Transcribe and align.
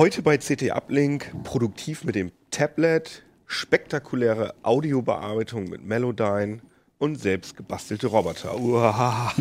Heute 0.00 0.22
bei 0.22 0.38
CT 0.38 0.70
Uplink 0.74 1.44
produktiv 1.44 2.04
mit 2.04 2.14
dem 2.14 2.32
Tablet, 2.50 3.22
spektakuläre 3.44 4.54
Audiobearbeitung 4.62 5.64
mit 5.64 5.84
Melodyne 5.84 6.62
und 6.96 7.16
selbst 7.16 7.54
gebastelte 7.54 8.06
Roboter. 8.06 8.58
Uah. 8.58 9.34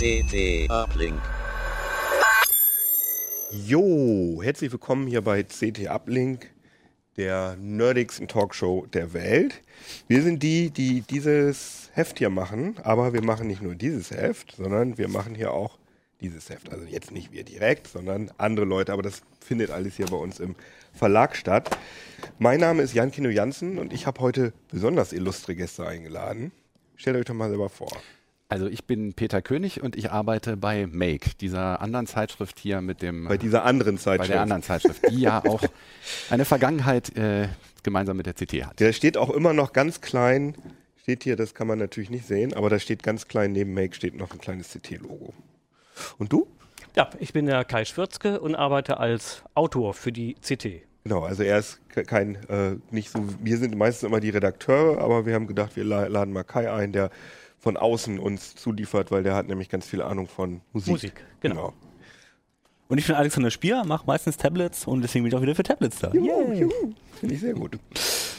CT 0.00 0.68
Uplink. 0.68 1.22
Jo, 3.72 4.42
herzlich 4.42 4.70
willkommen 4.70 5.06
hier 5.06 5.22
bei 5.22 5.44
CT 5.44 5.88
Uplink, 5.88 6.50
der 7.16 7.56
nerdigsten 7.56 8.28
Talkshow 8.28 8.84
der 8.92 9.14
Welt. 9.14 9.62
Wir 10.08 10.20
sind 10.20 10.42
die, 10.42 10.68
die 10.68 11.00
dieses 11.00 11.88
Heft 11.94 12.18
hier 12.18 12.28
machen, 12.28 12.74
aber 12.82 13.14
wir 13.14 13.24
machen 13.24 13.46
nicht 13.46 13.62
nur 13.62 13.74
dieses 13.74 14.10
Heft, 14.10 14.56
sondern 14.56 14.98
wir 14.98 15.08
machen 15.08 15.34
hier 15.34 15.54
auch 15.54 15.78
dieses 16.20 16.50
Heft. 16.50 16.70
Also 16.70 16.84
jetzt 16.84 17.12
nicht 17.12 17.32
wir 17.32 17.44
direkt, 17.44 17.88
sondern 17.88 18.30
andere 18.36 18.66
Leute, 18.66 18.92
aber 18.92 19.00
das 19.00 19.22
findet 19.40 19.70
alles 19.70 19.96
hier 19.96 20.04
bei 20.04 20.18
uns 20.18 20.38
im 20.38 20.54
Verlag 20.92 21.34
statt. 21.34 21.74
Mein 22.38 22.60
Name 22.60 22.82
ist 22.82 22.92
Jan 22.92 23.10
Kino 23.10 23.30
Jansen 23.30 23.78
und 23.78 23.94
ich 23.94 24.06
habe 24.06 24.20
heute 24.20 24.52
besonders 24.70 25.14
illustre 25.14 25.56
Gäste 25.56 25.86
eingeladen. 25.86 26.52
Stellt 26.96 27.16
euch 27.16 27.24
doch 27.24 27.32
mal 27.32 27.48
selber 27.48 27.70
vor. 27.70 27.90
Also 28.52 28.66
ich 28.66 28.84
bin 28.84 29.14
Peter 29.14 29.40
König 29.40 29.82
und 29.82 29.96
ich 29.96 30.10
arbeite 30.10 30.58
bei 30.58 30.86
Make, 30.86 31.30
dieser 31.40 31.80
anderen 31.80 32.06
Zeitschrift 32.06 32.58
hier 32.58 32.82
mit 32.82 33.00
dem. 33.00 33.26
Bei 33.26 33.38
dieser 33.38 33.64
anderen 33.64 33.96
Zeitschrift. 33.96 34.28
Bei 34.28 34.34
der 34.34 34.42
anderen 34.42 34.62
Zeitschrift, 34.62 35.00
die 35.08 35.22
ja 35.22 35.42
auch 35.42 35.62
eine 36.28 36.44
Vergangenheit 36.44 37.16
äh, 37.16 37.48
gemeinsam 37.82 38.18
mit 38.18 38.26
der 38.26 38.34
CT 38.34 38.66
hat. 38.66 38.78
Der 38.78 38.92
steht 38.92 39.16
auch 39.16 39.30
immer 39.30 39.54
noch 39.54 39.72
ganz 39.72 40.02
klein, 40.02 40.54
steht 41.00 41.24
hier, 41.24 41.36
das 41.36 41.54
kann 41.54 41.66
man 41.66 41.78
natürlich 41.78 42.10
nicht 42.10 42.26
sehen, 42.26 42.52
aber 42.52 42.68
da 42.68 42.78
steht 42.78 43.02
ganz 43.02 43.26
klein 43.26 43.52
neben 43.52 43.72
Make 43.72 43.94
steht 43.94 44.14
noch 44.14 44.30
ein 44.32 44.38
kleines 44.38 44.68
CT-Logo. 44.68 45.32
Und 46.18 46.30
du? 46.30 46.46
Ja, 46.94 47.08
ich 47.20 47.32
bin 47.32 47.46
der 47.46 47.64
Kai 47.64 47.86
Schwürzke 47.86 48.38
und 48.38 48.54
arbeite 48.54 48.98
als 48.98 49.44
Autor 49.54 49.94
für 49.94 50.12
die 50.12 50.34
CT. 50.34 50.82
Genau, 51.04 51.22
also 51.22 51.42
er 51.42 51.58
ist 51.58 51.80
kein, 52.06 52.34
äh, 52.50 52.76
nicht 52.90 53.08
so, 53.08 53.24
wir 53.40 53.56
sind 53.56 53.76
meistens 53.78 54.06
immer 54.06 54.20
die 54.20 54.28
Redakteure, 54.28 54.98
aber 54.98 55.24
wir 55.24 55.32
haben 55.34 55.46
gedacht, 55.46 55.74
wir 55.74 55.84
laden 55.84 56.34
mal 56.34 56.44
Kai 56.44 56.70
ein, 56.70 56.92
der 56.92 57.10
von 57.62 57.76
außen 57.76 58.18
uns 58.18 58.56
zuliefert, 58.56 59.12
weil 59.12 59.22
der 59.22 59.36
hat 59.36 59.46
nämlich 59.46 59.68
ganz 59.68 59.86
viel 59.86 60.02
Ahnung 60.02 60.26
von 60.26 60.60
Musik. 60.72 60.92
Musik, 60.92 61.24
genau. 61.40 61.54
genau. 61.54 61.74
Und 62.88 62.98
ich 62.98 63.06
bin 63.06 63.14
Alexander 63.14 63.52
Spier, 63.52 63.84
mache 63.84 64.04
meistens 64.04 64.36
Tablets 64.36 64.84
und 64.84 65.00
deswegen 65.00 65.22
bin 65.22 65.30
ich 65.30 65.38
auch 65.38 65.42
wieder 65.42 65.54
für 65.54 65.62
Tablets 65.62 66.00
da. 66.00 66.10
Juhu, 66.12 66.52
juhu. 66.52 66.92
Finde 67.20 67.34
ich 67.36 67.40
sehr 67.40 67.54
gut. 67.54 67.78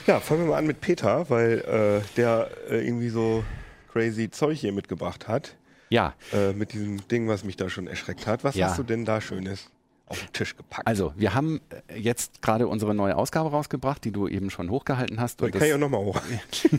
Ja, 0.05 0.19
fangen 0.19 0.41
wir 0.41 0.49
mal 0.49 0.57
an 0.57 0.67
mit 0.67 0.81
Peter, 0.81 1.29
weil 1.29 1.59
äh, 1.59 2.15
der 2.17 2.49
äh, 2.69 2.85
irgendwie 2.85 3.07
so 3.07 3.45
crazy 3.93 4.29
Zeug 4.29 4.59
hier 4.59 4.73
mitgebracht 4.73 5.29
hat. 5.29 5.55
Ja. 5.89 6.15
Äh, 6.33 6.51
mit 6.51 6.73
diesem 6.73 7.07
Ding, 7.07 7.29
was 7.29 7.45
mich 7.45 7.55
da 7.55 7.69
schon 7.69 7.87
erschreckt 7.87 8.27
hat. 8.27 8.43
Was 8.43 8.55
ja. 8.55 8.67
hast 8.67 8.77
du 8.77 8.83
denn 8.83 9.05
da 9.05 9.21
Schönes? 9.21 9.69
Auf 10.07 10.19
den 10.19 10.33
Tisch 10.33 10.55
gepackt. 10.55 10.87
Also, 10.87 11.13
wir 11.15 11.33
haben 11.33 11.61
äh, 11.87 11.99
jetzt 11.99 12.41
gerade 12.41 12.67
unsere 12.67 12.93
neue 12.93 13.15
Ausgabe 13.15 13.49
rausgebracht, 13.51 14.03
die 14.03 14.11
du 14.11 14.27
eben 14.27 14.49
schon 14.49 14.69
hochgehalten 14.69 15.19
hast. 15.19 15.41
Und 15.41 15.51
kann 15.51 15.63
ich 15.63 15.73
auch 15.73 15.77
nochmal 15.77 16.01
hoch. 16.01 16.21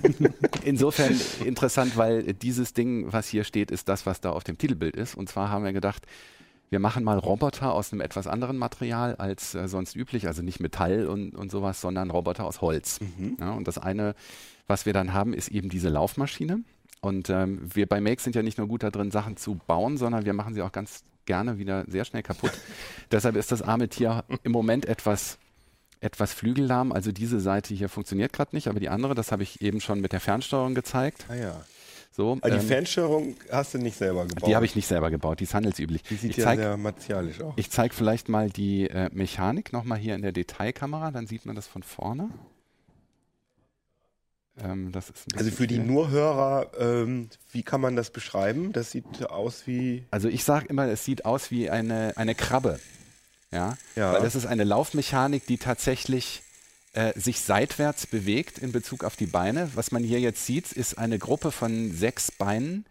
Insofern 0.64 1.18
interessant, 1.44 1.96
weil 1.96 2.34
dieses 2.34 2.74
Ding, 2.74 3.12
was 3.12 3.28
hier 3.28 3.44
steht, 3.44 3.70
ist 3.70 3.88
das, 3.88 4.06
was 4.06 4.20
da 4.20 4.30
auf 4.30 4.44
dem 4.44 4.58
Titelbild 4.58 4.96
ist. 4.96 5.14
Und 5.14 5.28
zwar 5.28 5.48
haben 5.48 5.64
wir 5.64 5.72
gedacht, 5.72 6.06
wir 6.70 6.80
machen 6.80 7.04
mal 7.04 7.18
Roboter 7.18 7.72
aus 7.72 7.92
einem 7.92 8.00
etwas 8.00 8.26
anderen 8.26 8.58
Material 8.58 9.16
als 9.16 9.54
äh, 9.54 9.68
sonst 9.68 9.96
üblich, 9.96 10.26
also 10.26 10.42
nicht 10.42 10.60
Metall 10.60 11.06
und, 11.06 11.34
und 11.34 11.50
sowas, 11.50 11.80
sondern 11.80 12.10
Roboter 12.10 12.44
aus 12.44 12.60
Holz. 12.60 13.00
Mhm. 13.00 13.36
Ja, 13.40 13.52
und 13.52 13.68
das 13.68 13.78
eine, 13.78 14.14
was 14.66 14.86
wir 14.86 14.92
dann 14.92 15.12
haben, 15.12 15.34
ist 15.34 15.48
eben 15.48 15.68
diese 15.68 15.88
Laufmaschine. 15.88 16.60
Und 17.00 17.28
ähm, 17.30 17.60
wir 17.62 17.86
bei 17.86 18.00
Make 18.00 18.20
sind 18.20 18.34
ja 18.34 18.42
nicht 18.42 18.58
nur 18.58 18.66
gut 18.66 18.82
da 18.82 18.90
drin, 18.90 19.10
Sachen 19.10 19.36
zu 19.36 19.60
bauen, 19.66 19.98
sondern 19.98 20.24
wir 20.24 20.32
machen 20.32 20.54
sie 20.54 20.62
auch 20.62 20.72
ganz 20.72 21.04
gerne 21.26 21.58
wieder 21.58 21.84
sehr 21.88 22.04
schnell 22.04 22.22
kaputt. 22.22 22.52
Deshalb 23.10 23.36
ist 23.36 23.52
das 23.52 23.62
arme 23.62 23.88
Tier 23.88 24.24
im 24.42 24.52
Moment 24.52 24.86
etwas 24.86 25.38
etwas 26.00 26.34
flügellahm. 26.34 26.92
Also 26.92 27.12
diese 27.12 27.40
Seite 27.40 27.74
hier 27.74 27.88
funktioniert 27.88 28.32
gerade 28.32 28.54
nicht, 28.54 28.68
aber 28.68 28.78
die 28.78 28.90
andere, 28.90 29.14
das 29.14 29.32
habe 29.32 29.42
ich 29.42 29.62
eben 29.62 29.80
schon 29.80 30.00
mit 30.00 30.12
der 30.12 30.20
Fernsteuerung 30.20 30.74
gezeigt. 30.74 31.24
Ah 31.28 31.34
ja. 31.34 31.60
So, 32.16 32.36
die 32.36 32.48
ähm, 32.48 32.60
Fernsteuerung 32.60 33.34
hast 33.50 33.74
du 33.74 33.78
nicht 33.78 33.96
selber 33.96 34.24
gebaut? 34.26 34.48
Die 34.48 34.54
habe 34.54 34.64
ich 34.64 34.76
nicht 34.76 34.86
selber 34.86 35.10
gebaut, 35.10 35.40
die 35.40 35.44
ist 35.44 35.54
handelsüblich. 35.54 36.04
Die 36.04 36.14
sieht 36.14 36.30
ich 36.30 36.36
ja 36.36 36.44
zeig, 36.44 36.58
sehr 36.60 36.76
martialisch 36.76 37.40
aus. 37.40 37.54
Ich 37.56 37.70
zeige 37.70 37.92
vielleicht 37.92 38.28
mal 38.28 38.50
die 38.50 38.88
äh, 38.88 39.10
Mechanik 39.12 39.72
nochmal 39.72 39.98
hier 39.98 40.14
in 40.14 40.22
der 40.22 40.30
Detailkamera, 40.30 41.10
dann 41.10 41.26
sieht 41.26 41.44
man 41.44 41.56
das 41.56 41.66
von 41.66 41.82
vorne. 41.82 42.28
Ähm, 44.62 44.92
also 45.36 45.50
für 45.50 45.66
die 45.66 45.78
Nurhörer, 45.78 46.70
ähm, 46.78 47.28
wie 47.50 47.62
kann 47.62 47.80
man 47.80 47.96
das 47.96 48.10
beschreiben? 48.10 48.72
Das 48.72 48.92
sieht 48.92 49.28
aus 49.28 49.66
wie. 49.66 50.04
Also 50.10 50.28
ich 50.28 50.44
sage 50.44 50.66
immer, 50.66 50.86
es 50.86 51.04
sieht 51.04 51.24
aus 51.24 51.50
wie 51.50 51.70
eine, 51.70 52.12
eine 52.16 52.34
Krabbe. 52.34 52.78
Ja? 53.50 53.76
ja. 53.96 54.12
Weil 54.12 54.22
das 54.22 54.34
ist 54.34 54.46
eine 54.46 54.64
Laufmechanik, 54.64 55.46
die 55.46 55.58
tatsächlich 55.58 56.42
äh, 56.92 57.18
sich 57.18 57.40
seitwärts 57.40 58.06
bewegt 58.06 58.58
in 58.58 58.70
Bezug 58.70 59.02
auf 59.02 59.16
die 59.16 59.26
Beine. 59.26 59.70
Was 59.74 59.90
man 59.90 60.04
hier 60.04 60.20
jetzt 60.20 60.46
sieht, 60.46 60.70
ist 60.72 60.98
eine 60.98 61.18
Gruppe 61.18 61.50
von 61.50 61.92
sechs 61.92 62.30
Beinen, 62.30 62.86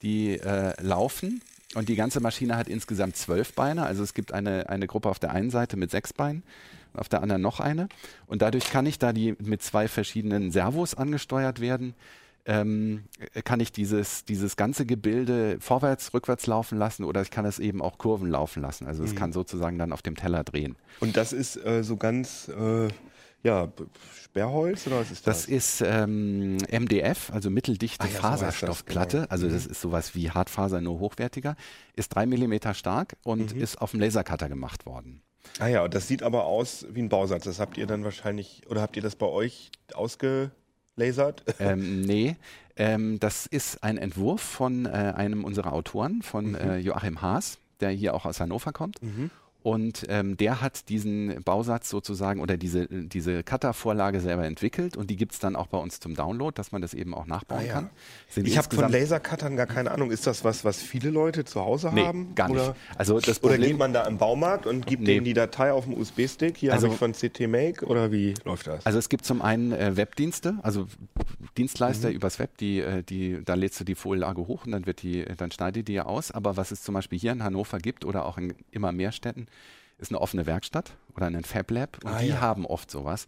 die 0.00 0.38
äh, 0.38 0.80
laufen. 0.82 1.42
Und 1.74 1.88
die 1.88 1.96
ganze 1.96 2.20
Maschine 2.20 2.56
hat 2.56 2.68
insgesamt 2.68 3.16
zwölf 3.16 3.54
Beine. 3.54 3.84
Also 3.84 4.02
es 4.02 4.14
gibt 4.14 4.32
eine, 4.32 4.68
eine 4.68 4.86
Gruppe 4.86 5.08
auf 5.08 5.18
der 5.18 5.30
einen 5.30 5.50
Seite 5.50 5.76
mit 5.76 5.90
sechs 5.90 6.12
Beinen 6.12 6.42
auf 6.94 7.08
der 7.08 7.22
anderen 7.22 7.42
noch 7.42 7.60
eine. 7.60 7.88
Und 8.26 8.42
dadurch 8.42 8.70
kann 8.70 8.86
ich, 8.86 8.98
da 8.98 9.12
die 9.12 9.34
mit 9.42 9.62
zwei 9.62 9.88
verschiedenen 9.88 10.50
Servos 10.50 10.94
angesteuert 10.94 11.60
werden, 11.60 11.94
ähm, 12.44 13.04
kann 13.44 13.60
ich 13.60 13.72
dieses, 13.72 14.24
dieses 14.24 14.56
ganze 14.56 14.84
Gebilde 14.84 15.58
vorwärts, 15.60 16.12
rückwärts 16.12 16.46
laufen 16.46 16.76
lassen 16.76 17.04
oder 17.04 17.22
ich 17.22 17.30
kann 17.30 17.44
es 17.44 17.58
eben 17.58 17.80
auch 17.80 17.98
Kurven 17.98 18.28
laufen 18.28 18.62
lassen. 18.62 18.86
Also 18.86 19.04
es 19.04 19.12
mhm. 19.12 19.16
kann 19.16 19.32
sozusagen 19.32 19.78
dann 19.78 19.92
auf 19.92 20.02
dem 20.02 20.16
Teller 20.16 20.42
drehen. 20.42 20.76
Und 21.00 21.16
das 21.16 21.32
ist 21.32 21.56
äh, 21.64 21.84
so 21.84 21.96
ganz, 21.96 22.48
äh, 22.48 22.88
ja, 23.44 23.72
Sperrholz 24.24 24.86
oder 24.86 25.00
was 25.00 25.10
ist 25.10 25.26
das? 25.26 25.42
Das 25.42 25.46
ist 25.46 25.82
ähm, 25.84 26.58
MDF, 26.70 27.30
also 27.32 27.50
mitteldichte 27.50 28.06
ja, 28.06 28.12
Faserstoffplatte. 28.12 29.10
So 29.10 29.22
genau. 29.22 29.30
Also 29.30 29.46
mhm. 29.46 29.52
das 29.52 29.66
ist 29.66 29.80
sowas 29.80 30.14
wie 30.14 30.30
Hartfaser, 30.30 30.80
nur 30.80 30.98
hochwertiger. 31.00 31.56
Ist 31.94 32.14
drei 32.14 32.26
Millimeter 32.26 32.74
stark 32.74 33.16
und 33.24 33.54
mhm. 33.54 33.60
ist 33.60 33.80
auf 33.80 33.92
dem 33.92 34.00
Lasercutter 34.00 34.48
gemacht 34.48 34.86
worden. 34.86 35.22
Ah 35.58 35.66
ja, 35.68 35.84
und 35.84 35.94
das 35.94 36.08
sieht 36.08 36.22
aber 36.22 36.44
aus 36.44 36.86
wie 36.90 37.02
ein 37.02 37.08
Bausatz. 37.08 37.44
Das 37.44 37.58
habt 37.58 37.76
ihr 37.76 37.86
dann 37.86 38.04
wahrscheinlich, 38.04 38.62
oder 38.68 38.80
habt 38.80 38.96
ihr 38.96 39.02
das 39.02 39.16
bei 39.16 39.26
euch 39.26 39.70
ausgelasert? 39.94 40.52
Ähm, 41.58 42.02
nee, 42.02 42.36
ähm, 42.76 43.18
das 43.20 43.46
ist 43.46 43.82
ein 43.82 43.98
Entwurf 43.98 44.40
von 44.40 44.86
äh, 44.86 44.88
einem 44.88 45.44
unserer 45.44 45.72
Autoren, 45.72 46.22
von 46.22 46.50
mhm. 46.50 46.54
äh, 46.54 46.78
Joachim 46.78 47.22
Haas, 47.22 47.58
der 47.80 47.90
hier 47.90 48.14
auch 48.14 48.24
aus 48.24 48.40
Hannover 48.40 48.72
kommt. 48.72 49.02
Mhm. 49.02 49.30
Und 49.62 50.06
ähm, 50.08 50.36
der 50.36 50.60
hat 50.60 50.88
diesen 50.88 51.42
Bausatz 51.44 51.88
sozusagen 51.88 52.40
oder 52.40 52.56
diese, 52.56 52.88
diese 52.88 53.42
Cutter-Vorlage 53.44 54.20
selber 54.20 54.44
entwickelt 54.44 54.96
und 54.96 55.08
die 55.08 55.16
gibt 55.16 55.32
es 55.32 55.38
dann 55.38 55.54
auch 55.54 55.68
bei 55.68 55.78
uns 55.78 56.00
zum 56.00 56.14
Download, 56.14 56.52
dass 56.54 56.72
man 56.72 56.82
das 56.82 56.94
eben 56.94 57.14
auch 57.14 57.26
nachbauen 57.26 57.60
ah, 57.60 57.66
ja. 57.66 57.72
kann. 57.74 57.90
Sind 58.28 58.48
ich 58.48 58.58
habe 58.58 58.74
von 58.74 58.90
Lasercuttern 58.90 59.56
gar 59.56 59.66
keine 59.66 59.92
Ahnung. 59.92 60.10
Ist 60.10 60.26
das 60.26 60.44
was, 60.44 60.64
was 60.64 60.82
viele 60.82 61.10
Leute 61.10 61.44
zu 61.44 61.60
Hause 61.60 61.90
nee, 61.94 62.04
haben? 62.04 62.34
Gar 62.34 62.48
nicht. 62.48 62.60
Oder, 62.60 62.76
also 62.96 63.20
das 63.20 63.38
Problem, 63.38 63.60
oder 63.60 63.68
geht 63.68 63.78
man 63.78 63.92
da 63.92 64.06
im 64.06 64.18
Baumarkt 64.18 64.66
und 64.66 64.86
gibt 64.86 65.02
nee. 65.02 65.14
denen 65.14 65.24
die 65.24 65.34
Datei 65.34 65.72
auf 65.72 65.84
dem 65.84 65.94
USB-Stick? 65.94 66.56
Hier 66.56 66.72
also, 66.72 66.88
habe 66.88 66.94
ich 66.94 66.98
von 66.98 67.12
CT 67.12 67.48
Make 67.48 67.86
oder 67.86 68.10
wie 68.10 68.34
läuft 68.44 68.66
das? 68.66 68.84
Also 68.84 68.98
es 68.98 69.08
gibt 69.08 69.24
zum 69.24 69.42
einen 69.42 69.72
äh, 69.72 69.96
Webdienste, 69.96 70.56
also 70.62 70.86
Dienstleister 71.56 72.08
mhm. 72.08 72.16
übers 72.16 72.38
Web, 72.38 72.56
die, 72.58 72.80
äh, 72.80 73.02
die, 73.02 73.44
da 73.44 73.54
lädst 73.54 73.78
du 73.78 73.84
die 73.84 73.94
Vorlage 73.94 74.46
hoch 74.46 74.66
und 74.66 74.72
dann 74.72 74.86
wird 74.86 75.02
die, 75.02 75.24
dann 75.36 75.50
schneidet 75.50 75.88
die 75.88 75.92
ja 75.92 76.06
aus. 76.06 76.30
Aber 76.32 76.56
was 76.56 76.70
es 76.70 76.82
zum 76.82 76.94
Beispiel 76.94 77.18
hier 77.18 77.32
in 77.32 77.44
Hannover 77.44 77.78
gibt 77.78 78.04
oder 78.04 78.24
auch 78.24 78.38
in 78.38 78.54
immer 78.70 78.92
mehr 78.92 79.12
Städten, 79.12 79.46
ist 79.98 80.10
eine 80.10 80.20
offene 80.20 80.46
Werkstatt 80.46 80.96
oder 81.16 81.26
ein 81.26 81.44
Fab 81.44 81.70
Lab 81.70 81.98
und 82.04 82.10
ah, 82.10 82.18
die 82.18 82.28
ja. 82.28 82.40
haben 82.40 82.66
oft 82.66 82.90
sowas. 82.90 83.26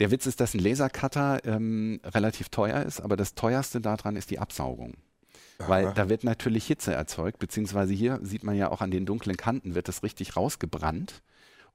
Der 0.00 0.10
Witz 0.10 0.26
ist, 0.26 0.40
dass 0.40 0.54
ein 0.54 0.60
Lasercutter 0.60 1.44
ähm, 1.44 2.00
relativ 2.04 2.48
teuer 2.48 2.82
ist, 2.82 3.00
aber 3.00 3.16
das 3.16 3.34
teuerste 3.34 3.80
daran 3.80 4.16
ist 4.16 4.30
die 4.30 4.38
Absaugung. 4.38 4.94
Aha. 5.58 5.68
Weil 5.68 5.92
da 5.94 6.08
wird 6.08 6.24
natürlich 6.24 6.66
Hitze 6.66 6.92
erzeugt, 6.92 7.38
beziehungsweise 7.38 7.94
hier 7.94 8.18
sieht 8.22 8.44
man 8.44 8.56
ja 8.56 8.70
auch 8.70 8.80
an 8.80 8.90
den 8.90 9.06
dunklen 9.06 9.36
Kanten 9.36 9.74
wird 9.74 9.88
das 9.88 10.02
richtig 10.02 10.36
rausgebrannt. 10.36 11.22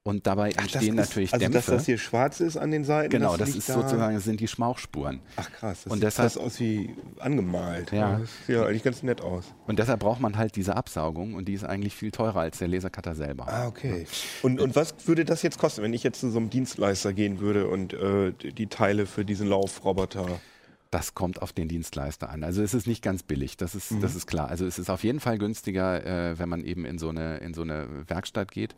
Und 0.03 0.25
dabei 0.25 0.51
Ach, 0.55 0.61
entstehen 0.63 0.97
ist, 0.97 1.09
natürlich 1.09 1.31
also 1.31 1.43
Dämpfe. 1.43 1.59
dass 1.59 1.65
das 1.67 1.85
hier 1.85 1.99
schwarz 1.99 2.39
ist 2.39 2.57
an 2.57 2.71
den 2.71 2.83
Seiten? 2.83 3.11
Genau, 3.11 3.37
das, 3.37 3.49
das 3.49 3.57
ist 3.57 3.69
da 3.69 3.73
sozusagen, 3.75 4.15
das 4.15 4.23
sind 4.23 4.39
die 4.39 4.47
Schmauchspuren. 4.47 5.19
Ach 5.35 5.51
krass, 5.51 5.83
das 5.83 5.91
und 5.91 5.99
sieht 5.99 6.07
deshalb, 6.07 6.37
aus 6.37 6.59
wie 6.59 6.95
angemalt. 7.19 7.91
Ja. 7.91 8.17
Das 8.17 8.29
sieht 8.47 8.55
ja 8.55 8.65
eigentlich 8.65 8.81
ganz 8.81 9.03
nett 9.03 9.21
aus. 9.21 9.53
Und 9.67 9.77
deshalb 9.77 9.99
braucht 9.99 10.19
man 10.19 10.37
halt 10.37 10.55
diese 10.55 10.75
Absaugung 10.75 11.35
und 11.35 11.45
die 11.47 11.53
ist 11.53 11.65
eigentlich 11.65 11.95
viel 11.95 12.09
teurer 12.09 12.39
als 12.39 12.57
der 12.57 12.67
Lasercutter 12.67 13.13
selber. 13.13 13.47
Ah, 13.47 13.67
okay. 13.67 14.07
Und, 14.41 14.59
und 14.59 14.75
was 14.75 14.95
würde 15.05 15.23
das 15.23 15.43
jetzt 15.43 15.59
kosten, 15.59 15.83
wenn 15.83 15.93
ich 15.93 16.01
jetzt 16.01 16.19
zu 16.19 16.31
so 16.31 16.39
einem 16.39 16.49
Dienstleister 16.49 17.13
gehen 17.13 17.39
würde 17.39 17.67
und 17.67 17.93
äh, 17.93 18.31
die 18.31 18.67
Teile 18.67 19.05
für 19.05 19.23
diesen 19.23 19.47
Laufroboter 19.47 20.41
Das 20.89 21.13
kommt 21.13 21.43
auf 21.43 21.53
den 21.53 21.67
Dienstleister 21.67 22.31
an. 22.31 22.43
Also 22.43 22.63
es 22.63 22.73
ist 22.73 22.87
nicht 22.87 23.03
ganz 23.03 23.21
billig, 23.21 23.55
das 23.55 23.75
ist, 23.75 23.91
mhm. 23.91 24.01
das 24.01 24.15
ist 24.15 24.25
klar. 24.25 24.49
Also 24.49 24.65
es 24.65 24.79
ist 24.79 24.89
auf 24.89 25.03
jeden 25.03 25.19
Fall 25.19 25.37
günstiger, 25.37 26.03
äh, 26.31 26.39
wenn 26.39 26.49
man 26.49 26.63
eben 26.63 26.85
in 26.85 26.97
so 26.97 27.09
eine, 27.09 27.37
in 27.37 27.53
so 27.53 27.61
eine 27.61 27.87
Werkstatt 28.07 28.51
geht. 28.51 28.75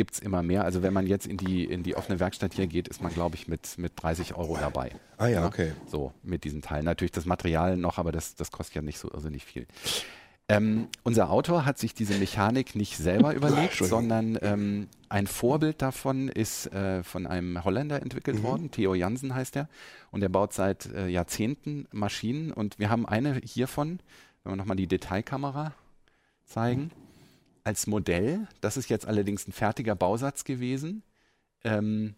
Gibt 0.00 0.14
es 0.14 0.18
immer 0.18 0.42
mehr. 0.42 0.64
Also 0.64 0.82
wenn 0.82 0.94
man 0.94 1.06
jetzt 1.06 1.26
in 1.26 1.36
die, 1.36 1.62
in 1.62 1.82
die 1.82 1.94
offene 1.94 2.18
Werkstatt 2.20 2.54
hier 2.54 2.66
geht, 2.66 2.88
ist 2.88 3.02
man, 3.02 3.12
glaube 3.12 3.36
ich, 3.36 3.48
mit, 3.48 3.76
mit 3.76 4.02
30 4.02 4.34
Euro 4.34 4.56
dabei. 4.58 4.92
Ah 5.18 5.26
ja, 5.26 5.44
okay. 5.44 5.72
So, 5.86 6.14
mit 6.22 6.44
diesem 6.44 6.62
Teil. 6.62 6.82
Natürlich 6.82 7.12
das 7.12 7.26
Material 7.26 7.76
noch, 7.76 7.98
aber 7.98 8.10
das, 8.10 8.34
das 8.34 8.50
kostet 8.50 8.76
ja 8.76 8.80
nicht 8.80 8.98
so 8.98 9.08
nicht 9.28 9.44
viel. 9.44 9.66
Ähm, 10.48 10.88
unser 11.02 11.28
Autor 11.28 11.66
hat 11.66 11.78
sich 11.78 11.92
diese 11.92 12.14
Mechanik 12.14 12.74
nicht 12.74 12.96
selber 12.96 13.34
überlegt, 13.34 13.74
sondern 13.74 14.38
ähm, 14.40 14.88
ein 15.10 15.26
Vorbild 15.26 15.82
davon 15.82 16.28
ist 16.28 16.72
äh, 16.72 17.02
von 17.02 17.26
einem 17.26 17.62
Holländer 17.62 18.00
entwickelt 18.00 18.38
mhm. 18.38 18.42
worden. 18.42 18.70
Theo 18.70 18.94
Jansen 18.94 19.34
heißt 19.34 19.54
er. 19.56 19.68
Und 20.12 20.22
er 20.22 20.30
baut 20.30 20.54
seit 20.54 20.86
äh, 20.94 21.08
Jahrzehnten 21.08 21.88
Maschinen. 21.92 22.52
Und 22.52 22.78
wir 22.78 22.88
haben 22.88 23.04
eine 23.04 23.34
hiervon, 23.44 24.00
wenn 24.44 24.52
wir 24.52 24.56
nochmal 24.56 24.78
die 24.78 24.86
Detailkamera 24.86 25.74
zeigen, 26.46 26.84
mhm. 26.84 27.09
Als 27.64 27.86
Modell. 27.86 28.46
Das 28.60 28.76
ist 28.76 28.88
jetzt 28.88 29.06
allerdings 29.06 29.46
ein 29.46 29.52
fertiger 29.52 29.94
Bausatz 29.94 30.44
gewesen. 30.44 31.02
Ähm, 31.64 32.14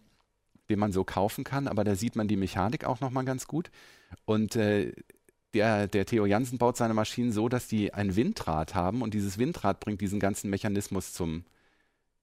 den 0.69 0.79
man 0.79 0.91
so 0.91 1.03
kaufen 1.03 1.43
kann, 1.43 1.67
aber 1.67 1.83
da 1.83 1.95
sieht 1.95 2.15
man 2.15 2.27
die 2.27 2.37
Mechanik 2.37 2.85
auch 2.85 3.01
nochmal 3.01 3.25
ganz 3.25 3.47
gut. 3.47 3.69
Und 4.25 4.55
äh, 4.55 4.93
der, 5.53 5.87
der 5.87 6.05
Theo 6.05 6.25
Jansen 6.25 6.57
baut 6.57 6.77
seine 6.77 6.93
Maschinen 6.93 7.31
so, 7.31 7.49
dass 7.49 7.67
die 7.67 7.93
ein 7.93 8.15
Windrad 8.15 8.73
haben 8.73 9.01
und 9.01 9.13
dieses 9.13 9.37
Windrad 9.37 9.79
bringt 9.79 10.01
diesen 10.01 10.19
ganzen 10.19 10.49
Mechanismus 10.49 11.13
zum 11.13 11.45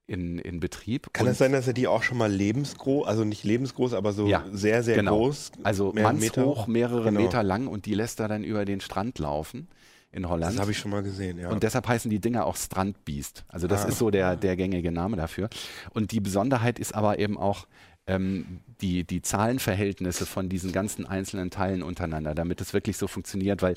in, 0.06 0.40
in 0.40 0.58
Betrieb. 0.58 1.12
Kann 1.12 1.26
es 1.26 1.32
das 1.32 1.38
sein, 1.38 1.52
dass 1.52 1.68
er 1.68 1.72
die 1.72 1.86
auch 1.86 2.02
schon 2.02 2.18
mal 2.18 2.30
lebensgroß, 2.30 3.06
also 3.06 3.24
nicht 3.24 3.44
lebensgroß, 3.44 3.94
aber 3.94 4.12
so 4.12 4.26
ja, 4.26 4.44
sehr, 4.50 4.82
sehr 4.82 4.96
genau. 4.96 5.18
groß? 5.18 5.52
Also 5.62 5.92
mannshoch, 5.92 6.66
mehrere 6.66 7.04
genau. 7.04 7.20
Meter 7.20 7.44
lang 7.44 7.68
und 7.68 7.86
die 7.86 7.94
lässt 7.94 8.18
er 8.18 8.26
dann 8.26 8.42
über 8.42 8.64
den 8.64 8.80
Strand 8.80 9.20
laufen 9.20 9.68
in 10.12 10.28
Holland. 10.28 10.54
Das 10.54 10.60
habe 10.60 10.72
ich 10.72 10.78
schon 10.78 10.90
mal 10.90 11.02
gesehen, 11.02 11.38
ja. 11.38 11.50
Und 11.50 11.62
deshalb 11.62 11.86
heißen 11.86 12.10
die 12.10 12.18
Dinger 12.18 12.46
auch 12.46 12.56
Strandbeast. 12.56 13.44
Also 13.48 13.66
das 13.66 13.84
ah. 13.84 13.88
ist 13.88 13.98
so 13.98 14.10
der, 14.10 14.36
der 14.36 14.56
gängige 14.56 14.90
Name 14.90 15.16
dafür. 15.16 15.48
Und 15.90 16.12
die 16.12 16.20
Besonderheit 16.20 16.78
ist 16.78 16.94
aber 16.94 17.18
eben 17.18 17.38
auch, 17.38 17.66
ähm, 18.06 18.60
die, 18.80 19.04
die 19.04 19.22
Zahlenverhältnisse 19.22 20.26
von 20.26 20.48
diesen 20.48 20.72
ganzen 20.72 21.06
einzelnen 21.06 21.50
Teilen 21.50 21.82
untereinander, 21.82 22.34
damit 22.34 22.60
es 22.60 22.72
wirklich 22.72 22.96
so 22.96 23.06
funktioniert, 23.06 23.62
weil 23.62 23.74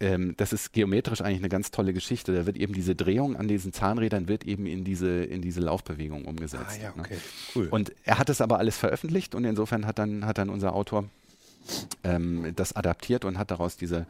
ähm, 0.00 0.34
das 0.36 0.52
ist 0.52 0.72
geometrisch 0.72 1.20
eigentlich 1.20 1.40
eine 1.40 1.48
ganz 1.48 1.70
tolle 1.70 1.92
Geschichte. 1.92 2.34
Da 2.34 2.46
wird 2.46 2.56
eben 2.56 2.72
diese 2.72 2.94
Drehung 2.94 3.36
an 3.36 3.48
diesen 3.48 3.72
Zahnrädern 3.72 4.28
wird 4.28 4.44
eben 4.44 4.66
in 4.66 4.84
diese, 4.84 5.24
in 5.24 5.42
diese 5.42 5.60
Laufbewegung 5.60 6.24
umgesetzt. 6.24 6.78
Ah, 6.78 6.82
ja, 6.82 6.88
ne? 6.94 7.02
okay. 7.02 7.14
Ne? 7.14 7.20
Cool. 7.54 7.68
Und 7.68 7.92
er 8.04 8.18
hat 8.18 8.30
es 8.30 8.40
aber 8.40 8.58
alles 8.58 8.76
veröffentlicht 8.76 9.34
und 9.34 9.44
insofern 9.44 9.86
hat 9.86 9.98
dann, 9.98 10.24
hat 10.24 10.38
dann 10.38 10.50
unser 10.50 10.74
Autor 10.74 11.04
ähm, 12.04 12.52
das 12.56 12.74
adaptiert 12.74 13.24
und 13.24 13.38
hat 13.38 13.50
daraus 13.50 13.76
diese, 13.76 14.06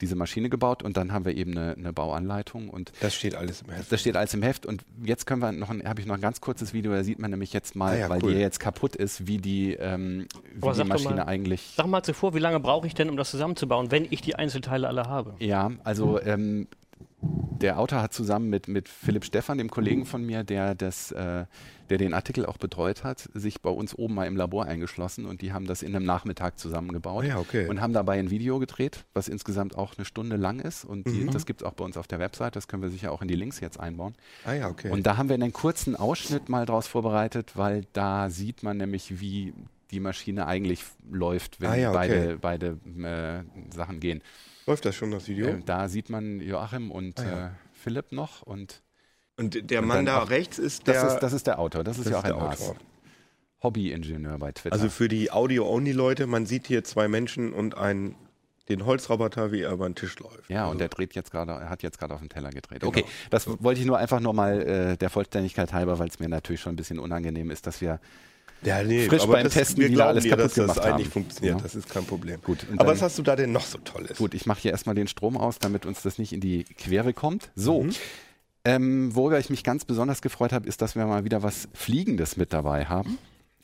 diese 0.00 0.16
Maschine 0.16 0.48
gebaut 0.48 0.82
und 0.82 0.96
dann 0.96 1.12
haben 1.12 1.24
wir 1.24 1.36
eben 1.36 1.56
eine, 1.56 1.74
eine, 1.76 1.92
Bauanleitung 1.92 2.68
und 2.68 2.92
das 3.00 3.14
steht 3.14 3.34
alles 3.34 3.62
im 3.62 3.70
Heft. 3.70 3.92
Das 3.92 4.00
steht 4.00 4.16
alles 4.16 4.34
im 4.34 4.42
Heft 4.42 4.66
und 4.66 4.84
jetzt 5.02 5.26
können 5.26 5.42
wir 5.42 5.52
noch 5.52 5.68
habe 5.68 6.00
ich 6.00 6.06
noch 6.06 6.14
ein 6.14 6.20
ganz 6.20 6.40
kurzes 6.40 6.72
Video, 6.72 6.92
da 6.92 7.04
sieht 7.04 7.18
man 7.18 7.30
nämlich 7.30 7.52
jetzt 7.52 7.76
mal, 7.76 7.94
ah 7.94 7.98
ja, 7.98 8.08
weil 8.08 8.22
cool. 8.22 8.34
die 8.34 8.40
jetzt 8.40 8.60
kaputt 8.60 8.96
ist, 8.96 9.26
wie 9.26 9.38
die, 9.38 9.74
ähm, 9.74 10.26
wie 10.54 10.72
die 10.72 10.84
Maschine 10.84 11.16
mal, 11.16 11.24
eigentlich. 11.24 11.74
Sag 11.76 11.86
mal 11.86 12.02
zuvor, 12.02 12.34
wie 12.34 12.38
lange 12.38 12.60
brauche 12.60 12.86
ich 12.86 12.94
denn, 12.94 13.10
um 13.10 13.16
das 13.16 13.30
zusammenzubauen, 13.30 13.90
wenn 13.90 14.06
ich 14.10 14.20
die 14.22 14.34
Einzelteile 14.34 14.88
alle 14.88 15.04
habe? 15.04 15.34
Ja, 15.38 15.70
also 15.84 16.20
ähm, 16.20 16.66
der 17.22 17.78
Autor 17.78 18.00
hat 18.00 18.14
zusammen 18.14 18.48
mit, 18.48 18.68
mit 18.68 18.88
Philipp 18.88 19.24
Stephan, 19.24 19.58
dem 19.58 19.70
Kollegen 19.70 20.06
von 20.06 20.24
mir, 20.24 20.44
der, 20.44 20.74
das, 20.74 21.12
äh, 21.12 21.44
der 21.90 21.98
den 21.98 22.14
Artikel 22.14 22.46
auch 22.46 22.56
betreut 22.56 23.04
hat, 23.04 23.28
sich 23.34 23.60
bei 23.60 23.70
uns 23.70 23.94
oben 23.94 24.14
mal 24.14 24.26
im 24.26 24.36
Labor 24.36 24.64
eingeschlossen 24.64 25.26
und 25.26 25.42
die 25.42 25.52
haben 25.52 25.66
das 25.66 25.82
in 25.82 25.94
einem 25.94 26.06
Nachmittag 26.06 26.58
zusammengebaut 26.58 27.26
ja, 27.26 27.38
okay. 27.38 27.68
und 27.68 27.80
haben 27.80 27.92
dabei 27.92 28.18
ein 28.18 28.30
Video 28.30 28.58
gedreht, 28.58 29.04
was 29.12 29.28
insgesamt 29.28 29.76
auch 29.76 29.96
eine 29.98 30.06
Stunde 30.06 30.36
lang 30.36 30.60
ist 30.60 30.84
und 30.84 31.06
die, 31.06 31.24
mhm. 31.24 31.30
das 31.30 31.44
gibt 31.44 31.60
es 31.60 31.66
auch 31.66 31.74
bei 31.74 31.84
uns 31.84 31.96
auf 31.96 32.06
der 32.06 32.18
Website, 32.18 32.56
das 32.56 32.68
können 32.68 32.82
wir 32.82 32.90
sicher 32.90 33.12
auch 33.12 33.20
in 33.20 33.28
die 33.28 33.36
Links 33.36 33.60
jetzt 33.60 33.78
einbauen. 33.78 34.14
Ah 34.44 34.54
ja, 34.54 34.68
okay. 34.68 34.90
Und 34.90 35.06
da 35.06 35.18
haben 35.18 35.28
wir 35.28 35.34
einen 35.34 35.52
kurzen 35.52 35.96
Ausschnitt 35.96 36.48
mal 36.48 36.64
draus 36.64 36.86
vorbereitet, 36.86 37.52
weil 37.56 37.84
da 37.92 38.30
sieht 38.30 38.62
man 38.62 38.78
nämlich, 38.78 39.20
wie 39.20 39.52
die 39.90 40.00
Maschine 40.00 40.46
eigentlich 40.46 40.84
läuft, 41.10 41.60
wenn 41.60 41.70
ah 41.70 41.74
ja, 41.74 41.90
okay. 41.90 42.38
beide, 42.40 42.76
beide 42.78 43.44
äh, 43.44 43.74
Sachen 43.74 44.00
gehen. 44.00 44.22
Läuft 44.66 44.84
das 44.84 44.94
schon, 44.94 45.10
das 45.10 45.28
Video? 45.28 45.48
Äh, 45.48 45.62
da 45.64 45.88
sieht 45.88 46.10
man 46.10 46.40
Joachim 46.40 46.90
und 46.90 47.18
ah, 47.20 47.24
ja. 47.24 47.46
äh, 47.46 47.50
Philipp 47.72 48.12
noch. 48.12 48.42
Und, 48.42 48.82
und 49.36 49.70
der 49.70 49.80
und 49.80 49.88
Mann 49.88 50.06
da 50.06 50.22
auch, 50.22 50.30
rechts 50.30 50.58
ist 50.58 50.86
der. 50.86 51.02
Das 51.02 51.14
ist, 51.14 51.20
das 51.20 51.32
ist 51.32 51.46
der 51.46 51.58
Autor, 51.58 51.84
das 51.84 51.98
ist 51.98 52.06
das 52.06 52.12
Joachim 52.12 52.40
Haas. 52.40 52.74
Hobby-Ingenieur 53.62 54.38
bei 54.38 54.52
Twitter. 54.52 54.72
Also 54.72 54.88
für 54.88 55.08
die 55.08 55.30
Audio-Only-Leute, 55.30 56.26
man 56.26 56.46
sieht 56.46 56.66
hier 56.66 56.82
zwei 56.82 57.08
Menschen 57.08 57.52
und 57.52 57.76
einen 57.76 58.16
den 58.70 58.86
Holzroboter, 58.86 59.50
wie 59.52 59.62
er 59.62 59.72
über 59.72 59.88
den 59.88 59.96
Tisch 59.96 60.18
läuft. 60.20 60.48
Ja, 60.48 60.62
also. 60.62 60.72
und 60.72 60.80
er 60.80 60.88
dreht 60.88 61.14
jetzt 61.14 61.30
gerade, 61.30 61.52
er 61.52 61.68
hat 61.68 61.82
jetzt 61.82 61.98
gerade 61.98 62.14
auf 62.14 62.20
den 62.20 62.28
Teller 62.28 62.50
gedreht. 62.50 62.80
Genau. 62.80 62.88
Okay, 62.88 63.04
das 63.28 63.46
wollte 63.62 63.80
ich 63.80 63.86
nur 63.86 63.98
einfach 63.98 64.20
nochmal 64.20 64.62
äh, 64.62 64.96
der 64.96 65.10
Vollständigkeit 65.10 65.72
halber, 65.72 65.98
weil 65.98 66.08
es 66.08 66.20
mir 66.20 66.28
natürlich 66.28 66.60
schon 66.60 66.74
ein 66.74 66.76
bisschen 66.76 67.00
unangenehm 67.00 67.50
ist, 67.50 67.66
dass 67.66 67.80
wir 67.80 68.00
ja, 68.62 68.82
nee, 68.82 69.08
frisch 69.08 69.24
beim 69.26 69.44
das, 69.44 69.54
Testen 69.54 69.84
wieder 69.84 70.06
alles 70.06 70.24
dir, 70.24 70.30
kaputt 70.30 70.44
dass 70.46 70.54
gemacht 70.54 70.76
das 70.76 70.84
haben. 70.84 70.94
eigentlich 70.94 71.08
funktioniert. 71.08 71.56
Ja. 71.56 71.62
Das 71.62 71.74
ist 71.74 71.88
kein 71.88 72.04
Problem. 72.04 72.40
Gut. 72.42 72.66
Aber 72.76 72.92
was 72.92 73.02
hast 73.02 73.18
du 73.18 73.22
da 73.22 73.36
denn 73.36 73.52
noch 73.52 73.64
so 73.64 73.78
Tolles? 73.78 74.18
Gut, 74.18 74.34
ich 74.34 74.46
mache 74.46 74.60
hier 74.60 74.72
erstmal 74.72 74.94
den 74.94 75.08
Strom 75.08 75.36
aus, 75.36 75.58
damit 75.58 75.86
uns 75.86 76.02
das 76.02 76.18
nicht 76.18 76.32
in 76.32 76.40
die 76.40 76.64
Quere 76.64 77.12
kommt. 77.12 77.50
So. 77.54 77.84
Mhm. 77.84 77.94
Ähm, 78.64 79.14
worüber 79.14 79.38
ich 79.38 79.48
mich 79.48 79.64
ganz 79.64 79.84
besonders 79.84 80.20
gefreut 80.20 80.52
habe, 80.52 80.68
ist, 80.68 80.82
dass 80.82 80.94
wir 80.94 81.06
mal 81.06 81.24
wieder 81.24 81.42
was 81.42 81.68
Fliegendes 81.72 82.36
mit 82.36 82.52
dabei 82.52 82.84
haben. 82.84 83.18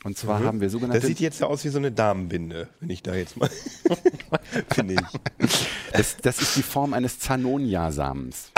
Und 0.05 0.17
zwar 0.17 0.41
mhm. 0.41 0.45
haben 0.45 0.61
wir 0.61 0.71
sogenannte. 0.71 1.01
Das 1.01 1.09
sieht 1.09 1.21
jetzt 1.21 1.43
aus 1.43 1.65
wie 1.65 1.69
so 1.69 1.79
eine 1.79 1.91
Damenbinde, 1.91 2.69
wenn 2.81 2.91
ich 2.91 3.03
da 3.03 3.15
jetzt 3.15 3.37
mal. 3.37 3.51
Finde 4.75 4.95
ich. 4.95 5.49
Das, 5.93 6.17
das, 6.19 6.41
ist 6.41 6.57
die 6.57 6.63
Form 6.63 6.93
eines 6.93 7.19
Zanonia-Samens. 7.19 8.53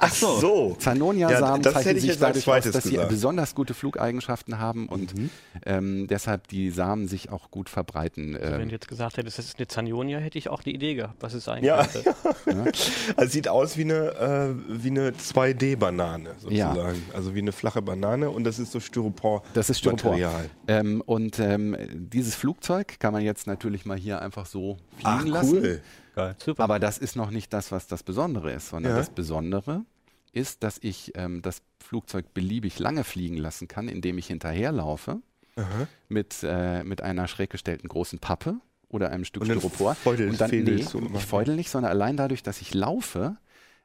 Ach 0.00 0.12
so. 0.12 0.38
so. 0.38 0.76
Zanonia-Samen 0.78 1.62
ja, 1.62 1.72
zeichnen 1.72 2.00
sich 2.00 2.18
dadurch 2.18 2.48
aus, 2.48 2.70
dass 2.70 2.84
sie 2.84 2.98
besonders 3.08 3.54
gute 3.54 3.74
Flugeigenschaften 3.74 4.58
haben 4.58 4.88
und 4.88 5.16
mhm. 5.16 5.30
ähm, 5.66 6.06
deshalb 6.08 6.48
die 6.48 6.70
Samen 6.70 7.08
sich 7.08 7.30
auch 7.30 7.50
gut 7.50 7.68
verbreiten. 7.68 8.36
Also 8.36 8.52
wenn 8.52 8.62
ähm. 8.62 8.68
du 8.68 8.74
jetzt 8.74 8.88
gesagt 8.88 9.16
hättest, 9.16 9.38
das 9.38 9.46
ist 9.46 9.58
eine 9.58 9.66
Zanonia, 9.68 10.18
hätte 10.18 10.38
ich 10.38 10.48
auch 10.48 10.62
die 10.62 10.74
Idee 10.74 10.94
gehabt, 10.94 11.16
was 11.20 11.34
es 11.34 11.44
sein 11.44 11.64
ja. 11.64 11.84
könnte. 11.84 12.14
ja. 12.46 12.64
Also 13.16 13.32
sieht 13.32 13.48
aus 13.48 13.76
wie 13.76 13.82
eine, 13.82 13.94
äh, 13.94 14.82
wie 14.82 14.90
eine 14.90 15.10
2D-Banane 15.10 16.34
sozusagen. 16.38 16.78
Ja. 16.78 16.92
Also 17.14 17.34
wie 17.34 17.40
eine 17.40 17.52
flache 17.52 17.82
Banane 17.82 18.30
und 18.30 18.44
das 18.44 18.58
ist 18.58 18.72
so 18.72 18.80
Styropor. 18.80 19.42
Das 19.54 19.70
ist 19.70 19.78
Styropor. 19.78 20.18
Ähm, 20.66 21.02
und 21.04 21.38
ähm, 21.38 21.76
dieses 21.92 22.34
Flugzeug 22.34 23.00
kann 23.00 23.12
man 23.12 23.22
jetzt 23.22 23.46
natürlich 23.46 23.86
mal 23.86 23.96
hier 23.96 24.20
einfach 24.22 24.46
so 24.46 24.76
fliegen 24.96 25.04
Ach, 25.04 25.24
cool. 25.24 25.30
lassen. 25.30 25.80
Geil. 26.18 26.36
Super. 26.38 26.64
Aber 26.64 26.78
das 26.78 26.98
ist 26.98 27.14
noch 27.14 27.30
nicht 27.30 27.52
das, 27.52 27.70
was 27.70 27.86
das 27.86 28.02
Besondere 28.02 28.52
ist, 28.52 28.70
sondern 28.70 28.92
ja. 28.92 28.98
das 28.98 29.10
Besondere 29.10 29.84
ist, 30.32 30.64
dass 30.64 30.78
ich 30.80 31.12
ähm, 31.14 31.42
das 31.42 31.62
Flugzeug 31.78 32.34
beliebig 32.34 32.78
lange 32.80 33.04
fliegen 33.04 33.36
lassen 33.36 33.68
kann, 33.68 33.88
indem 33.88 34.18
ich 34.18 34.26
hinterherlaufe 34.26 35.22
mit, 36.08 36.36
äh, 36.42 36.84
mit 36.84 37.02
einer 37.02 37.26
schräg 37.28 37.50
gestellten 37.50 37.88
großen 37.88 38.18
Pappe 38.18 38.60
oder 38.88 39.10
einem 39.10 39.24
Stück 39.24 39.42
und 39.42 39.50
Styropor. 39.50 39.96
Und 40.04 40.40
dann, 40.40 40.50
nee, 40.50 40.86
ich 41.14 41.24
feudel 41.24 41.56
nicht, 41.56 41.70
sondern 41.70 41.90
allein 41.90 42.16
dadurch, 42.16 42.42
dass 42.42 42.60
ich 42.60 42.74
laufe, 42.74 43.36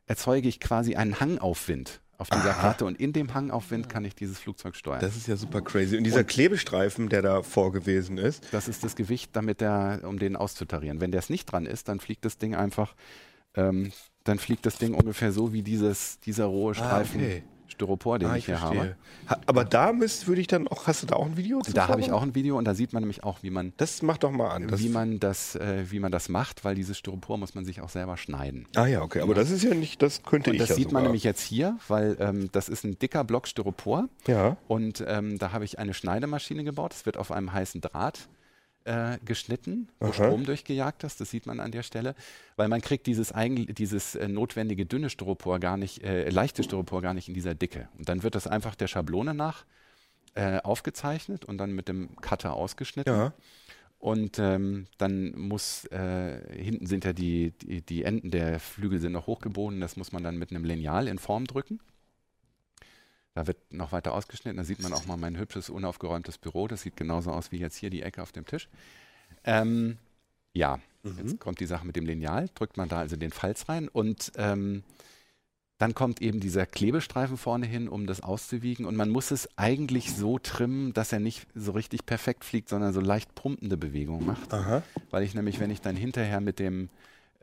erzeuge 0.05 0.47
ich 0.47 0.59
quasi 0.59 0.95
einen 0.95 1.19
Hangaufwind 1.19 2.01
auf 2.23 2.29
dieser 2.29 2.51
Aha. 2.51 2.61
Karte 2.61 2.85
und 2.85 2.99
in 2.99 3.11
dem 3.11 3.33
Hangaufwind 3.33 3.89
kann 3.89 4.05
ich 4.05 4.15
dieses 4.15 4.39
Flugzeug 4.39 4.75
steuern. 4.75 5.01
Das 5.01 5.17
ist 5.17 5.27
ja 5.27 5.35
super 5.35 5.61
crazy. 5.61 5.97
Und 5.97 6.05
dieser 6.05 6.19
und 6.19 6.27
Klebestreifen, 6.27 7.09
der 7.09 7.21
da 7.21 7.43
vorgewesen 7.43 8.17
ist. 8.17 8.45
Das 8.51 8.67
ist 8.67 8.83
das 8.83 8.95
Gewicht, 8.95 9.35
damit 9.35 9.61
der, 9.61 10.01
um 10.03 10.17
den 10.17 10.35
auszutarieren. 10.35 11.01
Wenn 11.01 11.11
der 11.11 11.19
es 11.19 11.29
nicht 11.29 11.45
dran 11.45 11.65
ist, 11.65 11.89
dann 11.89 11.99
fliegt 11.99 12.23
das 12.23 12.37
Ding 12.37 12.55
einfach, 12.55 12.95
ähm, 13.55 13.91
dann 14.23 14.39
fliegt 14.39 14.65
das 14.65 14.77
Ding 14.77 14.93
ungefähr 14.93 15.33
so 15.33 15.51
wie 15.51 15.63
dieses, 15.63 16.19
dieser 16.21 16.45
rohe 16.45 16.71
ah, 16.71 16.75
Streifen. 16.75 17.19
Ah, 17.19 17.23
okay. 17.23 17.43
Styropor, 17.73 18.19
den 18.19 18.29
ah, 18.29 18.35
ich, 18.35 18.39
ich 18.39 18.45
hier 18.45 18.61
habe. 18.61 18.95
Aber 19.45 19.65
da 19.65 19.93
müsst, 19.93 20.27
würde 20.27 20.41
ich 20.41 20.47
dann 20.47 20.67
auch, 20.67 20.87
hast 20.87 21.03
du 21.03 21.07
da 21.07 21.15
auch 21.15 21.25
ein 21.25 21.37
Video? 21.37 21.61
Da 21.73 21.87
habe 21.87 22.01
ich 22.01 22.11
auch 22.11 22.21
ein 22.21 22.35
Video 22.35 22.57
und 22.57 22.65
da 22.65 22.73
sieht 22.73 22.93
man 22.93 23.03
nämlich 23.03 23.23
auch, 23.23 23.43
wie 23.43 23.49
man. 23.49 23.73
Das 23.77 24.01
macht 24.01 24.23
doch 24.23 24.31
mal 24.31 24.49
an. 24.49 24.79
Wie 24.79 24.89
man 24.89 25.19
das, 25.19 25.55
äh, 25.55 25.85
wie 25.89 25.99
man 25.99 26.11
das 26.11 26.29
macht, 26.29 26.63
weil 26.63 26.75
dieses 26.75 26.97
Styropor 26.97 27.37
muss 27.37 27.55
man 27.55 27.65
sich 27.65 27.81
auch 27.81 27.89
selber 27.89 28.17
schneiden. 28.17 28.67
Ah 28.75 28.85
ja, 28.85 29.01
okay. 29.01 29.21
Aber 29.21 29.33
ja. 29.33 29.39
das 29.39 29.51
ist 29.51 29.63
ja 29.63 29.73
nicht, 29.73 30.01
das 30.01 30.23
könnte 30.23 30.51
und 30.51 30.55
ich 30.55 30.61
das 30.61 30.69
ja 30.69 30.75
sieht 30.75 30.85
sogar. 30.85 31.01
man 31.01 31.03
nämlich 31.03 31.23
jetzt 31.23 31.41
hier, 31.41 31.77
weil 31.87 32.17
ähm, 32.19 32.49
das 32.51 32.69
ist 32.69 32.83
ein 32.83 32.97
dicker 32.97 33.23
Block 33.23 33.47
Styropor. 33.47 34.07
Ja. 34.27 34.57
Und 34.67 35.03
ähm, 35.07 35.37
da 35.37 35.51
habe 35.51 35.65
ich 35.65 35.79
eine 35.79 35.93
Schneidemaschine 35.93 36.63
gebaut. 36.63 36.93
Es 36.93 37.05
wird 37.05 37.17
auf 37.17 37.31
einem 37.31 37.53
heißen 37.53 37.81
Draht 37.81 38.27
äh, 38.85 39.17
geschnitten, 39.23 39.87
wo 39.99 40.07
Aha. 40.07 40.13
Strom 40.13 40.45
durchgejagt 40.45 41.03
ist. 41.03 41.21
Das 41.21 41.29
sieht 41.29 41.45
man 41.45 41.59
an 41.59 41.71
der 41.71 41.83
Stelle, 41.83 42.15
weil 42.55 42.67
man 42.67 42.81
kriegt 42.81 43.07
dieses, 43.07 43.33
dieses 43.35 44.15
äh, 44.15 44.27
notwendige 44.27 44.85
dünne 44.85 45.09
Styropor 45.09 45.59
gar 45.59 45.77
nicht, 45.77 46.03
äh, 46.03 46.29
leichte 46.29 46.63
Styropor 46.63 47.01
gar 47.01 47.13
nicht 47.13 47.27
in 47.27 47.33
dieser 47.33 47.55
Dicke. 47.55 47.87
Und 47.97 48.09
dann 48.09 48.23
wird 48.23 48.35
das 48.35 48.47
einfach 48.47 48.75
der 48.75 48.87
Schablone 48.87 49.33
nach 49.33 49.65
äh, 50.35 50.59
aufgezeichnet 50.59 51.45
und 51.45 51.57
dann 51.57 51.73
mit 51.73 51.87
dem 51.87 52.15
Cutter 52.17 52.53
ausgeschnitten. 52.53 53.13
Ja. 53.13 53.33
Und 53.99 54.37
ähm, 54.37 54.87
dann 54.97 55.31
muss, 55.39 55.85
äh, 55.85 56.41
hinten 56.61 56.87
sind 56.87 57.05
ja 57.05 57.13
die, 57.13 57.51
die, 57.51 57.81
die 57.81 58.03
Enden 58.03 58.31
der 58.31 58.59
Flügel 58.59 58.99
sind 58.99 59.13
noch 59.13 59.27
hochgebogen, 59.27 59.79
das 59.79 59.95
muss 59.95 60.11
man 60.11 60.23
dann 60.23 60.37
mit 60.37 60.51
einem 60.51 60.65
Lineal 60.65 61.07
in 61.07 61.19
Form 61.19 61.45
drücken. 61.45 61.79
Da 63.33 63.47
wird 63.47 63.57
noch 63.71 63.91
weiter 63.91 64.13
ausgeschnitten. 64.13 64.57
Da 64.57 64.63
sieht 64.63 64.81
man 64.81 64.93
auch 64.93 65.05
mal 65.05 65.17
mein 65.17 65.37
hübsches, 65.37 65.69
unaufgeräumtes 65.69 66.37
Büro. 66.37 66.67
Das 66.67 66.81
sieht 66.81 66.97
genauso 66.97 67.31
aus 67.31 67.51
wie 67.51 67.57
jetzt 67.57 67.77
hier 67.77 67.89
die 67.89 68.03
Ecke 68.03 68.21
auf 68.21 68.31
dem 68.31 68.45
Tisch. 68.45 68.69
Ähm, 69.43 69.97
ja, 70.53 70.79
Mhm. 71.03 71.17
Jetzt 71.17 71.39
kommt 71.39 71.59
die 71.59 71.65
Sache 71.65 71.85
mit 71.85 71.95
dem 71.95 72.05
Lineal, 72.05 72.49
drückt 72.55 72.77
man 72.77 72.89
da 72.89 72.99
also 72.99 73.15
den 73.15 73.31
Falz 73.31 73.67
rein 73.69 73.87
und 73.89 74.31
ähm, 74.37 74.83
dann 75.77 75.93
kommt 75.93 76.21
eben 76.21 76.39
dieser 76.39 76.65
Klebestreifen 76.65 77.35
vorne 77.35 77.65
hin, 77.65 77.89
um 77.89 78.07
das 78.07 78.21
auszuwiegen. 78.21 78.85
Und 78.85 78.95
man 78.95 79.09
muss 79.09 79.31
es 79.31 79.49
eigentlich 79.57 80.13
so 80.13 80.39
trimmen, 80.39 80.93
dass 80.93 81.11
er 81.11 81.19
nicht 81.19 81.45
so 81.55 81.73
richtig 81.73 82.05
perfekt 82.05 82.45
fliegt, 82.45 82.69
sondern 82.69 82.93
so 82.93 83.01
leicht 83.01 83.35
pumpende 83.35 83.75
Bewegungen 83.75 84.25
macht. 84.25 84.53
Aha. 84.53 84.81
Weil 85.09 85.23
ich 85.23 85.33
nämlich, 85.33 85.59
wenn 85.59 85.71
ich 85.71 85.81
dann 85.81 85.97
hinterher 85.97 86.39
mit 86.39 86.59
dem 86.59 86.89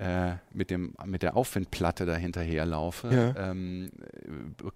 äh, 0.00 0.36
mit, 0.54 0.70
dem, 0.70 0.94
mit 1.04 1.22
der 1.22 1.36
Aufwindplatte 1.36 2.06
dahinterher 2.06 2.64
laufe, 2.64 3.08
ja. 3.12 3.50
ähm, 3.50 3.90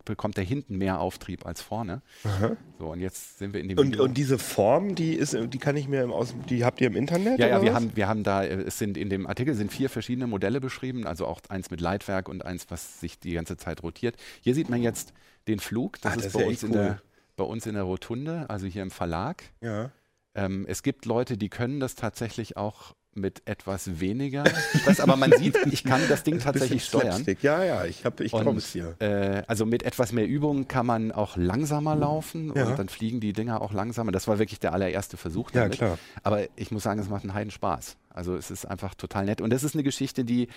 bekommt 0.05 0.37
er 0.37 0.45
hinten 0.45 0.77
mehr 0.77 1.01
Auftrieb 1.01 1.47
als 1.47 1.63
vorne. 1.63 2.03
Aha. 2.25 2.59
So, 2.79 2.93
und 2.93 3.01
jetzt 3.01 3.39
sind 3.39 3.55
wir 3.55 3.61
in 3.61 3.71
dem 3.71 3.79
und, 3.79 3.99
und, 3.99 4.19
diese 4.19 4.39
Form, 4.39 4.95
die 4.95 5.15
ist, 5.15 5.35
die 5.35 5.59
kann 5.59 5.79
ich 5.79 5.89
mir 5.89 6.03
im 6.03 6.13
Aus 6.13 6.35
die 6.51 6.63
habt 6.63 6.79
ihr 6.83 6.89
im 6.89 6.95
Internet? 6.95 7.39
Ja, 7.39 7.47
ja, 7.47 7.63
wir 7.63 7.73
haben, 7.73 7.97
wir 7.97 8.07
haben 8.07 8.23
da, 8.23 8.45
äh, 8.45 8.65
es 8.65 8.79
sind 8.79 8.99
in 8.99 9.09
dem 9.09 9.27
Artikel 9.27 9.55
sind 9.55 9.73
vier 9.73 9.89
verschiedene 9.89 10.27
Modelle 10.27 10.61
beschrieben, 10.61 11.07
also 11.07 11.27
auch 11.27 11.41
eins 11.49 11.71
mit 11.71 11.81
Leitwerk 11.81 12.29
und 12.29 12.45
eins, 12.45 12.67
was 12.69 13.01
sich 13.01 13.19
die 13.19 13.33
ganze 13.33 13.57
Zeit 13.57 13.83
rotiert. 13.83 14.17
Hier 14.43 14.55
sieht 14.55 14.69
man 14.69 14.83
jetzt 14.83 15.15
den 15.49 15.59
Flug, 15.59 16.03
das, 16.03 16.13
ah, 16.13 16.17
das 16.17 16.27
ist, 16.27 16.33
bei, 16.35 16.45
uns 16.45 16.63
cool. 16.63 16.69
in 16.69 16.75
der, 16.75 17.03
bei 17.37 17.45
uns 17.45 17.65
in 17.65 17.73
der 17.73 17.85
Rotunde, 17.85 18.51
also 18.51 18.67
hier 18.67 18.83
im 18.83 18.91
Verlag. 18.91 19.43
Ja. 19.63 19.91
Ähm, 20.35 20.67
es 20.69 20.83
gibt 20.83 21.07
Leute, 21.07 21.39
die 21.39 21.49
können 21.49 21.81
das 21.81 21.95
tatsächlich 21.95 22.59
auch 22.59 22.95
mit 23.17 23.43
etwas 23.47 24.01
weniger 24.01 24.45
Stress, 24.47 25.01
aber 25.01 25.17
man 25.17 25.33
sieht, 25.33 25.57
ich 25.71 25.85
kann 25.85 26.01
das 26.09 26.23
Ding 26.23 26.39
tatsächlich 26.41 26.85
steuern. 26.85 27.25
Ja, 27.41 27.65
ja, 27.65 27.85
ich, 27.85 28.05
hab, 28.05 28.21
ich 28.21 28.33
glaube 28.33 28.59
es 28.59 28.73
hier. 28.73 28.97
Äh, 29.01 29.43
also 29.47 29.67
mit 29.67 29.83
etwas 29.83 30.13
mehr 30.13 30.27
Übung 30.27 30.69
kann 30.69 30.87
man 30.87 31.13
auch 31.13 31.37
langsamer 31.37 31.97
laufen 31.97 32.53
ja. 32.55 32.67
und 32.67 32.79
dann 32.79 32.89
fliegen 32.89 33.21
die 33.21 33.33
Dinger 33.33 33.61
auch 33.61 33.73
langsamer. 33.73 34.13
Das 34.13 34.29
war 34.29 34.39
wirklich 34.39 34.61
der 34.61 34.73
allererste 34.73 35.17
Versuch. 35.17 35.51
Damit. 35.51 35.77
Ja, 35.77 35.87
klar. 35.87 35.99
Aber 36.23 36.43
ich 36.57 36.71
muss 36.71 36.83
sagen, 36.83 37.01
es 37.01 37.09
macht 37.09 37.23
einen 37.23 37.35
Heiden 37.35 37.51
Spaß. 37.51 37.97
Also 38.11 38.37
es 38.37 38.51
ist 38.51 38.67
einfach 38.67 38.95
total 38.95 39.25
nett. 39.25 39.41
Und 39.41 39.51
das 39.51 39.65
ist 39.65 39.75
eine 39.75 39.83
Geschichte, 39.83 40.25
die 40.25 40.49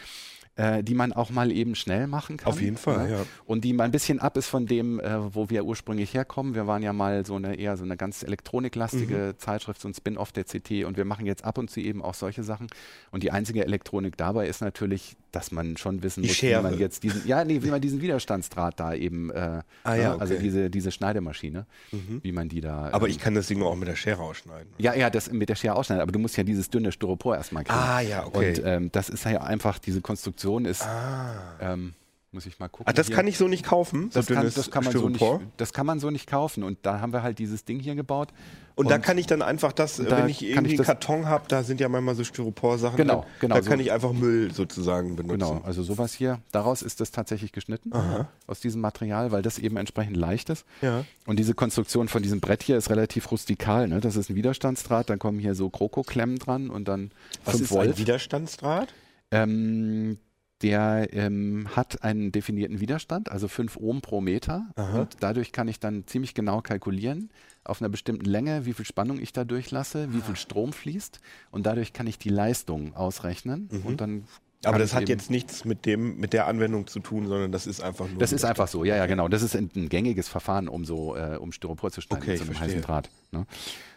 äh, 0.57 0.83
die 0.83 0.95
man 0.95 1.13
auch 1.13 1.29
mal 1.29 1.51
eben 1.51 1.75
schnell 1.75 2.07
machen 2.07 2.37
kann. 2.37 2.51
Auf 2.51 2.61
jeden 2.61 2.77
Fall, 2.77 3.07
ne? 3.07 3.11
ja. 3.11 3.25
Und 3.45 3.63
die 3.63 3.73
mal 3.73 3.83
ein 3.83 3.91
bisschen 3.91 4.19
ab 4.19 4.37
ist 4.37 4.47
von 4.47 4.65
dem, 4.65 4.99
äh, 4.99 5.33
wo 5.33 5.49
wir 5.49 5.65
ursprünglich 5.65 6.13
herkommen. 6.13 6.55
Wir 6.55 6.67
waren 6.67 6.81
ja 6.83 6.93
mal 6.93 7.25
so 7.25 7.35
eine 7.35 7.55
eher 7.55 7.77
so 7.77 7.83
eine 7.83 7.95
ganz 7.95 8.23
elektroniklastige 8.23 9.33
mhm. 9.33 9.39
Zeitschrift, 9.39 9.79
so 9.79 9.87
ein 9.87 9.93
Spin-off 9.93 10.31
der 10.31 10.45
CT 10.45 10.85
und 10.85 10.97
wir 10.97 11.05
machen 11.05 11.25
jetzt 11.25 11.45
ab 11.45 11.57
und 11.57 11.69
zu 11.69 11.79
eben 11.79 12.01
auch 12.01 12.15
solche 12.15 12.43
Sachen. 12.43 12.67
Und 13.11 13.23
die 13.23 13.31
einzige 13.31 13.63
Elektronik 13.63 14.17
dabei 14.17 14.47
ist 14.47 14.61
natürlich, 14.61 15.15
dass 15.31 15.51
man 15.51 15.77
schon 15.77 16.03
wissen 16.03 16.21
muss, 16.21 16.41
wie 16.41 16.53
man 16.53 16.77
jetzt 16.77 17.03
diesen, 17.03 17.27
ja, 17.27 17.43
nee, 17.43 17.61
wie 17.63 17.69
man 17.69 17.81
diesen 17.81 18.01
Widerstandsdraht 18.01 18.79
da 18.79 18.93
eben, 18.93 19.29
äh, 19.31 19.61
ah, 19.83 19.95
ja, 19.95 20.13
ne, 20.13 20.21
also 20.21 20.33
okay. 20.33 20.43
diese, 20.43 20.69
diese 20.69 20.91
Schneidemaschine, 20.91 21.65
mhm. 21.91 22.19
wie 22.23 22.31
man 22.31 22.49
die 22.49 22.61
da. 22.61 22.89
Aber 22.91 23.07
ähm, 23.07 23.11
ich 23.11 23.19
kann 23.19 23.35
das 23.35 23.47
Ding 23.47 23.61
auch 23.61 23.75
mit 23.75 23.87
der 23.87 23.95
Schere 23.95 24.21
ausschneiden. 24.21 24.73
Ja, 24.77 24.93
ja, 24.93 25.09
das 25.09 25.31
mit 25.31 25.49
der 25.49 25.55
Schere 25.55 25.75
ausschneiden, 25.75 26.01
aber 26.01 26.11
du 26.11 26.19
musst 26.19 26.37
ja 26.37 26.43
dieses 26.43 26.69
dünne 26.69 26.91
Styropor 26.91 27.35
erstmal 27.35 27.63
kriegen. 27.63 27.79
Ah, 27.79 28.01
ja, 28.01 28.25
okay. 28.25 28.49
Und 28.49 28.61
ähm, 28.65 28.91
das 28.91 29.09
ist 29.09 29.25
ja 29.25 29.41
einfach, 29.41 29.79
diese 29.79 30.01
Konstruktion 30.01 30.65
ist. 30.65 30.83
Ah 30.83 31.57
ähm, 31.59 31.93
muss 32.31 32.45
ich 32.45 32.59
mal 32.59 32.67
gucken. 32.67 32.87
Ah, 32.87 32.93
das 32.93 33.07
hier. 33.07 33.15
kann 33.15 33.25
ich 33.25 33.37
so 33.37 33.47
nicht 33.47 33.65
kaufen. 33.65 34.09
Das, 34.11 34.25
so 34.25 34.33
kann, 34.33 34.43
das, 34.43 34.69
kann, 34.69 34.83
man 34.83 34.93
so 34.93 35.09
nicht, 35.09 35.25
das 35.57 35.73
kann 35.73 35.85
man 35.85 35.99
so 35.99 36.09
nicht 36.09 36.27
kaufen. 36.27 36.63
Und 36.63 36.79
da 36.81 36.99
haben 36.99 37.13
wir 37.13 37.23
halt 37.23 37.39
dieses 37.39 37.63
Ding 37.63 37.79
hier 37.79 37.95
gebaut. 37.95 38.29
Und, 38.75 38.85
und 38.85 38.91
da 38.91 38.99
kann 38.99 39.17
ich 39.17 39.25
dann 39.25 39.41
einfach 39.41 39.71
das, 39.71 39.95
da 39.95 40.17
wenn 40.17 40.29
ich 40.29 40.43
irgendwie 40.43 40.75
ich 40.75 40.81
Karton 40.81 41.25
habe, 41.25 41.45
da 41.47 41.63
sind 41.63 41.79
ja 41.79 41.89
manchmal 41.89 42.15
so 42.15 42.23
Styropor-Sachen. 42.23 42.97
Genau, 42.97 43.21
drin, 43.21 43.29
genau. 43.39 43.55
Da 43.55 43.63
so 43.63 43.69
kann 43.69 43.79
ich 43.79 43.91
einfach 43.91 44.11
Müll 44.11 44.53
sozusagen 44.53 45.15
benutzen. 45.15 45.39
Genau, 45.39 45.61
also 45.63 45.81
sowas 45.81 46.13
hier. 46.13 46.39
Daraus 46.51 46.81
ist 46.81 46.99
das 46.99 47.11
tatsächlich 47.11 47.53
geschnitten, 47.53 47.93
Aha. 47.93 48.27
aus 48.45 48.59
diesem 48.59 48.81
Material, 48.81 49.31
weil 49.31 49.41
das 49.41 49.57
eben 49.57 49.77
entsprechend 49.77 50.17
leicht 50.17 50.49
ist. 50.49 50.65
Ja. 50.81 51.05
Und 51.25 51.39
diese 51.39 51.55
Konstruktion 51.55 52.07
von 52.07 52.21
diesem 52.21 52.39
Brett 52.39 52.61
hier 52.61 52.77
ist 52.77 52.89
relativ 52.89 53.31
rustikal. 53.31 53.87
Ne? 53.87 53.99
Das 53.99 54.15
ist 54.15 54.29
ein 54.29 54.35
Widerstandsdraht, 54.35 55.09
dann 55.09 55.17
kommen 55.17 55.39
hier 55.39 55.55
so 55.55 55.69
Kroko-Klemmen 55.69 56.37
dran 56.37 56.69
und 56.69 56.87
dann 56.87 57.11
Was 57.45 57.55
5 57.55 57.63
ist 57.63 57.71
Volt. 57.71 57.89
ein 57.89 57.97
Widerstandsdraht? 57.97 58.93
Ähm, 59.31 60.19
der 60.61 61.09
ähm, 61.13 61.67
hat 61.75 62.03
einen 62.03 62.31
definierten 62.31 62.79
Widerstand, 62.79 63.31
also 63.31 63.47
5 63.47 63.77
Ohm 63.77 64.01
pro 64.01 64.21
Meter. 64.21 64.67
Aha. 64.75 65.01
Und 65.01 65.17
dadurch 65.19 65.51
kann 65.51 65.67
ich 65.67 65.79
dann 65.79 66.07
ziemlich 66.07 66.33
genau 66.33 66.61
kalkulieren, 66.61 67.29
auf 67.63 67.81
einer 67.81 67.89
bestimmten 67.89 68.25
Länge, 68.25 68.65
wie 68.65 68.73
viel 68.73 68.85
Spannung 68.85 69.19
ich 69.19 69.33
da 69.33 69.43
durchlasse, 69.43 70.13
wie 70.13 70.21
viel 70.21 70.33
ah. 70.33 70.37
Strom 70.37 70.73
fließt. 70.73 71.19
Und 71.51 71.65
dadurch 71.65 71.93
kann 71.93 72.07
ich 72.07 72.17
die 72.17 72.29
Leistung 72.29 72.95
ausrechnen. 72.95 73.69
Mhm. 73.71 73.85
Und 73.85 74.01
dann 74.01 74.23
aber 74.63 74.79
das 74.79 74.93
hat 74.93 75.07
jetzt 75.07 75.29
nichts 75.29 75.65
mit 75.65 75.85
dem, 75.85 76.17
mit 76.17 76.33
der 76.33 76.47
Anwendung 76.47 76.87
zu 76.87 76.99
tun, 76.99 77.27
sondern 77.27 77.51
das 77.51 77.67
ist 77.67 77.81
einfach 77.81 78.09
nur. 78.09 78.17
Das 78.17 78.31
ist 78.31 78.43
einfach 78.43 78.67
so, 78.67 78.83
ja, 78.83 78.95
ja, 78.95 79.05
genau. 79.05 79.27
Das 79.27 79.43
ist 79.43 79.55
ein, 79.55 79.69
ein 79.75 79.87
gängiges 79.87 80.27
Verfahren, 80.27 80.67
um 80.67 80.83
so, 80.83 81.15
äh, 81.15 81.37
um 81.37 81.51
Styropor 81.51 81.91
zu 81.91 82.01
schneiden 82.01 82.23
okay, 82.23 82.31
mit 82.31 82.39
so 82.39 82.45
einem 82.45 82.59
heißen 82.59 82.81
Draht. 82.81 83.09
Ne? 83.31 83.45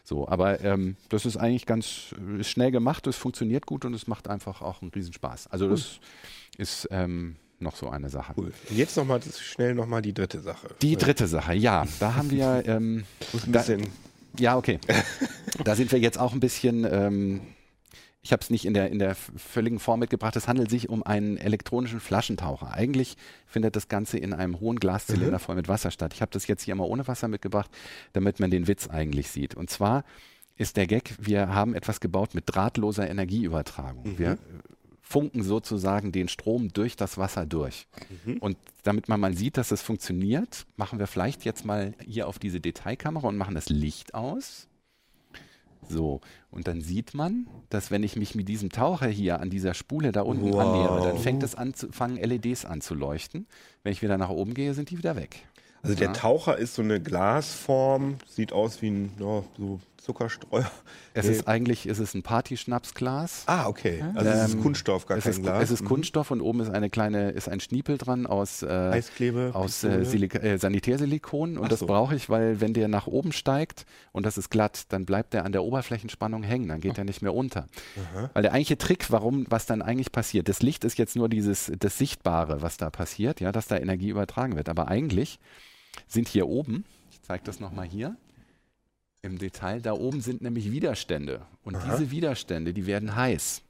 So, 0.05 0.29
aber 0.29 0.62
ähm, 0.62 0.97
das 1.09 1.25
ist 1.25 1.37
eigentlich 1.37 1.67
ganz 1.67 2.14
ist 2.38 2.50
schnell 2.50 2.71
gemacht, 2.71 3.07
es 3.07 3.17
funktioniert 3.17 3.67
gut 3.67 3.85
und 3.85 3.95
es 3.95 4.07
macht 4.07 4.29
einfach 4.29 4.61
auch 4.61 4.83
einen 4.83 4.90
Riesenspaß. 4.90 5.47
Also 5.49 5.69
das 5.69 6.00
cool. 6.00 6.62
ist 6.62 6.88
ähm, 6.90 7.37
noch 7.59 7.76
so 7.76 7.88
eine 7.88 8.11
Sache. 8.11 8.35
Cool. 8.37 8.52
Jetzt 8.71 8.97
noch 8.97 9.05
mal 9.05 9.21
schnell 9.23 9.75
nochmal 9.75 10.02
die 10.02 10.12
dritte 10.12 10.40
Sache. 10.40 10.69
Die 10.83 10.97
dritte 10.97 11.26
Sache, 11.26 11.55
ja. 11.55 11.87
Da 12.00 12.14
haben 12.14 12.31
wir 12.31 12.64
ähm, 12.67 13.05
ein 13.47 13.52
bisschen. 13.52 13.83
Da, 14.35 14.43
ja, 14.43 14.57
okay. 14.57 14.79
da 15.64 15.75
sind 15.75 15.90
wir 15.93 15.99
jetzt 15.99 16.19
auch 16.19 16.33
ein 16.33 16.40
bisschen. 16.40 16.85
Ich 18.23 18.33
habe 18.33 18.43
es 18.43 18.50
nicht 18.50 18.67
in 18.67 18.75
der, 18.75 18.91
in 18.91 18.99
der 18.99 19.15
völligen 19.15 19.79
Form 19.79 20.00
mitgebracht. 20.00 20.37
Es 20.37 20.47
handelt 20.47 20.69
sich 20.69 20.91
um 20.91 21.03
einen 21.03 21.39
elektronischen 21.39 22.00
Flaschentaucher. 22.00 22.73
Eigentlich 22.73 23.17
findet 23.47 23.77
das 23.77 23.89
Ganze 23.89 24.19
in 24.19 24.35
einem 24.35 24.61
hohen 24.61 24.79
Glaszylinder 24.79 25.39
mhm. 25.39 25.43
voll 25.43 25.57
mit 25.57 25.69
Wasser 25.69 25.91
statt. 25.91 26.12
Ich 26.12 26.21
habe 26.21 26.31
das 26.31 26.47
jetzt 26.47 26.62
hier 26.62 26.73
immer 26.73 26.87
ohne 26.87 27.09
Wasser 27.09 27.29
mitgebracht, 27.29 27.71
damit 28.12 28.39
man 28.39 28.50
den 28.50 28.69
Witz 28.69 28.89
eigentlich 28.89 29.31
sieht. 29.31 29.55
Und 29.55 29.71
zwar 29.71 30.05
ist 30.57 30.77
der 30.77 30.87
Gag, 30.87 31.15
wir 31.19 31.55
haben 31.55 31.75
etwas 31.75 32.00
gebaut 32.00 32.35
mit 32.35 32.45
drahtloser 32.47 33.09
Energieübertragung. 33.09 34.05
Mhm. 34.05 34.19
Wir 34.19 34.39
funken 35.00 35.43
sozusagen 35.43 36.12
den 36.12 36.29
Strom 36.29 36.73
durch 36.73 36.97
das 36.97 37.17
Wasser 37.19 37.47
durch. 37.47 37.89
Mhm. 38.25 38.37
Und 38.37 38.59
damit 38.83 39.09
man 39.09 39.19
mal 39.19 39.35
sieht, 39.35 39.57
dass 39.57 39.73
es 39.73 39.83
funktioniert, 39.83 40.67
machen 40.77 40.99
wir 40.99 41.07
vielleicht 41.07 41.45
jetzt 41.45 41.65
mal 41.65 41.95
hier 42.05 42.29
auf 42.29 42.39
diese 42.39 42.61
Detailkamera 42.61 43.27
und 43.27 43.37
machen 43.37 43.55
das 43.55 43.71
Licht 43.71 44.15
aus. 44.15 44.69
So, 45.89 46.21
und 46.51 46.69
dann 46.69 46.81
sieht 46.81 47.15
man, 47.15 47.47
dass 47.69 47.91
wenn 47.91 48.03
ich 48.03 48.17
mich 48.17 48.35
mit 48.35 48.49
diesem 48.49 48.71
Taucher 48.71 49.09
hier 49.09 49.41
an 49.41 49.51
dieser 49.51 49.75
Spule 49.75 50.13
da 50.13 50.23
unten 50.23 50.53
wow. 50.53 50.61
annähere, 50.61 51.09
dann 51.09 51.19
fängt 51.19 51.43
es 51.43 51.55
an 51.55 51.75
zu, 51.75 51.91
fangen 51.91 52.17
LEDs 52.17 52.65
an 52.65 52.81
zu 52.81 52.95
leuchten. 52.95 53.47
Wenn 53.83 53.93
ich 53.93 54.03
wieder 54.03 54.19
nach 54.19 54.31
oben 54.31 54.55
gehe, 54.55 54.75
sind 54.75 54.91
die 54.91 54.99
wieder 54.99 55.17
weg. 55.17 55.47
Also 55.83 55.95
ja. 55.95 56.01
der 56.01 56.13
Taucher 56.13 56.59
ist 56.59 56.75
so 56.75 56.83
eine 56.83 57.01
Glasform, 57.01 58.17
sieht 58.29 58.53
aus 58.53 58.83
wie 58.83 58.91
ein 58.91 59.13
ja, 59.19 59.43
so 59.57 59.81
Zuckerstreuer. 60.00 60.71
Es 61.12 61.26
nee. 61.26 61.33
ist 61.33 61.47
eigentlich 61.47 61.87
ist 61.87 61.99
es 61.99 62.14
ein 62.14 62.23
Partyschnapsglas. 62.23 63.45
Ah, 63.47 63.66
okay. 63.66 64.02
Also 64.14 64.30
ähm, 64.30 64.37
es 64.37 64.49
ist 64.49 64.54
ähm, 64.54 64.62
Kunststoff, 64.62 65.07
gar 65.07 65.19
kein 65.19 65.30
ist, 65.30 65.42
Glas. 65.42 65.62
Es 65.62 65.71
ist 65.71 65.83
mhm. 65.83 65.88
Kunststoff 65.88 66.30
und 66.30 66.40
oben 66.40 66.61
ist 66.61 66.71
eine 66.71 66.88
kleine, 66.88 67.30
ist 67.30 67.49
ein 67.49 67.61
Schniepel 67.61 67.99
dran 67.99 68.26
aus, 68.26 68.62
äh, 68.62 68.66
Eisklebe, 68.66 69.50
aus 69.54 69.85
äh, 69.85 70.00
äh, 70.00 70.59
Sanitärsilikon. 70.59 71.59
Und 71.59 71.64
Ach 71.64 71.69
das 71.69 71.80
so. 71.80 71.87
brauche 71.87 72.14
ich, 72.14 72.30
weil 72.30 72.61
wenn 72.61 72.73
der 72.73 72.88
nach 72.88 73.07
oben 73.07 73.33
steigt 73.33 73.85
und 74.12 74.25
das 74.25 74.38
ist 74.38 74.50
glatt, 74.50 74.85
dann 74.88 75.04
bleibt 75.04 75.35
der 75.35 75.45
an 75.45 75.52
der 75.52 75.64
Oberflächenspannung 75.64 76.42
hängen, 76.42 76.69
dann 76.69 76.80
geht 76.80 76.92
oh. 76.92 77.00
er 77.00 77.04
nicht 77.04 77.21
mehr 77.21 77.35
unter. 77.35 77.66
Aha. 78.14 78.30
Weil 78.33 78.42
der 78.42 78.52
eigentliche 78.52 78.78
Trick, 78.78 79.11
warum, 79.11 79.47
was 79.50 79.66
dann 79.66 79.83
eigentlich 79.83 80.12
passiert, 80.12 80.49
das 80.49 80.62
Licht 80.62 80.85
ist 80.85 80.99
jetzt 80.99 81.16
nur 81.16 81.28
dieses, 81.28 81.71
das 81.78 81.99
Sichtbare, 81.99 82.62
was 82.62 82.78
da 82.78 82.90
passiert, 82.90 83.40
ja, 83.40 83.52
dass 83.52 83.66
da 83.66 83.76
Energie 83.76 84.09
übertragen 84.09 84.57
wird. 84.57 84.69
Aber 84.69 84.88
eigentlich 84.88 85.38
sind 86.09 86.28
hier 86.28 86.49
oben, 86.49 86.85
ich 87.11 87.21
zeige 87.21 87.45
das 87.45 87.61
nochmal 87.61 87.87
hier, 87.87 88.16
im 89.23 89.39
Detail. 89.39 89.81
Da 89.81 89.93
oben 89.93 90.21
sind 90.21 90.43
nämlich 90.43 90.71
Widerstände. 90.71 91.43
Und 91.62 91.77
Aha. 91.77 91.91
diese 91.91 92.11
Widerstände, 92.11 92.73
die 92.73 92.87
werden 92.87 93.17
heiß. 93.17 93.62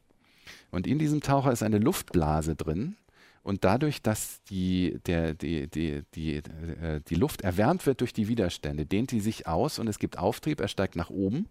Und 0.71 0.87
in 0.87 0.99
diesem 0.99 1.21
Taucher 1.21 1.53
ist 1.53 1.63
eine 1.63 1.79
Luftblase 1.79 2.55
drin. 2.55 2.97
Und 3.43 3.65
dadurch, 3.65 4.03
dass 4.03 4.43
die, 4.45 4.99
der, 5.07 5.35
die, 5.35 5.67
die, 5.67 6.03
die, 6.15 6.37
äh, 6.37 7.01
die 7.09 7.15
Luft 7.15 7.41
erwärmt 7.41 7.87
wird 7.87 8.01
durch 8.01 8.13
die 8.13 8.29
Widerstände, 8.29 8.85
dehnt 8.85 9.13
die 9.13 9.21
sich 9.21 9.47
aus 9.47 9.79
und 9.79 9.89
es 9.89 9.99
gibt 9.99 10.19
Auftrieb, 10.19 10.61
er 10.61 10.69
steigt 10.69 10.95
nach 10.95 11.09
oben 11.09 11.49